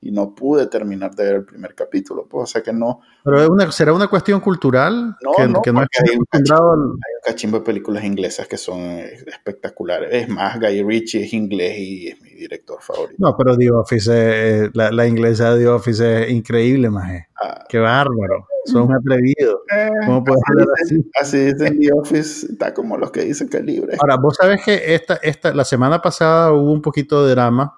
y 0.00 0.12
no 0.12 0.34
pude 0.34 0.66
terminar 0.66 1.14
de 1.14 1.24
ver 1.24 1.34
el 1.36 1.44
primer 1.44 1.74
capítulo. 1.74 2.26
Pues, 2.28 2.44
o 2.44 2.46
sea 2.46 2.62
que 2.62 2.72
no. 2.72 3.00
Pero 3.24 3.72
será 3.72 3.92
una 3.92 4.06
cuestión 4.06 4.40
cultural 4.40 5.16
no, 5.22 5.32
que, 5.36 5.48
no, 5.48 5.62
que 5.62 5.72
no 5.72 5.80
hay, 5.80 6.16
un 6.16 6.24
cachimbo, 6.30 6.72
hay 6.72 7.14
un 7.14 7.22
cachimbo 7.24 7.58
de 7.58 7.64
películas 7.64 8.04
inglesas 8.04 8.46
que 8.46 8.56
son 8.56 8.80
espectaculares. 8.80 10.10
Es 10.12 10.28
más, 10.28 10.58
Guy 10.60 10.82
Ritchie 10.82 11.24
es 11.24 11.32
inglés 11.32 11.78
y 11.78 12.08
es 12.08 12.20
mi 12.22 12.30
director 12.30 12.80
favorito. 12.80 13.16
No, 13.18 13.36
pero 13.36 13.56
The 13.56 13.70
Office, 13.72 14.10
eh, 14.14 14.70
la, 14.72 14.92
la, 14.92 15.06
inglesa 15.06 15.54
de 15.54 15.64
The 15.64 15.68
Office 15.68 16.22
es 16.22 16.30
increíble, 16.30 16.90
maje. 16.90 17.28
Ah, 17.42 17.64
Qué 17.68 17.78
bárbaro. 17.78 18.46
Son 18.66 18.88
atrevidos. 18.92 19.60
Eh, 19.74 19.88
¿Cómo 20.06 20.22
puedes 20.22 20.42
así, 20.84 21.10
así 21.20 21.38
dicen 21.38 21.80
The 21.80 21.90
Office, 21.92 22.46
está 22.52 22.72
como 22.72 22.96
los 22.96 23.10
que 23.10 23.22
dicen 23.22 23.48
que 23.48 23.56
es 23.58 23.64
libre. 23.64 23.96
Ahora, 23.98 24.16
vos 24.16 24.36
sabés 24.36 24.62
que 24.64 24.94
esta, 24.94 25.16
esta, 25.16 25.54
la 25.54 25.64
semana 25.64 26.00
pasada 26.00 26.52
hubo 26.52 26.70
un 26.70 26.82
poquito 26.82 27.26
de 27.26 27.32
drama 27.32 27.74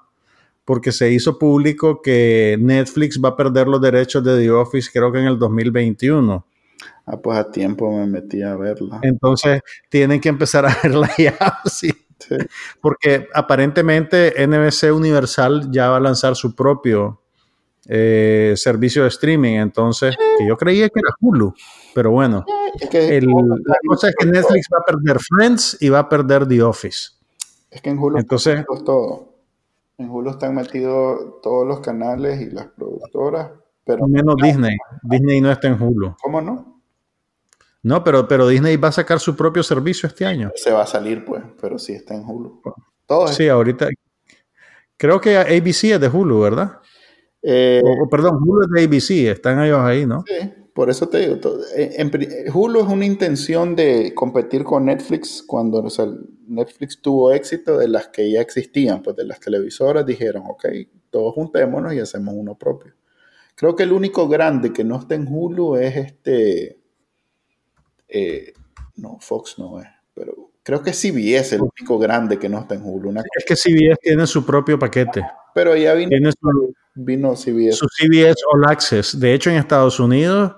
porque 0.70 0.92
se 0.92 1.10
hizo 1.10 1.36
público 1.36 2.00
que 2.00 2.56
Netflix 2.60 3.20
va 3.20 3.30
a 3.30 3.36
perder 3.36 3.66
los 3.66 3.80
derechos 3.80 4.22
de 4.22 4.38
The 4.38 4.52
Office 4.52 4.88
creo 4.92 5.10
que 5.10 5.18
en 5.18 5.26
el 5.26 5.36
2021. 5.36 6.46
Ah, 7.06 7.16
pues 7.16 7.38
a 7.38 7.50
tiempo 7.50 7.90
me 7.90 8.06
metí 8.06 8.40
a 8.42 8.54
verla. 8.54 9.00
Entonces 9.02 9.62
tienen 9.88 10.20
que 10.20 10.28
empezar 10.28 10.64
a 10.64 10.68
verla 10.84 11.10
ya, 11.18 11.36
sí. 11.64 11.90
Porque 12.80 13.26
aparentemente 13.34 14.32
NBC 14.46 14.94
Universal 14.94 15.72
ya 15.72 15.90
va 15.90 15.96
a 15.96 16.00
lanzar 16.00 16.36
su 16.36 16.54
propio 16.54 17.20
eh, 17.88 18.52
servicio 18.54 19.02
de 19.02 19.08
streaming, 19.08 19.54
entonces, 19.54 20.16
que 20.38 20.46
yo 20.46 20.56
creía 20.56 20.88
que 20.88 21.00
era 21.00 21.12
Hulu, 21.20 21.52
pero 21.96 22.12
bueno. 22.12 22.44
la 22.46 23.76
cosa 23.88 24.08
es 24.10 24.14
que 24.16 24.26
Netflix 24.26 24.68
va 24.72 24.78
a 24.78 24.84
perder 24.84 25.18
Friends 25.18 25.78
y 25.80 25.88
va 25.88 25.98
a 25.98 26.08
perder 26.08 26.46
The 26.46 26.62
Office. 26.62 27.08
Es 27.72 27.82
que 27.82 27.90
en 27.90 27.98
Hulu 27.98 28.18
entonces, 28.18 28.64
todo. 28.86 29.29
En 30.00 30.08
Hulu 30.08 30.30
están 30.30 30.54
metidos 30.54 31.42
todos 31.42 31.66
los 31.66 31.80
canales 31.80 32.40
y 32.40 32.50
las 32.50 32.68
productoras. 32.68 33.50
Pero 33.84 34.08
Menos 34.08 34.34
Disney. 34.42 34.74
Disney 35.02 35.42
no 35.42 35.52
está 35.52 35.68
en 35.68 35.80
Hulu. 35.80 36.16
¿Cómo 36.22 36.40
no? 36.40 36.80
No, 37.82 38.02
pero, 38.02 38.26
pero 38.26 38.48
Disney 38.48 38.78
va 38.78 38.88
a 38.88 38.92
sacar 38.92 39.20
su 39.20 39.36
propio 39.36 39.62
servicio 39.62 40.06
este 40.06 40.24
año. 40.24 40.52
Se 40.54 40.72
va 40.72 40.84
a 40.84 40.86
salir, 40.86 41.22
pues, 41.26 41.42
pero 41.60 41.78
sí 41.78 41.92
está 41.92 42.14
en 42.14 42.24
Hulu. 42.26 42.62
Todo 43.04 43.28
sí, 43.28 43.46
ahorita. 43.46 43.88
Creo 44.96 45.20
que 45.20 45.36
ABC 45.36 45.84
es 45.84 46.00
de 46.00 46.08
Hulu, 46.08 46.40
¿verdad? 46.40 46.78
Eh, 47.42 47.82
o, 47.84 48.08
perdón, 48.08 48.38
Hulu 48.42 48.62
es 48.62 48.68
de 48.70 48.84
ABC, 48.84 49.36
están 49.36 49.62
ellos 49.62 49.80
ahí, 49.80 50.06
¿no? 50.06 50.24
Sí, 50.26 50.50
por 50.74 50.88
eso 50.88 51.10
te 51.10 51.18
digo, 51.18 51.38
Hulu 52.54 52.80
es 52.80 52.88
una 52.88 53.04
intención 53.04 53.76
de 53.76 54.14
competir 54.14 54.64
con 54.64 54.86
Netflix 54.86 55.42
cuando 55.46 55.82
Netflix 56.50 57.00
tuvo 57.00 57.32
éxito 57.32 57.78
de 57.78 57.88
las 57.88 58.08
que 58.08 58.30
ya 58.30 58.40
existían, 58.40 59.02
pues 59.02 59.16
de 59.16 59.24
las 59.24 59.40
televisoras 59.40 60.04
dijeron, 60.04 60.44
ok, 60.46 60.66
todos 61.10 61.34
juntémonos 61.34 61.94
y 61.94 62.00
hacemos 62.00 62.34
uno 62.36 62.56
propio. 62.56 62.94
Creo 63.54 63.76
que 63.76 63.84
el 63.84 63.92
único 63.92 64.28
grande 64.28 64.72
que 64.72 64.84
no 64.84 64.98
está 64.98 65.14
en 65.14 65.26
Hulu 65.28 65.76
es 65.76 65.96
este, 65.96 66.78
eh, 68.08 68.52
no, 68.96 69.18
Fox 69.20 69.58
no 69.58 69.80
es, 69.80 69.88
pero 70.14 70.50
creo 70.62 70.82
que 70.82 70.92
CBS 70.92 71.54
el 71.54 71.62
único 71.62 71.98
grande 71.98 72.38
que 72.38 72.48
no 72.48 72.60
está 72.60 72.74
en 72.74 72.82
Hulu. 72.84 73.12
es 73.36 73.44
que 73.44 73.56
CBS 73.56 73.98
tiene 74.02 74.26
su 74.26 74.44
propio 74.44 74.78
paquete. 74.78 75.22
Pero 75.54 75.76
ya 75.76 75.94
vino, 75.94 76.30
su, 76.30 76.74
vino 76.94 77.34
CBS. 77.34 77.72
Su 77.72 77.86
CBS 77.88 78.36
All 78.52 78.64
Access. 78.70 79.18
De 79.18 79.34
hecho, 79.34 79.50
en 79.50 79.56
Estados 79.56 79.98
Unidos 79.98 80.52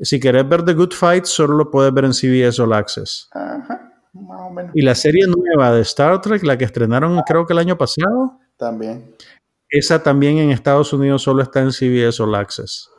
si 0.00 0.20
querés 0.20 0.48
ver 0.48 0.64
The 0.64 0.74
Good 0.74 0.92
Fight, 0.92 1.24
solo 1.24 1.56
lo 1.56 1.70
puedes 1.70 1.92
ver 1.92 2.04
en 2.04 2.14
CBS 2.14 2.62
All 2.62 2.72
Access. 2.72 3.28
Ajá, 3.32 3.87
más 4.12 4.40
o 4.40 4.50
menos. 4.50 4.72
Y 4.74 4.82
la 4.82 4.94
serie 4.94 5.24
nueva 5.26 5.72
de 5.72 5.82
Star 5.82 6.20
Trek, 6.20 6.42
la 6.44 6.56
que 6.56 6.64
estrenaron 6.64 7.20
creo 7.26 7.46
que 7.46 7.52
el 7.52 7.58
año 7.58 7.76
pasado. 7.76 8.38
También. 8.56 9.14
Esa 9.70 10.02
también 10.02 10.38
en 10.38 10.50
Estados 10.50 10.92
Unidos 10.92 11.22
solo 11.22 11.42
está 11.42 11.60
en 11.60 11.72
CBS 11.72 12.22
All 12.22 12.34
Access. 12.34 12.90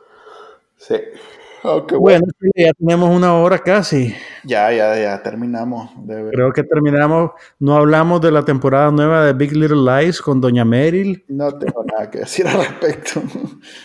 Sí. 0.76 0.96
Oh, 1.62 1.86
bueno. 1.98 2.26
ya 2.54 2.72
tenemos 2.72 3.14
una 3.14 3.34
hora 3.34 3.58
casi. 3.58 4.14
Ya, 4.44 4.72
ya, 4.72 4.98
ya 4.98 5.22
terminamos. 5.22 5.90
Creo 6.06 6.52
que 6.52 6.62
terminamos. 6.62 7.32
No 7.58 7.76
hablamos 7.76 8.20
de 8.22 8.30
la 8.30 8.44
temporada 8.44 8.90
nueva 8.90 9.26
de 9.26 9.34
Big 9.34 9.52
Little 9.52 9.82
Lies 9.84 10.22
con 10.22 10.40
Doña 10.40 10.64
Meryl. 10.64 11.22
No 11.28 11.52
tengo 11.58 11.84
nada 11.84 12.10
que 12.10 12.20
decir 12.20 12.46
al 12.46 12.58
respecto. 12.58 13.22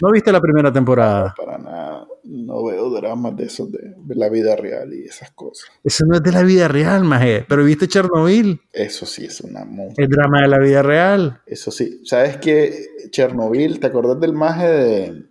¿No 0.02 0.11
viste 0.11 0.31
la 0.31 0.39
primera 0.39 0.72
temporada? 0.72 1.35
No, 1.38 1.45
para 1.45 1.57
nada. 1.57 1.94
No 2.26 2.65
veo 2.65 2.89
dramas 2.89 3.35
de 3.35 3.45
esos 3.45 3.72
de, 3.72 3.93
la 4.15 4.30
vida 4.30 4.56
real 4.56 4.93
y 4.93 5.03
esas 5.03 5.31
cosas. 5.31 5.69
Eso 5.84 6.06
no 6.06 6.15
es 6.15 6.23
de 6.23 6.31
la 6.31 6.41
vida 6.41 6.68
real, 6.68 7.03
maje. 7.03 7.45
Pero 7.47 7.64
viste 7.64 7.88
Chernobyl. 7.88 8.61
Eso 8.73 9.06
sí 9.06 9.26
es 9.26 9.41
una 9.41 9.65
El 9.95 10.10
drama 10.10 10.41
de 10.41 10.47
la 10.47 10.60
vida 10.60 10.81
real. 10.81 11.41
Eso 11.45 11.69
sí. 11.72 12.02
¿Sabes 12.03 12.38
qué? 12.38 12.88
Chernobyl, 13.11 13.80
¿te 13.80 13.88
acordás 13.88 14.19
del 14.19 14.34
maje 14.34 14.68
de 14.68 15.26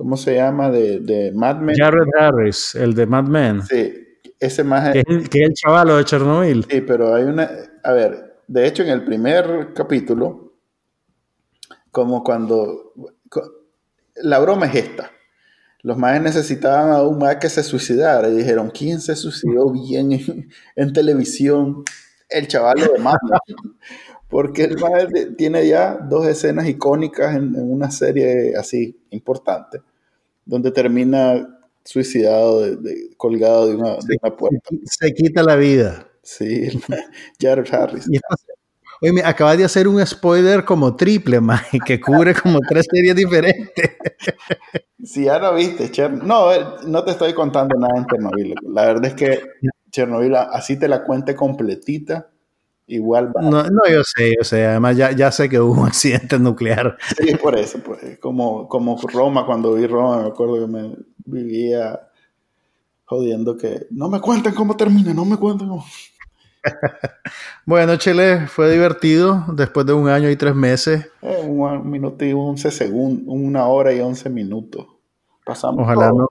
¿cómo 0.00 0.16
se 0.16 0.36
llama? 0.36 0.70
De, 0.70 1.00
de 1.00 1.30
Mad 1.32 1.56
Men. 1.56 1.76
Jared 1.76 2.08
Harris, 2.18 2.74
el 2.74 2.94
de 2.94 3.04
Mad 3.04 3.24
Men. 3.24 3.62
Sí, 3.66 3.92
ese 4.38 4.64
más... 4.64 4.94
Que 4.94 5.00
es, 5.00 5.28
el 5.30 5.52
chavalo 5.52 5.98
de 5.98 6.04
Chernobyl. 6.06 6.64
Sí, 6.70 6.80
pero 6.80 7.14
hay 7.14 7.24
una... 7.24 7.50
A 7.84 7.92
ver, 7.92 8.38
de 8.46 8.66
hecho 8.66 8.82
en 8.82 8.88
el 8.88 9.04
primer 9.04 9.74
capítulo, 9.74 10.54
como 11.90 12.24
cuando... 12.24 12.94
La 14.22 14.38
broma 14.38 14.66
es 14.66 14.74
esta. 14.76 15.10
Los 15.82 15.96
más 15.96 16.20
necesitaban 16.20 16.92
a 16.92 17.02
un 17.02 17.18
más 17.18 17.36
que 17.36 17.48
se 17.48 17.62
suicidara 17.62 18.28
y 18.28 18.36
dijeron, 18.36 18.70
¿quién 18.70 19.00
se 19.00 19.16
suicidó 19.16 19.70
bien 19.70 20.48
en, 20.76 20.92
televisión? 20.92 21.84
El 22.28 22.48
chavalo 22.48 22.92
de 22.92 22.98
Men. 22.98 23.14
Porque 24.28 24.64
el 24.64 24.78
más 24.78 25.06
tiene 25.36 25.66
ya 25.66 25.94
dos 26.08 26.26
escenas 26.26 26.68
icónicas 26.68 27.34
en, 27.34 27.56
en 27.56 27.72
una 27.72 27.90
serie 27.90 28.54
así 28.56 28.96
importante 29.10 29.80
donde 30.44 30.72
termina 30.72 31.60
suicidado, 31.84 32.60
de, 32.76 33.10
colgado 33.16 33.68
de 33.68 33.76
una, 33.76 33.90
de 33.96 34.18
una, 34.22 34.36
puerta. 34.36 34.58
Se 34.84 35.14
quita 35.14 35.42
la 35.42 35.56
vida. 35.56 36.08
Sí, 36.22 36.68
Jared 37.40 37.72
Harris. 37.72 38.06
Oye, 39.02 39.12
me 39.12 39.22
acabas 39.22 39.56
de 39.56 39.64
hacer 39.64 39.88
un 39.88 40.04
spoiler 40.06 40.64
como 40.64 40.94
triple, 40.94 41.40
más 41.40 41.62
que 41.84 42.00
cubre 42.00 42.34
como 42.34 42.58
tres 42.60 42.86
series 42.90 43.16
diferentes. 43.16 43.90
Si 45.02 45.24
ya 45.24 45.38
lo 45.38 45.54
viste, 45.54 45.90
Chernobyl. 45.90 46.28
No, 46.28 46.76
no 46.86 47.04
te 47.04 47.12
estoy 47.12 47.32
contando 47.32 47.74
nada 47.78 47.94
en 47.96 48.04
Chernobyl. 48.04 48.54
La 48.68 48.84
verdad 48.84 49.06
es 49.06 49.14
que 49.14 49.40
Chernobyl, 49.90 50.36
así 50.36 50.78
te 50.78 50.88
la 50.88 51.04
cuente 51.04 51.34
completita, 51.34 52.28
igual 52.86 53.34
va. 53.34 53.40
No, 53.40 53.62
no, 53.62 53.88
yo 53.90 54.02
sé, 54.04 54.34
yo 54.36 54.44
sé. 54.44 54.66
Además, 54.66 54.98
ya, 54.98 55.12
ya 55.12 55.32
sé 55.32 55.48
que 55.48 55.58
hubo 55.58 55.80
un 55.80 55.86
accidente 55.86 56.38
nuclear. 56.38 56.98
Sí, 57.16 57.34
por 57.36 57.56
eso, 57.58 57.78
pues. 57.78 58.18
Como, 58.18 58.68
como 58.68 59.00
Roma, 59.10 59.46
cuando 59.46 59.72
vi 59.72 59.86
Roma, 59.86 60.20
me 60.20 60.28
acuerdo 60.28 60.60
que 60.60 60.66
me 60.66 60.94
vivía 61.24 61.98
jodiendo 63.06 63.56
que 63.56 63.86
no 63.90 64.10
me 64.10 64.20
cuenten 64.20 64.54
cómo 64.54 64.76
termina, 64.76 65.14
no 65.14 65.24
me 65.24 65.38
cuenten 65.38 65.68
cómo. 65.68 65.84
bueno, 67.66 67.96
Chile, 67.96 68.46
fue 68.46 68.70
divertido 68.70 69.44
después 69.52 69.86
de 69.86 69.92
un 69.92 70.08
año 70.08 70.30
y 70.30 70.36
tres 70.36 70.54
meses. 70.54 71.10
Eh, 71.22 71.42
un 71.44 71.90
minuto 71.90 72.24
y 72.24 72.32
once 72.32 72.70
segundos, 72.70 73.24
una 73.26 73.66
hora 73.66 73.92
y 73.92 74.00
once 74.00 74.28
minutos. 74.30 74.86
Pasamos. 75.44 75.82
Ojalá 75.82 76.10
no, 76.10 76.28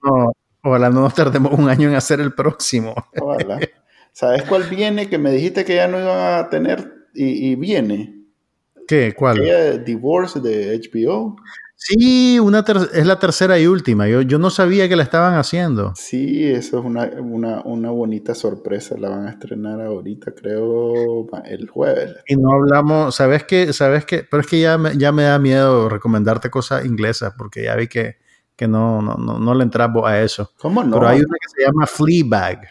ojalá 0.63 0.89
no 0.89 1.01
nos 1.01 1.13
tardemos 1.13 1.53
un 1.57 1.69
año 1.69 1.89
en 1.89 1.95
hacer 1.95 2.19
el 2.19 2.33
próximo. 2.33 2.93
Ojalá. 3.19 3.59
¿Sabes 4.11 4.43
cuál 4.43 4.63
viene? 4.63 5.09
Que 5.09 5.17
me 5.17 5.31
dijiste 5.31 5.65
que 5.65 5.75
ya 5.75 5.87
no 5.87 5.99
iban 5.99 6.39
a 6.39 6.49
tener 6.49 6.93
y, 7.13 7.55
viene. 7.55 8.15
¿Qué? 8.87 9.13
¿Cuál? 9.13 9.83
Divorce 9.85 10.39
de 10.39 10.79
HBO. 10.79 11.35
Sí, 11.81 12.37
una 12.39 12.65
es 12.93 13.07
la 13.07 13.19
tercera 13.19 13.57
y 13.57 13.65
última. 13.65 14.05
Yo, 14.09 14.21
yo 14.21 14.37
no 14.37 14.49
sabía 14.49 14.89
que 14.89 14.97
la 14.97 15.03
estaban 15.03 15.35
haciendo. 15.35 15.93
Sí, 15.95 16.45
eso 16.45 16.79
es 16.79 16.85
una, 16.85 17.09
una, 17.63 17.89
bonita 17.89 18.35
sorpresa. 18.35 18.97
La 18.97 19.07
van 19.07 19.27
a 19.27 19.29
estrenar 19.31 19.79
ahorita, 19.79 20.33
creo, 20.33 21.25
el 21.45 21.69
jueves. 21.69 22.17
Y 22.27 22.35
no 22.35 22.51
hablamos, 22.51 23.15
¿sabes 23.15 23.45
qué? 23.45 23.71
¿Sabes 23.71 24.03
qué? 24.03 24.27
Pero 24.29 24.41
es 24.41 24.47
que 24.47 24.59
ya 24.59 24.77
me, 24.77 24.97
ya 24.97 25.13
me 25.13 25.23
da 25.23 25.39
miedo 25.39 25.87
recomendarte 25.87 26.49
cosas 26.49 26.85
inglesas 26.85 27.33
porque 27.37 27.63
ya 27.63 27.77
vi 27.77 27.87
que, 27.87 28.17
que 28.57 28.67
no, 28.67 29.01
no, 29.01 29.15
no, 29.15 29.39
no 29.39 29.53
le 29.55 29.63
entramos 29.63 30.05
a 30.05 30.21
eso. 30.21 30.51
¿Cómo 30.59 30.83
no? 30.83 30.97
Pero 30.97 31.07
hay 31.07 31.19
una 31.19 31.37
que 31.39 31.61
se 31.61 31.65
llama 31.65 31.87
Fleabag. 31.87 32.67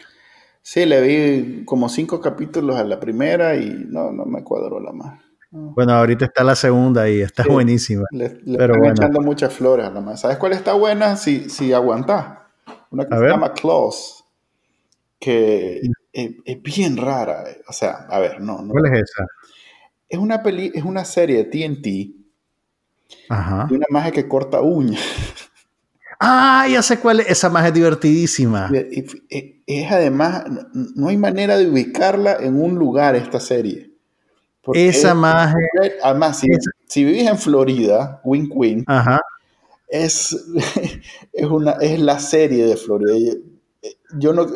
Sí, 0.61 0.85
le 0.85 1.01
vi 1.01 1.65
como 1.65 1.89
cinco 1.89 2.21
capítulos 2.21 2.75
a 2.75 2.83
la 2.83 2.99
primera 2.99 3.55
y 3.55 3.85
no, 3.87 4.11
no 4.11 4.25
me 4.25 4.43
cuadró 4.43 4.79
la 4.79 4.91
más. 4.91 5.28
Bueno, 5.51 5.93
ahorita 5.93 6.25
está 6.25 6.43
la 6.43 6.55
segunda 6.55 7.09
y 7.09 7.21
está 7.21 7.43
buenísima. 7.47 8.05
Le, 8.11 8.29
pero 8.57 8.75
están 8.75 8.91
echando 8.91 9.21
muchas 9.21 9.53
flores 9.53 9.85
a 9.85 9.89
la 9.89 9.99
más. 9.99 10.21
¿Sabes 10.21 10.37
cuál 10.37 10.53
está 10.53 10.73
buena? 10.73 11.15
Si, 11.15 11.49
si 11.49 11.73
aguantás. 11.73 12.37
Una 12.91 13.05
que 13.05 13.15
se 13.15 13.27
llama 13.27 13.53
Claws, 13.53 14.25
que 15.19 15.81
es, 16.13 16.63
bien 16.63 16.97
rara. 16.97 17.43
O 17.67 17.73
sea, 17.73 18.07
a 18.09 18.19
ver, 18.19 18.41
no. 18.41 18.61
no 18.61 18.71
¿Cuál 18.71 18.93
es 18.93 19.03
esa? 19.03 19.25
Es 20.07 20.19
una, 20.19 20.41
peli, 20.41 20.71
es 20.73 20.83
una 20.83 21.05
serie 21.05 21.43
de 21.43 21.45
TNT 21.45 22.15
Ajá. 23.29 23.67
de 23.69 23.75
una 23.75 23.85
magia 23.89 24.11
que 24.11 24.27
corta 24.27 24.61
uñas. 24.61 25.01
Ah, 26.19 26.67
ya 26.69 26.81
sé 26.81 26.99
cuál 26.99 27.21
es. 27.21 27.29
Esa 27.29 27.49
magia 27.49 27.69
es 27.69 27.73
divertidísima. 27.75 28.69
Es 28.73 29.91
además, 29.91 30.43
no 30.73 31.07
hay 31.07 31.17
manera 31.17 31.57
de 31.57 31.69
ubicarla 31.69 32.37
en 32.41 32.61
un 32.61 32.75
lugar 32.75 33.15
esta 33.15 33.39
serie. 33.39 33.88
Esa 34.73 35.13
magia. 35.13 35.55
Además, 36.03 36.41
si, 36.87 37.05
vivís 37.05 37.27
en 37.27 37.37
Florida, 37.37 38.21
Wink 38.23 38.51
Wink, 38.55 38.89
Es, 39.87 40.35
es, 41.33 41.45
una, 41.45 41.71
es 41.73 41.99
la 41.99 42.19
serie 42.19 42.65
de 42.65 42.77
Florida. 42.77 43.35
Yo 44.17 44.33
no. 44.33 44.47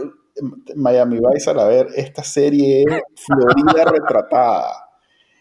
Miami 0.75 1.19
Vice 1.19 1.51
a 1.51 1.65
ver, 1.65 1.89
esta 1.95 2.23
serie 2.23 2.81
es 2.81 3.01
Florida 3.15 3.85
retratada. 3.91 4.89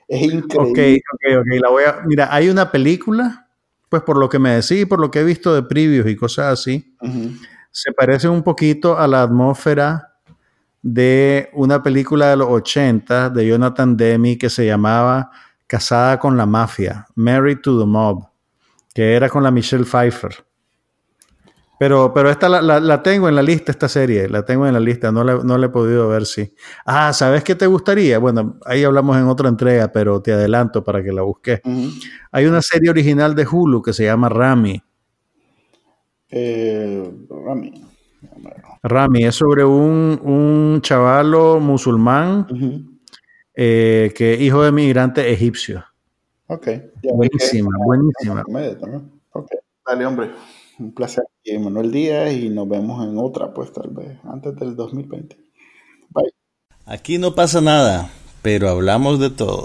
Es 0.07 0.23
increíble. 0.23 1.01
Ok, 1.01 1.39
ok, 1.39 1.40
ok. 1.40 1.61
La 1.62 1.70
voy 1.70 1.85
a, 1.85 2.03
mira, 2.05 2.28
hay 2.31 2.51
una 2.51 2.70
película 2.70 3.43
pues 3.93 4.05
por 4.05 4.16
lo 4.16 4.31
que 4.31 4.39
me 4.39 4.53
decís 4.53 4.73
y 4.73 4.86
por 4.86 4.99
lo 4.99 5.11
que 5.11 5.20
he 5.20 5.24
visto 5.24 5.55
de 5.55 5.62
previews 5.62 6.09
y 6.09 6.16
cosas 6.16 6.59
así, 6.59 6.97
se 7.70 7.93
parece 7.93 8.27
un 8.27 8.43
poquito 8.43 8.97
a 8.97 9.07
la 9.07 9.23
atmósfera 9.23 10.11
de 10.82 11.48
una 11.52 11.82
película 11.82 12.28
de 12.30 12.36
los 12.36 12.48
80 12.48 13.30
de 13.30 13.46
Jonathan 13.46 13.96
Demi 13.96 14.36
que 14.36 14.50
se 14.50 14.66
llamaba 14.66 15.30
Casada 15.66 16.18
con 16.18 16.36
la 16.36 16.44
Mafia, 16.44 17.06
Married 17.14 17.60
to 17.60 17.78
the 17.78 17.86
Mob, 17.86 18.28
que 18.92 19.14
era 19.14 19.28
con 19.28 19.42
la 19.42 19.50
Michelle 19.50 19.84
Pfeiffer. 19.84 20.44
Pero, 21.78 22.12
pero 22.14 22.30
esta 22.30 22.48
la, 22.48 23.02
tengo 23.02 23.28
en 23.28 23.34
la 23.34 23.42
lista, 23.42 23.72
esta 23.72 23.88
serie, 23.88 24.28
la 24.28 24.44
tengo 24.44 24.68
en 24.68 24.72
la 24.72 24.78
lista, 24.78 25.10
no 25.10 25.24
la, 25.24 25.42
no 25.42 25.60
he 25.60 25.68
podido 25.68 26.06
ver 26.06 26.26
si. 26.26 26.54
Ah, 26.86 27.12
¿sabes 27.12 27.42
qué 27.42 27.56
te 27.56 27.66
gustaría? 27.66 28.18
Bueno, 28.18 28.60
ahí 28.64 28.84
hablamos 28.84 29.16
en 29.16 29.24
otra 29.24 29.48
entrega, 29.48 29.90
pero 29.90 30.22
te 30.22 30.32
adelanto 30.32 30.84
para 30.84 31.02
que 31.02 31.10
la 31.10 31.22
busques. 31.22 31.60
Hay 32.30 32.46
una 32.46 32.62
serie 32.62 32.88
original 32.88 33.34
de 33.34 33.48
Hulu 33.50 33.82
que 33.82 33.92
se 33.92 34.04
llama 34.04 34.28
Rami. 34.28 34.80
Eh, 36.30 37.12
Rami. 37.28 37.81
Rami 38.82 39.24
es 39.24 39.36
sobre 39.36 39.64
un, 39.64 40.20
un 40.22 40.80
chavalo 40.82 41.60
musulmán 41.60 42.46
eh, 43.54 44.12
que 44.16 44.34
es 44.34 44.40
hijo 44.40 44.62
de 44.62 44.72
migrante 44.72 45.32
egipcio. 45.32 45.84
Ok. 46.48 46.68
buenísima, 47.14 47.70
buenísima. 47.84 48.42
Ok, 49.32 49.50
dale, 49.86 50.06
hombre 50.06 50.30
un 50.78 50.92
placer, 50.92 51.24
Manuel 51.60 51.90
Díaz, 51.90 52.32
y 52.32 52.48
nos 52.48 52.68
vemos 52.68 53.04
en 53.06 53.18
otra, 53.18 53.52
pues 53.52 53.72
tal 53.72 53.90
vez, 53.90 54.18
antes 54.24 54.56
del 54.56 54.76
2020. 54.76 55.36
Bye. 56.10 56.32
Aquí 56.86 57.18
no 57.18 57.34
pasa 57.34 57.60
nada, 57.60 58.10
pero 58.42 58.68
hablamos 58.68 59.20
de 59.20 59.30
todo. 59.30 59.64